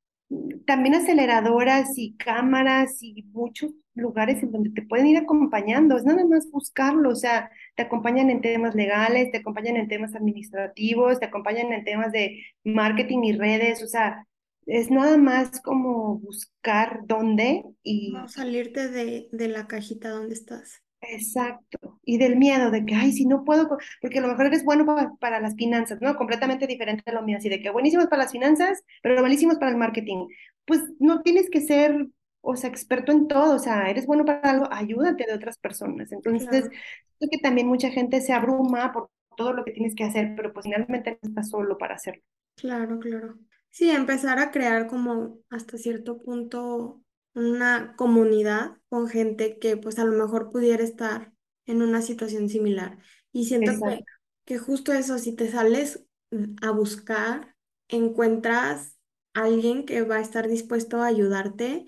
también 0.66 0.96
aceleradoras 0.96 1.98
y 1.98 2.16
cámaras 2.18 3.02
y 3.02 3.24
muchos 3.32 3.72
lugares 3.96 4.42
en 4.44 4.52
donde 4.52 4.70
te 4.70 4.84
pueden 4.84 5.08
ir 5.08 5.18
acompañando, 5.18 5.98
es 5.98 6.06
nada 6.06 6.24
más 6.26 6.50
buscarlo, 6.52 7.10
o 7.10 7.16
sea, 7.16 7.50
te 7.76 7.84
acompañan 7.84 8.30
en 8.30 8.42
temas 8.42 8.76
legales, 8.76 9.32
te 9.32 9.40
acompañan 9.40 9.76
en 9.76 9.88
temas 9.88 10.16
administrativos, 10.16 11.20
te 11.20 11.26
acompañan 11.26 11.74
en 11.74 11.84
temas 11.84 12.12
de 12.12 12.44
marketing 12.64 13.24
y 13.24 13.34
redes, 13.34 13.84
o 13.84 13.88
sea, 13.88 14.26
es 14.68 14.92
nada 14.92 15.18
más 15.18 15.60
como 15.62 16.20
buscar 16.20 17.02
dónde 17.06 17.64
y... 17.82 18.12
No 18.12 18.28
salirte 18.30 18.88
de, 18.88 19.28
de 19.32 19.48
la 19.48 19.68
cajita 19.68 20.10
donde 20.10 20.36
estás. 20.36 20.84
Exacto. 21.02 22.00
Y 22.04 22.18
del 22.18 22.36
miedo 22.36 22.72
de 22.72 22.86
que, 22.86 22.96
ay, 22.96 23.12
si 23.12 23.26
no 23.26 23.44
puedo, 23.44 23.78
porque 24.02 24.20
a 24.20 24.22
lo 24.22 24.28
mejor 24.28 24.48
eres 24.48 24.64
bueno 24.64 24.86
para, 25.20 25.40
las 25.40 25.56
finanzas, 25.56 26.00
¿no? 26.02 26.16
Completamente 26.16 26.68
diferente 26.68 27.10
a 27.10 27.14
lo 27.14 27.24
mío, 27.24 27.38
así 27.38 27.50
de 27.50 27.62
que 27.62 27.70
buenísimos 27.70 28.08
para 28.08 28.24
las 28.24 28.32
finanzas, 28.32 28.84
pero 29.02 29.22
malísimos 29.22 29.58
para 29.58 29.72
el 29.72 29.78
marketing. 29.78 30.28
Pues 30.66 30.82
no 31.00 31.22
tienes 31.22 31.50
que 31.50 31.62
ser, 31.62 32.08
o 32.42 32.56
sea, 32.56 32.70
experto 32.70 33.12
en 33.12 33.28
todo, 33.28 33.56
o 33.56 33.60
sea, 33.60 33.90
eres 33.90 34.06
bueno 34.06 34.26
para 34.26 34.42
algo, 34.42 34.68
ayúdate 34.72 35.26
de 35.26 35.34
otras 35.34 35.58
personas. 35.58 36.12
Entonces, 36.12 36.70
creo 37.18 37.30
que 37.32 37.38
también 37.40 37.68
mucha 37.68 37.90
gente 37.90 38.22
se 38.22 38.34
abruma 38.34 38.92
por 38.92 39.10
todo 39.38 39.54
lo 39.54 39.64
que 39.64 39.72
tienes 39.72 39.96
que 39.96 40.04
hacer, 40.04 40.34
pero 40.36 40.54
pues 40.54 40.66
finalmente 40.66 41.18
no 41.22 41.30
estás 41.30 41.50
solo 41.50 41.78
para 41.78 41.96
hacerlo. 41.96 42.24
Claro, 42.56 43.00
claro. 43.00 43.40
Sí, 43.70 43.90
empezar 43.90 44.40
a 44.40 44.52
crear 44.52 44.88
como 44.88 45.40
hasta 45.50 45.78
cierto 45.78 46.18
punto 46.18 47.02
una 47.34 47.96
comunidad 47.96 48.78
con 48.90 49.08
gente 49.08 49.60
que 49.60 49.78
pues 49.78 50.00
a 50.00 50.06
lo 50.06 50.12
mejor 50.14 50.52
pudiera 50.52 50.84
estar 50.84 51.34
en 51.66 51.82
una 51.82 52.02
situación 52.02 52.50
similar. 52.50 52.98
Y 53.32 53.46
siento 53.46 53.72
que, 53.82 54.04
que 54.46 54.58
justo 54.58 54.94
eso, 54.94 55.20
si 55.20 55.36
te 55.36 55.50
sales 55.52 56.06
a 56.62 56.72
buscar, 56.72 57.56
encuentras 57.88 58.98
a 59.34 59.44
alguien 59.46 59.86
que 59.86 60.02
va 60.02 60.18
a 60.18 60.22
estar 60.22 60.48
dispuesto 60.48 61.02
a 61.02 61.08
ayudarte, 61.08 61.88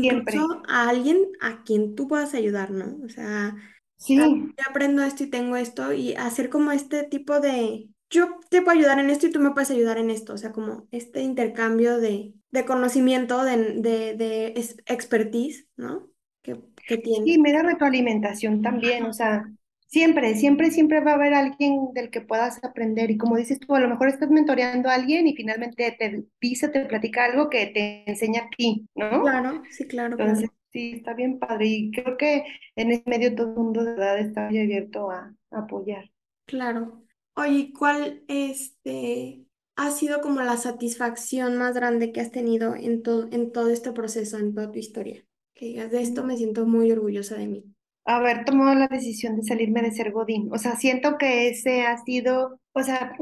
Siempre. 0.00 0.34
incluso 0.34 0.62
a 0.68 0.88
alguien 0.88 1.18
a 1.40 1.62
quien 1.64 1.94
tú 1.94 2.08
puedas 2.08 2.34
ayudar, 2.34 2.70
¿no? 2.70 2.98
O 3.04 3.08
sea, 3.08 3.56
Sí, 3.98 4.16
yo 4.16 4.64
aprendo 4.68 5.02
esto 5.02 5.24
y 5.24 5.30
tengo 5.30 5.56
esto 5.56 5.92
y 5.92 6.14
hacer 6.14 6.50
como 6.50 6.72
este 6.72 7.04
tipo 7.04 7.40
de, 7.40 7.88
yo 8.10 8.40
te 8.50 8.62
puedo 8.62 8.78
ayudar 8.78 8.98
en 9.00 9.10
esto 9.10 9.26
y 9.26 9.32
tú 9.32 9.40
me 9.40 9.50
puedes 9.52 9.70
ayudar 9.70 9.98
en 9.98 10.10
esto, 10.10 10.34
o 10.34 10.38
sea, 10.38 10.52
como 10.52 10.88
este 10.92 11.20
intercambio 11.22 11.98
de, 11.98 12.34
de 12.50 12.64
conocimiento, 12.64 13.44
de, 13.44 13.56
de, 13.80 14.14
de 14.16 14.46
expertise, 14.86 15.68
¿no? 15.76 16.10
Que, 16.42 16.60
que 16.86 16.98
sí, 17.24 17.38
tienes. 17.38 17.38
mera 17.38 17.62
retroalimentación 17.62 18.62
también, 18.62 19.04
o 19.06 19.12
sea, 19.12 19.44
siempre, 19.86 20.34
siempre, 20.36 20.70
siempre 20.70 21.00
va 21.00 21.12
a 21.12 21.14
haber 21.14 21.34
alguien 21.34 21.92
del 21.94 22.10
que 22.10 22.20
puedas 22.20 22.62
aprender 22.64 23.10
y 23.10 23.18
como 23.18 23.36
dices 23.36 23.58
tú, 23.60 23.74
a 23.74 23.80
lo 23.80 23.88
mejor 23.88 24.08
estás 24.08 24.30
mentoreando 24.30 24.88
a 24.88 24.94
alguien 24.94 25.26
y 25.26 25.34
finalmente 25.36 25.94
te 25.98 26.24
dice, 26.40 26.68
te 26.68 26.84
platica 26.86 27.24
algo 27.24 27.50
que 27.50 27.66
te 27.66 28.08
enseña 28.10 28.42
a 28.44 28.50
ti, 28.56 28.88
¿no? 28.94 29.22
Claro, 29.22 29.62
sí, 29.70 29.86
claro, 29.88 30.18
claro, 30.20 30.42
Entonces, 30.42 30.50
sí, 30.72 30.94
está 30.96 31.14
bien 31.14 31.38
padre 31.38 31.66
y 31.66 31.90
creo 31.92 32.16
que 32.16 32.44
en 32.76 32.92
ese 32.92 33.02
medio 33.06 33.34
todo 33.34 33.48
el 33.50 33.54
mundo 33.56 33.84
de 33.84 33.92
verdad 33.94 34.18
está 34.20 34.46
abierto 34.48 35.10
a, 35.10 35.34
a 35.50 35.58
apoyar. 35.60 36.10
claro. 36.46 37.05
Oye, 37.36 37.50
¿y 37.52 37.72
¿cuál 37.72 38.22
este 38.28 39.44
ha 39.76 39.90
sido 39.90 40.20
como 40.22 40.40
la 40.42 40.56
satisfacción 40.56 41.56
más 41.58 41.74
grande 41.74 42.12
que 42.12 42.20
has 42.20 42.30
tenido 42.30 42.74
en 42.74 43.02
todo, 43.02 43.28
en 43.30 43.52
todo 43.52 43.68
este 43.70 43.92
proceso, 43.92 44.38
en 44.38 44.54
toda 44.54 44.72
tu 44.72 44.78
historia? 44.78 45.24
Que 45.54 45.66
digas, 45.66 45.90
de 45.90 46.02
esto 46.02 46.24
me 46.24 46.36
siento 46.36 46.66
muy 46.66 46.90
orgullosa 46.92 47.36
de 47.36 47.46
mí. 47.48 47.64
Haber 48.04 48.44
tomado 48.44 48.74
la 48.78 48.88
decisión 48.88 49.36
de 49.36 49.42
salirme 49.42 49.82
de 49.82 49.90
ser 49.92 50.12
Godín, 50.12 50.48
o 50.52 50.58
sea, 50.58 50.76
siento 50.76 51.18
que 51.18 51.48
ese 51.48 51.82
ha 51.82 51.98
sido, 52.04 52.60
o 52.72 52.82
sea, 52.82 53.16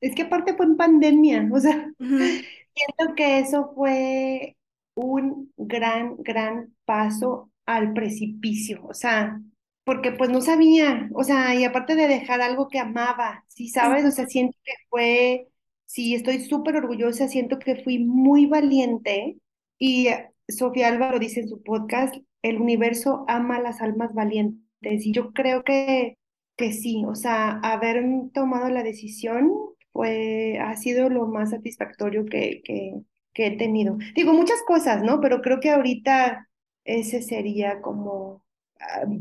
es 0.00 0.14
que 0.14 0.22
aparte 0.22 0.54
fue 0.56 0.66
en 0.66 0.76
pandemia, 0.76 1.48
o 1.52 1.60
sea, 1.60 1.92
Ujú, 2.00 2.44
Siento 2.74 3.14
que 3.14 3.38
eso 3.40 3.72
fue 3.74 4.56
un 4.94 5.52
gran, 5.56 6.16
gran 6.18 6.74
paso 6.84 7.50
al 7.66 7.92
precipicio, 7.92 8.84
o 8.86 8.94
sea, 8.94 9.40
porque 9.84 10.12
pues 10.12 10.30
no 10.30 10.40
sabía, 10.40 11.08
o 11.14 11.24
sea, 11.24 11.54
y 11.54 11.64
aparte 11.64 11.96
de 11.96 12.08
dejar 12.08 12.40
algo 12.40 12.68
que 12.68 12.78
amaba, 12.78 13.44
¿sí 13.48 13.68
sabes? 13.68 14.04
O 14.04 14.10
sea, 14.12 14.26
siento 14.26 14.56
que 14.64 14.72
fue, 14.90 15.48
sí, 15.86 16.14
estoy 16.14 16.40
súper 16.40 16.76
orgullosa, 16.76 17.28
siento 17.28 17.58
que 17.58 17.82
fui 17.82 17.98
muy 17.98 18.46
valiente 18.46 19.38
y 19.78 20.08
eh, 20.08 20.30
Sofía 20.48 20.88
Álvaro 20.88 21.18
dice 21.18 21.40
en 21.40 21.48
su 21.48 21.62
podcast, 21.62 22.14
el 22.42 22.60
universo 22.60 23.24
ama 23.28 23.60
las 23.60 23.80
almas 23.80 24.14
valientes 24.14 24.60
y 25.06 25.12
yo 25.12 25.32
creo 25.32 25.64
que, 25.64 26.16
que 26.56 26.72
sí, 26.72 27.04
o 27.06 27.14
sea, 27.14 27.58
haber 27.62 28.04
tomado 28.32 28.68
la 28.68 28.82
decisión 28.82 29.52
fue, 29.92 30.58
ha 30.60 30.76
sido 30.76 31.08
lo 31.08 31.26
más 31.26 31.50
satisfactorio 31.50 32.24
que, 32.26 32.62
que, 32.64 32.94
que 33.34 33.46
he 33.46 33.56
tenido. 33.56 33.98
Digo, 34.14 34.32
muchas 34.32 34.62
cosas, 34.66 35.02
¿no? 35.02 35.20
Pero 35.20 35.40
creo 35.42 35.60
que 35.60 35.70
ahorita 35.70 36.48
ese 36.84 37.22
sería 37.22 37.80
como 37.80 38.42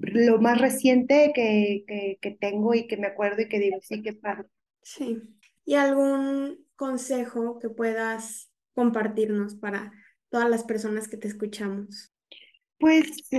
lo 0.01 0.39
más 0.39 0.59
reciente 0.59 1.31
que, 1.33 1.83
que, 1.87 2.17
que 2.21 2.31
tengo 2.31 2.73
y 2.73 2.87
que 2.87 2.97
me 2.97 3.07
acuerdo 3.07 3.41
y 3.41 3.49
que 3.49 3.59
digo, 3.59 3.77
sí, 3.81 4.01
qué 4.01 4.13
padre. 4.13 4.47
Sí. 4.81 5.21
¿Y 5.65 5.75
algún 5.75 6.65
consejo 6.75 7.59
que 7.59 7.69
puedas 7.69 8.51
compartirnos 8.73 9.55
para 9.55 9.91
todas 10.29 10.49
las 10.49 10.63
personas 10.63 11.07
que 11.07 11.17
te 11.17 11.27
escuchamos? 11.27 12.11
Pues, 12.79 13.29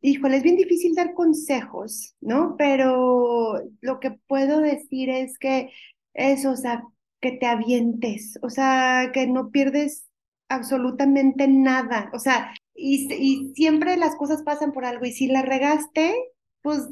híjole, 0.00 0.36
es 0.36 0.42
bien 0.44 0.56
difícil 0.56 0.94
dar 0.94 1.14
consejos, 1.14 2.14
¿no? 2.20 2.54
Pero 2.56 3.60
lo 3.80 3.98
que 3.98 4.12
puedo 4.28 4.60
decir 4.60 5.10
es 5.10 5.36
que 5.36 5.70
eso, 6.12 6.52
o 6.52 6.56
sea, 6.56 6.84
que 7.20 7.32
te 7.32 7.46
avientes, 7.46 8.38
o 8.42 8.50
sea, 8.50 9.10
que 9.12 9.26
no 9.26 9.50
pierdes 9.50 10.06
absolutamente 10.48 11.48
nada, 11.48 12.10
o 12.12 12.18
sea, 12.20 12.54
y, 12.74 13.12
y 13.12 13.54
siempre 13.54 13.96
las 13.96 14.16
cosas 14.16 14.42
pasan 14.42 14.72
por 14.72 14.84
algo, 14.84 15.04
y 15.04 15.12
si 15.12 15.26
la 15.26 15.42
regaste, 15.42 16.14
pues, 16.62 16.88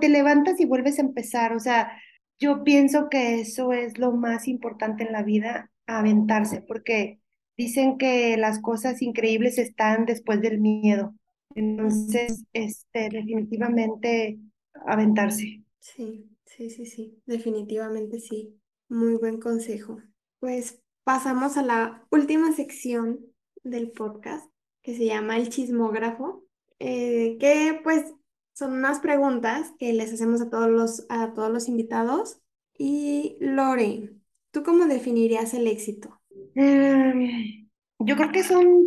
te 0.00 0.08
levantas 0.08 0.60
y 0.60 0.66
vuelves 0.66 0.98
a 0.98 1.02
empezar, 1.02 1.54
o 1.54 1.60
sea, 1.60 1.92
yo 2.38 2.64
pienso 2.64 3.08
que 3.08 3.40
eso 3.40 3.72
es 3.72 3.98
lo 3.98 4.12
más 4.12 4.48
importante 4.48 5.04
en 5.04 5.12
la 5.12 5.22
vida, 5.22 5.70
aventarse, 5.86 6.62
porque 6.62 7.20
dicen 7.56 7.98
que 7.98 8.36
las 8.36 8.60
cosas 8.60 9.02
increíbles 9.02 9.58
están 9.58 10.06
después 10.06 10.40
del 10.40 10.60
miedo. 10.60 11.14
Entonces, 11.54 12.44
este, 12.52 13.08
definitivamente 13.10 14.38
aventarse. 14.86 15.62
Sí, 15.80 16.30
sí, 16.46 16.70
sí, 16.70 16.86
sí, 16.86 17.18
definitivamente 17.26 18.20
sí. 18.20 18.56
Muy 18.88 19.16
buen 19.16 19.38
consejo. 19.38 19.98
Pues 20.38 20.80
pasamos 21.04 21.56
a 21.56 21.62
la 21.62 22.06
última 22.10 22.52
sección 22.52 23.20
del 23.62 23.90
podcast 23.90 24.49
que 24.82 24.96
se 24.96 25.06
llama 25.06 25.36
el 25.36 25.48
chismógrafo, 25.48 26.44
eh, 26.78 27.36
que 27.38 27.80
pues 27.82 28.04
son 28.52 28.72
unas 28.72 29.00
preguntas 29.00 29.72
que 29.78 29.92
les 29.92 30.12
hacemos 30.12 30.40
a 30.40 30.50
todos 30.50 30.68
los, 30.68 31.06
a 31.08 31.32
todos 31.32 31.50
los 31.50 31.68
invitados. 31.68 32.40
Y 32.76 33.36
Lore, 33.40 34.10
¿tú 34.50 34.62
cómo 34.62 34.86
definirías 34.86 35.54
el 35.54 35.66
éxito? 35.66 36.20
Yo 36.54 38.16
creo 38.16 38.32
que 38.32 38.42
son 38.42 38.86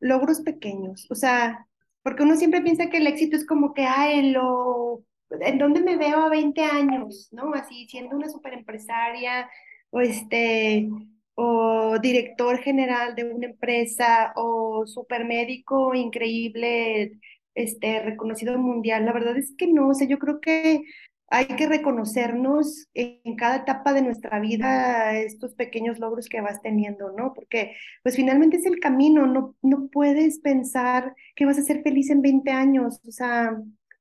logros 0.00 0.40
pequeños, 0.40 1.06
o 1.10 1.14
sea, 1.14 1.66
porque 2.02 2.22
uno 2.22 2.36
siempre 2.36 2.62
piensa 2.62 2.88
que 2.88 2.98
el 2.98 3.06
éxito 3.06 3.36
es 3.36 3.46
como 3.46 3.74
que, 3.74 3.84
ay, 3.84 4.30
lo, 4.30 5.04
¿en 5.30 5.58
dónde 5.58 5.80
me 5.80 5.96
veo 5.96 6.18
a 6.20 6.30
20 6.30 6.62
años? 6.62 7.28
¿No? 7.32 7.52
Así, 7.52 7.86
siendo 7.88 8.16
una 8.16 8.28
super 8.28 8.52
empresaria, 8.52 9.50
o 9.90 10.00
este, 10.00 10.88
o 11.36 11.98
director 12.00 12.58
general 12.58 13.14
de 13.14 13.24
una 13.24 13.46
empresa, 13.46 14.32
o 14.36 14.86
super 14.86 15.24
médico 15.24 15.94
increíble, 15.94 17.20
este, 17.54 18.00
reconocido 18.02 18.58
mundial. 18.58 19.04
La 19.04 19.12
verdad 19.12 19.36
es 19.36 19.54
que 19.56 19.66
no, 19.66 19.90
o 19.90 19.94
sea, 19.94 20.08
yo 20.08 20.18
creo 20.18 20.40
que 20.40 20.82
hay 21.28 21.46
que 21.46 21.66
reconocernos 21.66 22.88
en 22.94 23.36
cada 23.36 23.56
etapa 23.56 23.92
de 23.92 24.02
nuestra 24.02 24.40
vida 24.40 25.18
estos 25.18 25.54
pequeños 25.54 25.98
logros 25.98 26.28
que 26.28 26.40
vas 26.40 26.62
teniendo, 26.62 27.12
¿no? 27.12 27.34
Porque 27.34 27.74
pues 28.02 28.16
finalmente 28.16 28.58
es 28.58 28.66
el 28.66 28.78
camino, 28.80 29.26
no, 29.26 29.54
no 29.62 29.88
puedes 29.88 30.38
pensar 30.40 31.14
que 31.34 31.44
vas 31.44 31.58
a 31.58 31.62
ser 31.62 31.82
feliz 31.82 32.10
en 32.10 32.22
20 32.22 32.50
años, 32.52 33.00
o 33.06 33.10
sea, 33.10 33.56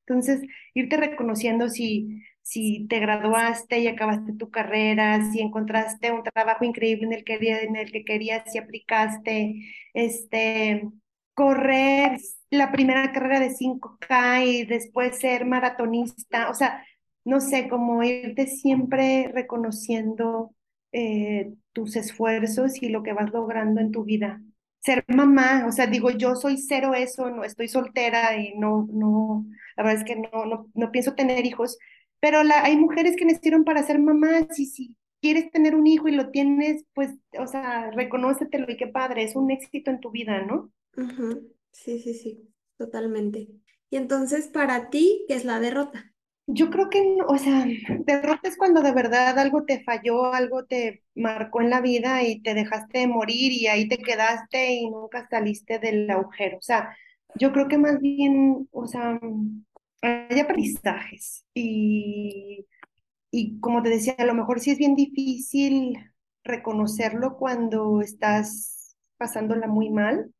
entonces 0.07 0.41
irte 0.75 0.97
reconociendo 0.97 1.67
si, 1.69 2.21
si 2.45 2.85
te 2.87 2.99
graduaste 2.99 3.79
y 3.79 3.87
acabaste 3.87 4.33
tu 4.33 4.51
carrera, 4.51 5.31
si 5.31 5.41
encontraste 5.41 6.11
un 6.11 6.21
trabajo 6.23 6.63
increíble 6.63 7.07
en 7.07 7.13
el 7.13 7.23
que, 7.23 7.37
en 7.63 7.75
el 7.75 7.91
que 7.91 8.05
querías, 8.05 8.51
si 8.51 8.59
aplicaste, 8.59 9.55
este, 9.95 10.87
correr 11.33 12.19
la 12.51 12.71
primera 12.71 13.11
carrera 13.11 13.39
de 13.39 13.49
5K 13.49 14.45
y 14.45 14.63
después 14.65 15.17
ser 15.17 15.45
maratonista, 15.45 16.49
o 16.51 16.53
sea, 16.53 16.85
no 17.23 17.41
sé, 17.41 17.67
como 17.67 18.03
irte 18.03 18.45
siempre 18.45 19.31
reconociendo 19.33 20.53
eh, 20.91 21.51
tus 21.73 21.95
esfuerzos 21.95 22.79
y 22.83 22.89
lo 22.89 23.01
que 23.01 23.13
vas 23.13 23.31
logrando 23.33 23.81
en 23.81 23.91
tu 23.91 24.03
vida. 24.03 24.39
Ser 24.81 25.03
mamá, 25.07 25.65
o 25.67 25.71
sea, 25.71 25.87
digo, 25.87 26.11
yo 26.11 26.35
soy 26.35 26.57
cero 26.59 26.93
eso, 26.93 27.31
no 27.31 27.43
estoy 27.43 27.67
soltera 27.69 28.37
y 28.37 28.53
no, 28.55 28.87
no, 28.93 29.47
la 29.75 29.83
verdad 29.83 30.01
es 30.01 30.05
que 30.05 30.15
no, 30.15 30.45
no, 30.45 30.67
no 30.75 30.91
pienso 30.91 31.15
tener 31.15 31.43
hijos, 31.47 31.79
pero 32.25 32.43
la, 32.43 32.63
hay 32.63 32.75
mujeres 32.75 33.15
que 33.15 33.25
nacieron 33.25 33.63
para 33.65 33.83
ser 33.83 33.99
mamás 33.99 34.57
y 34.59 34.65
si 34.65 34.97
quieres 35.21 35.51
tener 35.51 35.75
un 35.75 35.85
hijo 35.87 36.07
y 36.07 36.13
lo 36.13 36.31
tienes, 36.31 36.83
pues, 36.95 37.11
o 37.39 37.45
sea, 37.47 37.91
reconócetelo 37.91 38.65
y 38.71 38.77
qué 38.77 38.87
padre, 38.87 39.23
es 39.23 39.35
un 39.35 39.51
éxito 39.51 39.91
en 39.91 39.99
tu 39.99 40.09
vida, 40.11 40.41
¿no? 40.41 40.71
Ujú, 40.97 41.53
Sí, 41.71 41.99
sí, 42.01 42.13
sí, 42.15 42.49
totalmente. 42.77 43.47
Y 43.89 43.97
entonces, 43.97 44.47
para 44.47 44.89
ti, 44.89 45.23
¿qué 45.27 45.35
es 45.35 45.45
la 45.45 45.59
derrota? 45.59 46.13
Yo 46.47 46.69
creo 46.69 46.89
que, 46.91 47.17
o 47.27 47.37
sea, 47.39 47.65
derrota 48.05 48.47
es 48.47 48.55
cuando 48.57 48.81
de 48.83 48.91
verdad 48.93 49.39
algo 49.39 49.65
te 49.65 49.83
falló, 49.83 50.31
algo 50.33 50.65
te 50.65 51.03
marcó 51.15 51.61
en 51.61 51.71
la 51.71 51.81
vida 51.81 52.21
y 52.23 52.41
te 52.43 52.53
dejaste 52.53 52.99
de 52.99 53.07
morir 53.07 53.51
y 53.51 53.65
ahí 53.67 53.87
te 53.87 53.97
quedaste 53.97 54.73
y 54.73 54.89
nunca 54.89 55.27
saliste 55.29 55.79
del 55.79 56.09
agujero. 56.09 56.57
O 56.59 56.61
sea, 56.61 56.95
yo 57.35 57.51
creo 57.51 57.67
que 57.67 57.77
más 57.79 57.99
bien, 57.99 58.67
o 58.71 58.85
sea, 58.87 59.19
hay 60.05 60.39
aprendizajes 60.39 61.45
y, 61.53 62.65
y 63.31 63.59
como 63.59 63.83
te 63.83 63.89
decía, 63.89 64.15
a 64.17 64.25
lo 64.25 64.33
mejor 64.33 64.59
sí 64.59 64.71
es 64.71 64.77
bien 64.77 64.95
difícil 64.95 65.97
reconocerlo 66.43 67.37
cuando 67.37 68.01
estás 68.01 68.95
pasándola 69.17 69.67
muy 69.67 69.89
mal, 69.89 70.33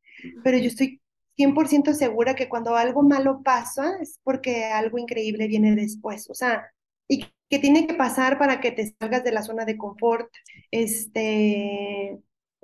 pero 0.44 0.58
yo 0.58 0.68
estoy 0.68 1.00
100% 1.36 1.94
segura 1.94 2.34
que 2.34 2.48
cuando 2.48 2.76
algo 2.76 3.02
malo 3.02 3.42
pasa 3.42 3.96
es 4.00 4.20
porque 4.24 4.64
algo 4.66 4.98
increíble 4.98 5.48
viene 5.48 5.74
después, 5.74 6.30
o 6.30 6.34
sea, 6.34 6.70
y 7.08 7.26
que 7.50 7.58
tiene 7.58 7.86
que 7.86 7.94
pasar 7.94 8.38
para 8.38 8.60
que 8.60 8.72
te 8.72 8.94
salgas 8.98 9.24
de 9.24 9.32
la 9.32 9.42
zona 9.42 9.64
de 9.64 9.76
confort, 9.76 10.30
este, 10.70 12.18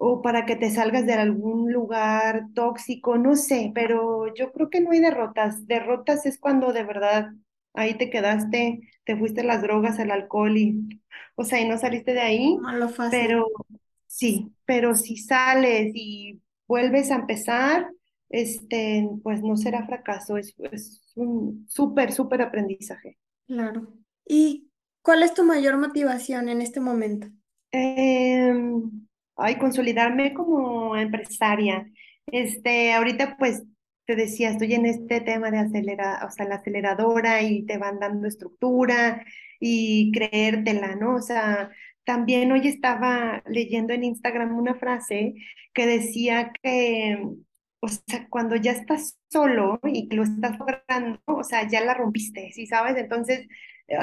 o 0.05 0.20
para 0.22 0.46
que 0.46 0.57
te 0.57 0.70
salgas 0.70 1.07
de 1.07 1.12
algún 1.14 1.72
lugar 1.72 2.46
tóxico, 2.55 3.18
no 3.18 3.36
sé, 3.36 3.70
pero 3.74 4.34
yo 4.34 4.53
creo 4.53 4.68
que 4.70 4.80
no 4.80 4.90
hay 4.90 5.00
derrotas. 5.00 5.66
Derrotas 5.68 6.26
es 6.26 6.38
cuando 6.38 6.72
de 6.72 6.82
verdad 6.84 7.30
ahí 7.74 7.94
te 7.96 8.11
quedaste, 8.11 8.80
te 9.05 9.16
fuiste 9.16 9.42
a 9.42 9.44
las 9.44 9.62
drogas, 9.62 10.00
al 10.00 10.11
alcohol 10.11 10.57
y, 10.59 11.03
o 11.36 11.44
sea, 11.44 11.61
y 11.61 11.68
no 11.68 11.78
saliste 11.78 12.14
de 12.14 12.20
ahí, 12.20 12.59
A 12.66 12.76
lo 12.76 12.88
fácil. 12.88 13.20
pero 13.20 13.46
sí, 14.07 14.53
pero 14.64 14.94
si 14.96 15.16
sales 15.16 15.92
y 15.94 16.40
vuelves 16.66 17.11
a 17.12 17.16
empezar, 17.16 17.88
este, 18.28 19.09
pues 19.22 19.42
no 19.42 19.57
será 19.57 19.86
fracaso, 19.86 20.36
es, 20.36 20.55
es 20.72 21.00
un 21.14 21.66
súper, 21.68 22.12
súper 22.12 22.42
aprendizaje. 22.42 23.18
Claro. 23.46 23.86
¿Y 24.26 24.68
cuál 25.03 25.22
es 25.22 25.32
tu 25.34 25.44
mayor 25.44 25.76
motivación 25.78 26.48
en 26.48 26.61
este 26.61 26.80
momento? 26.80 27.28
Em, 27.72 29.07
ay, 29.37 29.57
consolidarme 29.57 30.35
como 30.35 30.97
empresaria. 30.97 31.91
Este, 32.26 32.93
ahorita 32.93 33.37
pues 33.39 33.64
te 34.07 34.16
decía, 34.16 34.51
estoy 34.51 34.74
en 34.74 34.87
este 34.87 35.20
tema 35.20 35.51
de 35.51 35.59
acelerar, 35.59 36.24
o 36.24 36.30
sea, 36.30 36.47
la 36.47 36.57
aceleradora 36.57 37.43
y 37.43 37.64
te 37.66 37.78
van 37.78 37.99
dando 38.01 38.26
estructura 38.28 39.24
y 39.61 40.11
creértela, 40.12 40.97
¿no? 40.97 41.16
O 41.16 41.22
sea, 41.22 41.70
también 42.05 42.51
hoy 42.53 42.66
estaba 42.68 43.43
leyendo 43.47 43.93
en 43.95 44.05
Instagram 44.05 44.57
una 44.59 44.74
frase 44.74 45.35
que 45.72 45.87
decía 45.87 46.53
que, 46.62 47.24
o 47.80 47.89
sea, 47.89 48.26
cuando 48.28 48.57
ya 48.57 48.72
estás 48.72 49.18
solo 49.30 49.80
y 49.85 50.12
lo 50.14 50.24
estás 50.24 50.59
logrando, 50.59 51.20
o 51.26 51.45
sea, 51.45 51.68
ya 51.68 51.80
la 51.85 51.95
rompiste, 51.95 52.51
¿sí 52.53 52.66
sabes? 52.66 52.97
Entonces, 52.97 53.47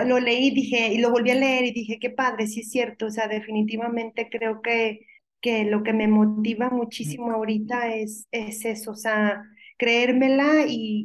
lo 0.06 0.20
leí, 0.20 0.52
dije, 0.52 0.94
y 0.94 0.98
lo 1.00 1.12
volví 1.12 1.32
a 1.32 1.36
leer 1.36 1.66
y 1.66 1.72
dije, 1.72 2.00
qué 2.00 2.10
padre, 2.10 2.48
sí 2.48 2.62
es 2.62 2.70
cierto, 2.72 3.08
o 3.08 3.12
sea, 3.12 3.28
definitivamente 3.28 4.30
creo 4.30 4.62
que, 4.62 5.08
que 5.42 5.66
lo 5.66 5.84
que 5.84 5.94
me 5.94 6.08
motiva 6.08 6.70
muchísimo 6.70 7.32
ahorita 7.32 7.96
es, 7.96 8.28
es 8.32 8.66
eso, 8.66 8.92
o 8.92 8.96
sea, 8.96 9.44
creérmela 9.78 10.66
y, 10.68 11.04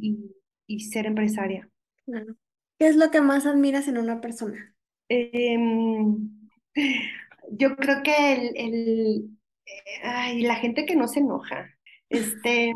y, 0.67 0.75
y 0.75 0.79
ser 0.81 1.05
empresaria. 1.07 1.69
Claro. 2.05 2.35
¿Qué 2.79 2.87
es 2.87 2.95
lo 2.95 3.11
que 3.11 3.21
más 3.21 3.45
admiras 3.45 3.87
en 3.87 3.97
una 3.99 4.21
persona? 4.21 4.75
Em, 5.09 6.29
yo 7.51 7.75
creo 7.77 8.03
que 8.03 8.33
el, 8.33 8.57
el, 8.57 9.29
ay, 10.03 10.41
la 10.43 10.55
gente 10.55 10.85
que 10.85 10.95
no 10.95 11.07
se 11.07 11.19
enoja, 11.19 11.69
este, 12.09 12.73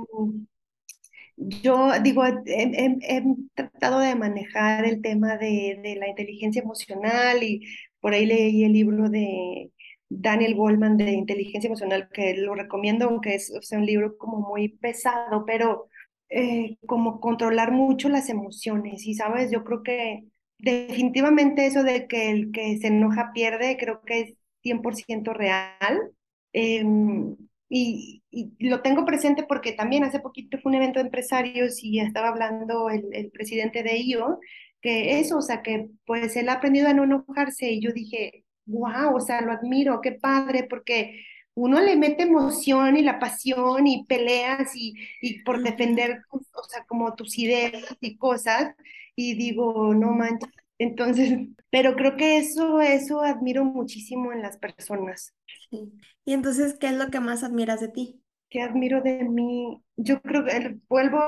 Yo 1.38 1.91
digo, 2.03 2.26
he, 2.26 2.34
he- 2.45 2.97
he 3.01 3.24
tratado 3.55 3.99
de 3.99 4.16
manejar 4.16 4.86
el 4.86 5.01
tema 5.01 5.38
de, 5.38 5.80
de 5.82 5.95
la 5.95 6.10
inteligencia 6.10 6.62
emocional 6.62 7.41
y 7.43 7.62
por 8.01 8.14
ahí 8.14 8.26
leí 8.26 8.64
el 8.66 8.74
libro 8.74 9.10
de 9.10 9.72
Daniel 10.10 10.55
Goleman 10.55 10.97
de 10.97 11.12
inteligencia 11.12 11.68
emocional, 11.68 12.10
que 12.12 12.36
lo 12.36 12.55
recomiendo, 12.55 13.05
aunque 13.05 13.36
es, 13.36 13.51
o 13.57 13.62
sea, 13.62 13.80
un 13.80 13.86
libro 13.86 14.18
como 14.18 14.39
muy 14.49 14.70
pesado, 14.70 15.45
pero 15.45 15.88
eh, 16.30 16.78
como 16.88 17.20
controlar 17.20 17.72
mucho 17.72 18.10
las 18.10 18.30
emociones. 18.30 19.05
Y 19.05 19.14
sabes, 19.16 19.51
yo 19.51 19.64
creo 19.64 19.84
que 19.84 20.26
definitivamente 20.57 21.66
eso 21.68 21.84
de 21.84 22.07
que 22.07 22.32
el 22.32 22.51
que 22.51 22.78
se 22.80 22.88
enoja 22.88 23.32
pierde, 23.34 23.78
creo 23.78 24.01
que 24.03 24.22
es 24.22 24.34
100% 24.64 25.34
real. 25.34 26.12
Em, 26.53 27.36
y, 27.70 28.24
y 28.32 28.51
lo 28.68 28.82
tengo 28.82 29.05
presente 29.05 29.43
porque 29.43 29.74
también 29.74 30.03
hace 30.03 30.20
poquito 30.20 30.57
fue 30.60 30.72
un 30.72 30.76
evento 30.78 30.99
de 30.99 31.05
empresarios 31.05 31.84
y 31.84 31.99
estaba 31.99 32.30
hablando 32.30 32.89
el, 32.89 33.05
el 33.14 33.30
presidente 33.32 33.84
de 33.84 33.95
ello, 33.95 34.39
que 34.82 35.20
eso, 35.20 35.38
o 35.38 35.41
sea, 35.41 35.62
que 35.62 35.89
pues 36.05 36.36
él 36.36 36.49
ha 36.49 36.53
aprendido 36.53 36.88
a 36.88 36.93
no 36.93 37.03
enojarse 37.03 37.72
y 37.72 37.82
yo 37.82 37.91
dije, 37.91 38.43
wow, 38.70 39.15
o 39.15 39.20
sea, 39.22 39.41
lo 39.41 39.51
admiro, 39.51 40.01
qué 40.01 40.13
padre, 40.13 40.65
porque 40.70 41.24
uno 41.55 41.80
le 41.82 41.95
mete 41.97 42.24
emoción 42.24 42.97
y 42.97 43.01
la 43.03 43.20
pasión 43.20 43.88
y 43.88 44.05
peleas 44.05 44.76
y, 44.76 44.93
y 45.22 45.43
por 45.43 45.61
defender, 45.63 46.22
tus- 46.32 46.47
o 46.53 46.63
sea, 46.63 46.86
como 46.86 47.15
tus 47.15 47.38
ideas 47.38 47.84
y 48.01 48.17
cosas, 48.17 48.76
y 49.15 49.36
digo, 49.36 49.93
no 49.93 50.11
manches. 50.11 50.49
Entonces, 50.78 51.39
pero 51.72 51.95
creo 51.95 52.15
que 52.17 52.38
eso, 52.38 52.82
eso 52.82 53.22
admiro 53.22 53.65
muchísimo 53.65 54.32
en 54.34 54.41
las 54.41 54.57
personas. 54.57 55.34
Sí. 55.70 55.91
Y 56.26 56.34
entonces, 56.34 56.76
¿qué 56.80 56.88
es 56.88 56.93
lo 56.93 57.09
que 57.09 57.20
más 57.20 57.43
admiras 57.43 57.80
de 57.82 57.88
ti? 57.89 58.22
¿Qué 58.49 58.61
admiro 58.61 59.01
de 59.01 59.24
mí? 59.26 59.84
Yo 59.95 60.22
creo 60.22 60.43
que 60.45 60.57
el- 60.57 60.82
vuelvo, 60.89 61.20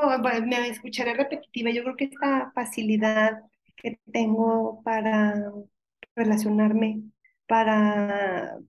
me 0.47 0.67
escucharé 0.69 1.13
repetitiva, 1.13 1.69
yo 1.71 1.83
creo 1.83 1.95
que 1.95 2.05
esta 2.05 2.51
facilidad 2.55 3.43
que 3.75 3.99
tengo 4.11 4.81
para 4.83 5.51
relacionarme, 6.15 7.03
para, 7.51 8.59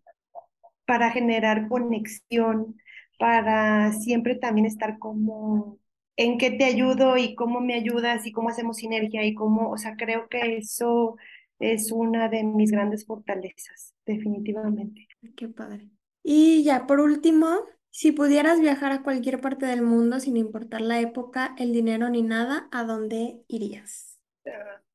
para 0.86 1.12
generar 1.12 1.68
conexión, 1.68 2.76
para 3.16 3.92
siempre 3.92 4.34
también 4.34 4.66
estar 4.66 4.98
como 4.98 5.78
en 6.16 6.36
qué 6.36 6.50
te 6.50 6.64
ayudo 6.64 7.16
y 7.16 7.36
cómo 7.36 7.60
me 7.60 7.74
ayudas 7.74 8.26
y 8.26 8.32
cómo 8.32 8.48
hacemos 8.48 8.78
sinergia 8.78 9.24
y 9.24 9.34
cómo, 9.34 9.70
o 9.70 9.78
sea, 9.78 9.94
creo 9.96 10.28
que 10.28 10.56
eso 10.56 11.16
es 11.60 11.92
una 11.92 12.28
de 12.28 12.42
mis 12.42 12.72
grandes 12.72 13.06
fortalezas, 13.06 13.94
definitivamente. 14.04 15.06
Qué 15.36 15.48
padre. 15.48 15.88
Y 16.24 16.64
ya 16.64 16.88
por 16.88 16.98
último, 16.98 17.60
si 17.90 18.10
pudieras 18.10 18.60
viajar 18.60 18.90
a 18.90 19.04
cualquier 19.04 19.40
parte 19.40 19.66
del 19.66 19.82
mundo 19.82 20.18
sin 20.18 20.36
importar 20.36 20.80
la 20.80 20.98
época, 20.98 21.54
el 21.56 21.72
dinero 21.72 22.10
ni 22.10 22.22
nada, 22.22 22.68
¿a 22.72 22.82
dónde 22.82 23.44
irías? 23.46 24.18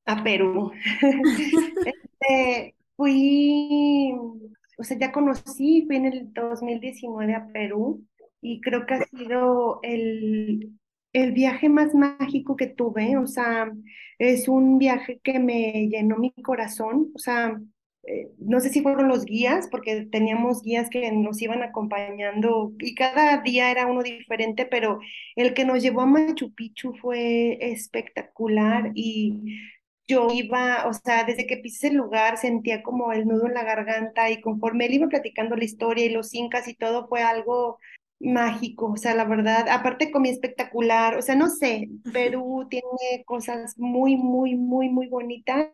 A 0.04 0.24
Perú. 0.26 0.74
Este, 2.20 2.77
fui, 2.98 4.14
o 4.78 4.84
sea, 4.84 4.98
ya 5.00 5.12
conocí, 5.14 5.86
fui 5.88 5.98
en 5.98 6.08
el 6.08 6.34
2019 6.34 7.36
a 7.36 7.48
Perú 7.54 8.06
y 8.42 8.62
creo 8.62 8.86
que 8.86 8.96
ha 8.96 9.06
sido 9.06 9.80
el, 9.84 10.72
el 11.14 11.32
viaje 11.34 11.70
más 11.70 11.96
mágico 11.96 12.56
que 12.56 12.68
tuve, 12.68 13.18
o 13.18 13.28
sea, 13.28 13.72
es 14.20 14.48
un 14.48 14.78
viaje 14.80 15.20
que 15.24 15.40
me 15.40 15.88
llenó 15.90 16.18
mi 16.18 16.34
corazón, 16.34 17.12
o 17.16 17.20
sea, 17.20 17.60
eh, 18.04 18.30
no 18.40 18.62
sé 18.62 18.70
si 18.70 18.82
fueron 18.82 19.10
los 19.10 19.26
guías, 19.26 19.68
porque 19.70 20.08
teníamos 20.10 20.62
guías 20.64 20.90
que 20.90 21.12
nos 21.12 21.42
iban 21.42 21.62
acompañando 21.62 22.74
y 22.80 22.96
cada 22.96 23.42
día 23.42 23.70
era 23.70 23.86
uno 23.88 24.02
diferente, 24.02 24.66
pero 24.66 25.00
el 25.36 25.54
que 25.54 25.66
nos 25.66 25.82
llevó 25.84 26.02
a 26.02 26.06
Machu 26.06 26.54
Picchu 26.54 26.94
fue 26.96 27.58
espectacular 27.60 28.92
y 28.96 29.60
yo 30.08 30.30
iba, 30.32 30.88
o 30.88 30.94
sea, 30.94 31.24
desde 31.26 31.48
que 31.48 31.58
pisé 31.58 31.88
el 31.90 31.96
lugar 31.96 32.38
sentía 32.38 32.84
como 32.84 33.12
el 33.14 33.28
nudo 33.28 33.48
en 33.48 33.54
la 33.54 33.64
garganta 33.64 34.30
y 34.30 34.42
conforme 34.42 34.86
él 34.86 34.94
iba 34.96 35.08
platicando 35.08 35.56
la 35.56 35.66
historia 35.66 36.06
y 36.06 36.10
los 36.10 36.34
incas 36.34 36.68
y 36.68 36.76
todo 36.76 37.08
fue 37.08 37.24
algo 37.24 37.80
mágico, 38.20 38.88
o 38.94 38.98
sea, 38.98 39.14
la 39.14 39.26
verdad, 39.26 39.68
aparte 39.70 40.10
comí 40.12 40.30
espectacular, 40.30 41.18
o 41.18 41.22
sea, 41.22 41.36
no 41.36 41.50
sé, 41.50 41.90
Perú 42.12 42.66
tiene 42.70 43.24
cosas 43.26 43.78
muy, 43.78 44.16
muy, 44.16 44.56
muy, 44.56 44.90
muy 44.90 45.08
bonitas 45.08 45.70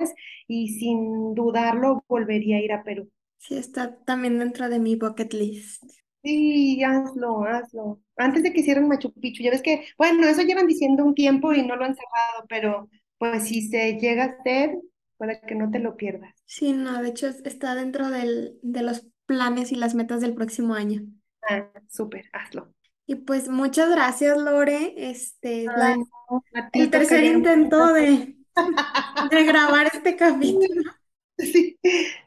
y 0.47 0.69
sin 0.79 1.35
dudarlo 1.35 2.03
volvería 2.07 2.57
a 2.57 2.61
ir 2.61 2.73
a 2.73 2.83
Perú. 2.83 3.09
Sí, 3.37 3.55
está 3.57 3.95
también 4.05 4.39
dentro 4.39 4.69
de 4.69 4.79
mi 4.79 4.95
bucket 4.95 5.33
list. 5.33 5.83
Sí, 6.23 6.81
hazlo, 6.83 7.43
hazlo. 7.43 8.01
Antes 8.15 8.43
de 8.43 8.53
que 8.53 8.61
hicieran 8.61 8.87
Machu 8.87 9.11
Picchu, 9.13 9.43
ya 9.43 9.51
ves 9.51 9.61
que, 9.61 9.85
bueno, 9.97 10.25
eso 10.27 10.41
llevan 10.41 10.67
diciendo 10.67 11.03
un 11.03 11.15
tiempo 11.15 11.53
y 11.53 11.65
no 11.67 11.75
lo 11.75 11.83
han 11.83 11.95
cerrado, 11.95 12.45
pero 12.47 12.89
pues 13.31 13.47
si 13.47 13.67
se 13.69 13.93
llega 13.99 14.23
a 14.25 14.27
hacer, 14.27 14.77
para 15.17 15.39
que 15.41 15.55
no 15.55 15.71
te 15.71 15.79
lo 15.79 15.95
pierdas. 15.97 16.33
Sí, 16.45 16.71
no, 16.73 17.01
de 17.01 17.09
hecho 17.09 17.27
es- 17.27 17.41
está 17.45 17.75
dentro 17.75 18.09
del, 18.09 18.57
de 18.61 18.81
los 18.83 19.05
planes 19.25 19.71
y 19.71 19.75
las 19.75 19.93
metas 19.95 20.21
del 20.21 20.35
próximo 20.35 20.73
año. 20.75 21.01
Ah, 21.49 21.71
súper, 21.89 22.29
hazlo. 22.33 22.73
Y 23.05 23.15
pues 23.15 23.49
muchas 23.49 23.89
gracias, 23.89 24.37
Lore. 24.37 24.93
Este 24.97 25.65
es 25.65 25.75
la, 25.75 25.87
Ay, 25.87 26.03
no, 26.29 26.43
a 26.55 26.69
el 26.73 26.91
tercer 26.91 27.23
intento 27.25 27.93
de, 27.93 28.37
de 29.31 29.45
grabar 29.45 29.87
este 29.93 30.15
capítulo. 30.15 30.91
Sí, 31.37 31.79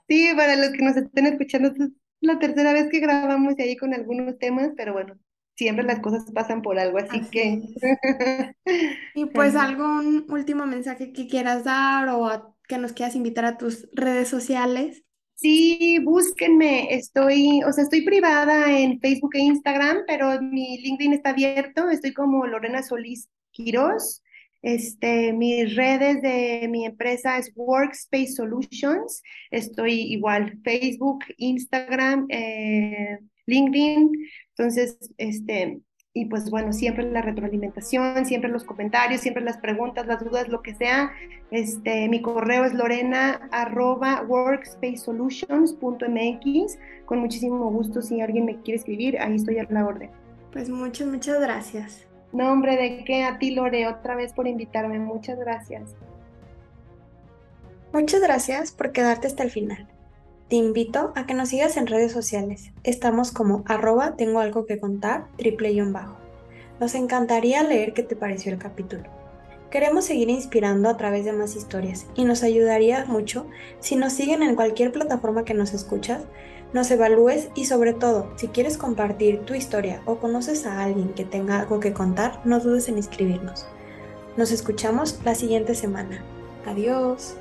sí, 0.08 0.32
para 0.36 0.56
los 0.56 0.70
que 0.72 0.82
nos 0.82 0.96
estén 0.96 1.26
escuchando, 1.26 1.68
esta 1.68 1.84
es 1.84 1.90
la 2.20 2.38
tercera 2.38 2.72
vez 2.72 2.88
que 2.90 3.00
grabamos 3.00 3.54
ahí 3.58 3.76
con 3.76 3.94
algunos 3.94 4.38
temas, 4.38 4.70
pero 4.76 4.92
bueno, 4.92 5.18
siempre 5.56 5.84
las 5.84 6.00
cosas 6.00 6.30
pasan 6.32 6.62
por 6.62 6.78
algo, 6.78 6.98
así 6.98 7.18
Así 7.18 7.30
que. 7.30 7.62
Y 9.14 9.26
pues 9.34 9.54
algún 9.56 10.26
último 10.30 10.66
mensaje 10.66 11.12
que 11.12 11.26
quieras 11.28 11.64
dar 11.64 12.08
o 12.10 12.26
a- 12.28 12.54
que 12.68 12.78
nos 12.78 12.92
quieras 12.92 13.16
invitar 13.16 13.44
a 13.44 13.58
tus 13.58 13.88
redes 13.92 14.28
sociales. 14.28 15.04
Sí, 15.34 15.98
búsquenme. 16.02 16.94
Estoy, 16.94 17.62
o 17.64 17.72
sea, 17.72 17.84
estoy 17.84 18.02
privada 18.02 18.78
en 18.78 18.98
Facebook 19.00 19.34
e 19.34 19.40
Instagram, 19.40 19.98
pero 20.06 20.40
mi 20.40 20.78
LinkedIn 20.78 21.12
está 21.12 21.30
abierto. 21.30 21.90
Estoy 21.90 22.12
como 22.14 22.46
Lorena 22.46 22.82
Solís 22.82 23.28
Quirós. 23.50 24.22
Este, 24.62 25.32
mis 25.34 25.76
redes 25.76 26.22
de 26.22 26.66
mi 26.70 26.86
empresa 26.86 27.36
es 27.38 27.52
Workspace 27.54 28.28
Solutions. 28.32 29.22
Estoy 29.50 29.92
igual, 30.12 30.58
Facebook, 30.64 31.24
Instagram, 31.36 32.26
eh, 32.30 33.18
LinkedIn. 33.46 34.10
Entonces, 34.58 34.98
este, 35.18 35.82
y 36.14 36.24
pues 36.26 36.48
bueno, 36.48 36.72
siempre 36.72 37.04
la 37.04 37.20
retroalimentación, 37.20 38.24
siempre 38.24 38.50
los 38.50 38.64
comentarios, 38.64 39.20
siempre 39.20 39.42
las 39.42 39.58
preguntas, 39.58 40.06
las 40.06 40.24
dudas, 40.24 40.48
lo 40.48 40.62
que 40.62 40.74
sea. 40.74 41.12
Este, 41.50 42.08
mi 42.08 42.22
correo 42.22 42.64
es 42.64 42.72
lorena 42.72 43.50
arroba 43.52 44.22
workspacesolutions.mx. 44.22 46.78
Con 47.04 47.18
muchísimo 47.18 47.70
gusto, 47.70 48.00
si 48.00 48.22
alguien 48.22 48.46
me 48.46 48.62
quiere 48.62 48.78
escribir, 48.78 49.18
ahí 49.18 49.34
estoy 49.34 49.58
a 49.58 49.66
la 49.68 49.84
orden. 49.84 50.08
Pues 50.52 50.70
muchas, 50.70 51.06
muchas 51.06 51.38
gracias. 51.38 52.06
No, 52.32 52.50
hombre, 52.50 52.76
de 52.76 53.04
qué 53.04 53.24
a 53.24 53.38
ti, 53.38 53.50
Lore, 53.50 53.86
otra 53.86 54.14
vez 54.14 54.32
por 54.32 54.48
invitarme. 54.48 54.98
Muchas 54.98 55.38
gracias. 55.38 55.94
Muchas 57.92 58.22
gracias 58.22 58.72
por 58.72 58.92
quedarte 58.92 59.26
hasta 59.26 59.42
el 59.42 59.50
final. 59.50 59.86
Te 60.48 60.54
invito 60.54 61.12
a 61.16 61.26
que 61.26 61.34
nos 61.34 61.48
sigas 61.48 61.76
en 61.76 61.88
redes 61.88 62.12
sociales. 62.12 62.70
Estamos 62.84 63.32
como 63.32 63.64
arroba 63.66 64.14
tengo 64.14 64.38
algo 64.38 64.64
que 64.64 64.78
contar, 64.78 65.26
triple 65.36 65.72
guion 65.72 65.92
bajo. 65.92 66.14
Nos 66.78 66.94
encantaría 66.94 67.64
leer 67.64 67.94
qué 67.94 68.04
te 68.04 68.14
pareció 68.14 68.52
el 68.52 68.58
capítulo. 68.58 69.02
Queremos 69.72 70.04
seguir 70.04 70.30
inspirando 70.30 70.88
a 70.88 70.96
través 70.96 71.24
de 71.24 71.32
más 71.32 71.56
historias 71.56 72.06
y 72.14 72.24
nos 72.24 72.44
ayudaría 72.44 73.06
mucho 73.06 73.48
si 73.80 73.96
nos 73.96 74.12
siguen 74.12 74.44
en 74.44 74.54
cualquier 74.54 74.92
plataforma 74.92 75.44
que 75.44 75.54
nos 75.54 75.74
escuchas, 75.74 76.22
nos 76.72 76.92
evalúes 76.92 77.48
y 77.56 77.64
sobre 77.64 77.92
todo, 77.92 78.30
si 78.36 78.46
quieres 78.46 78.78
compartir 78.78 79.40
tu 79.40 79.54
historia 79.54 80.00
o 80.06 80.18
conoces 80.18 80.64
a 80.64 80.84
alguien 80.84 81.08
que 81.08 81.24
tenga 81.24 81.58
algo 81.58 81.80
que 81.80 81.92
contar, 81.92 82.40
no 82.44 82.60
dudes 82.60 82.88
en 82.88 82.98
inscribirnos. 82.98 83.66
Nos 84.36 84.52
escuchamos 84.52 85.18
la 85.24 85.34
siguiente 85.34 85.74
semana. 85.74 86.22
Adiós. 86.66 87.36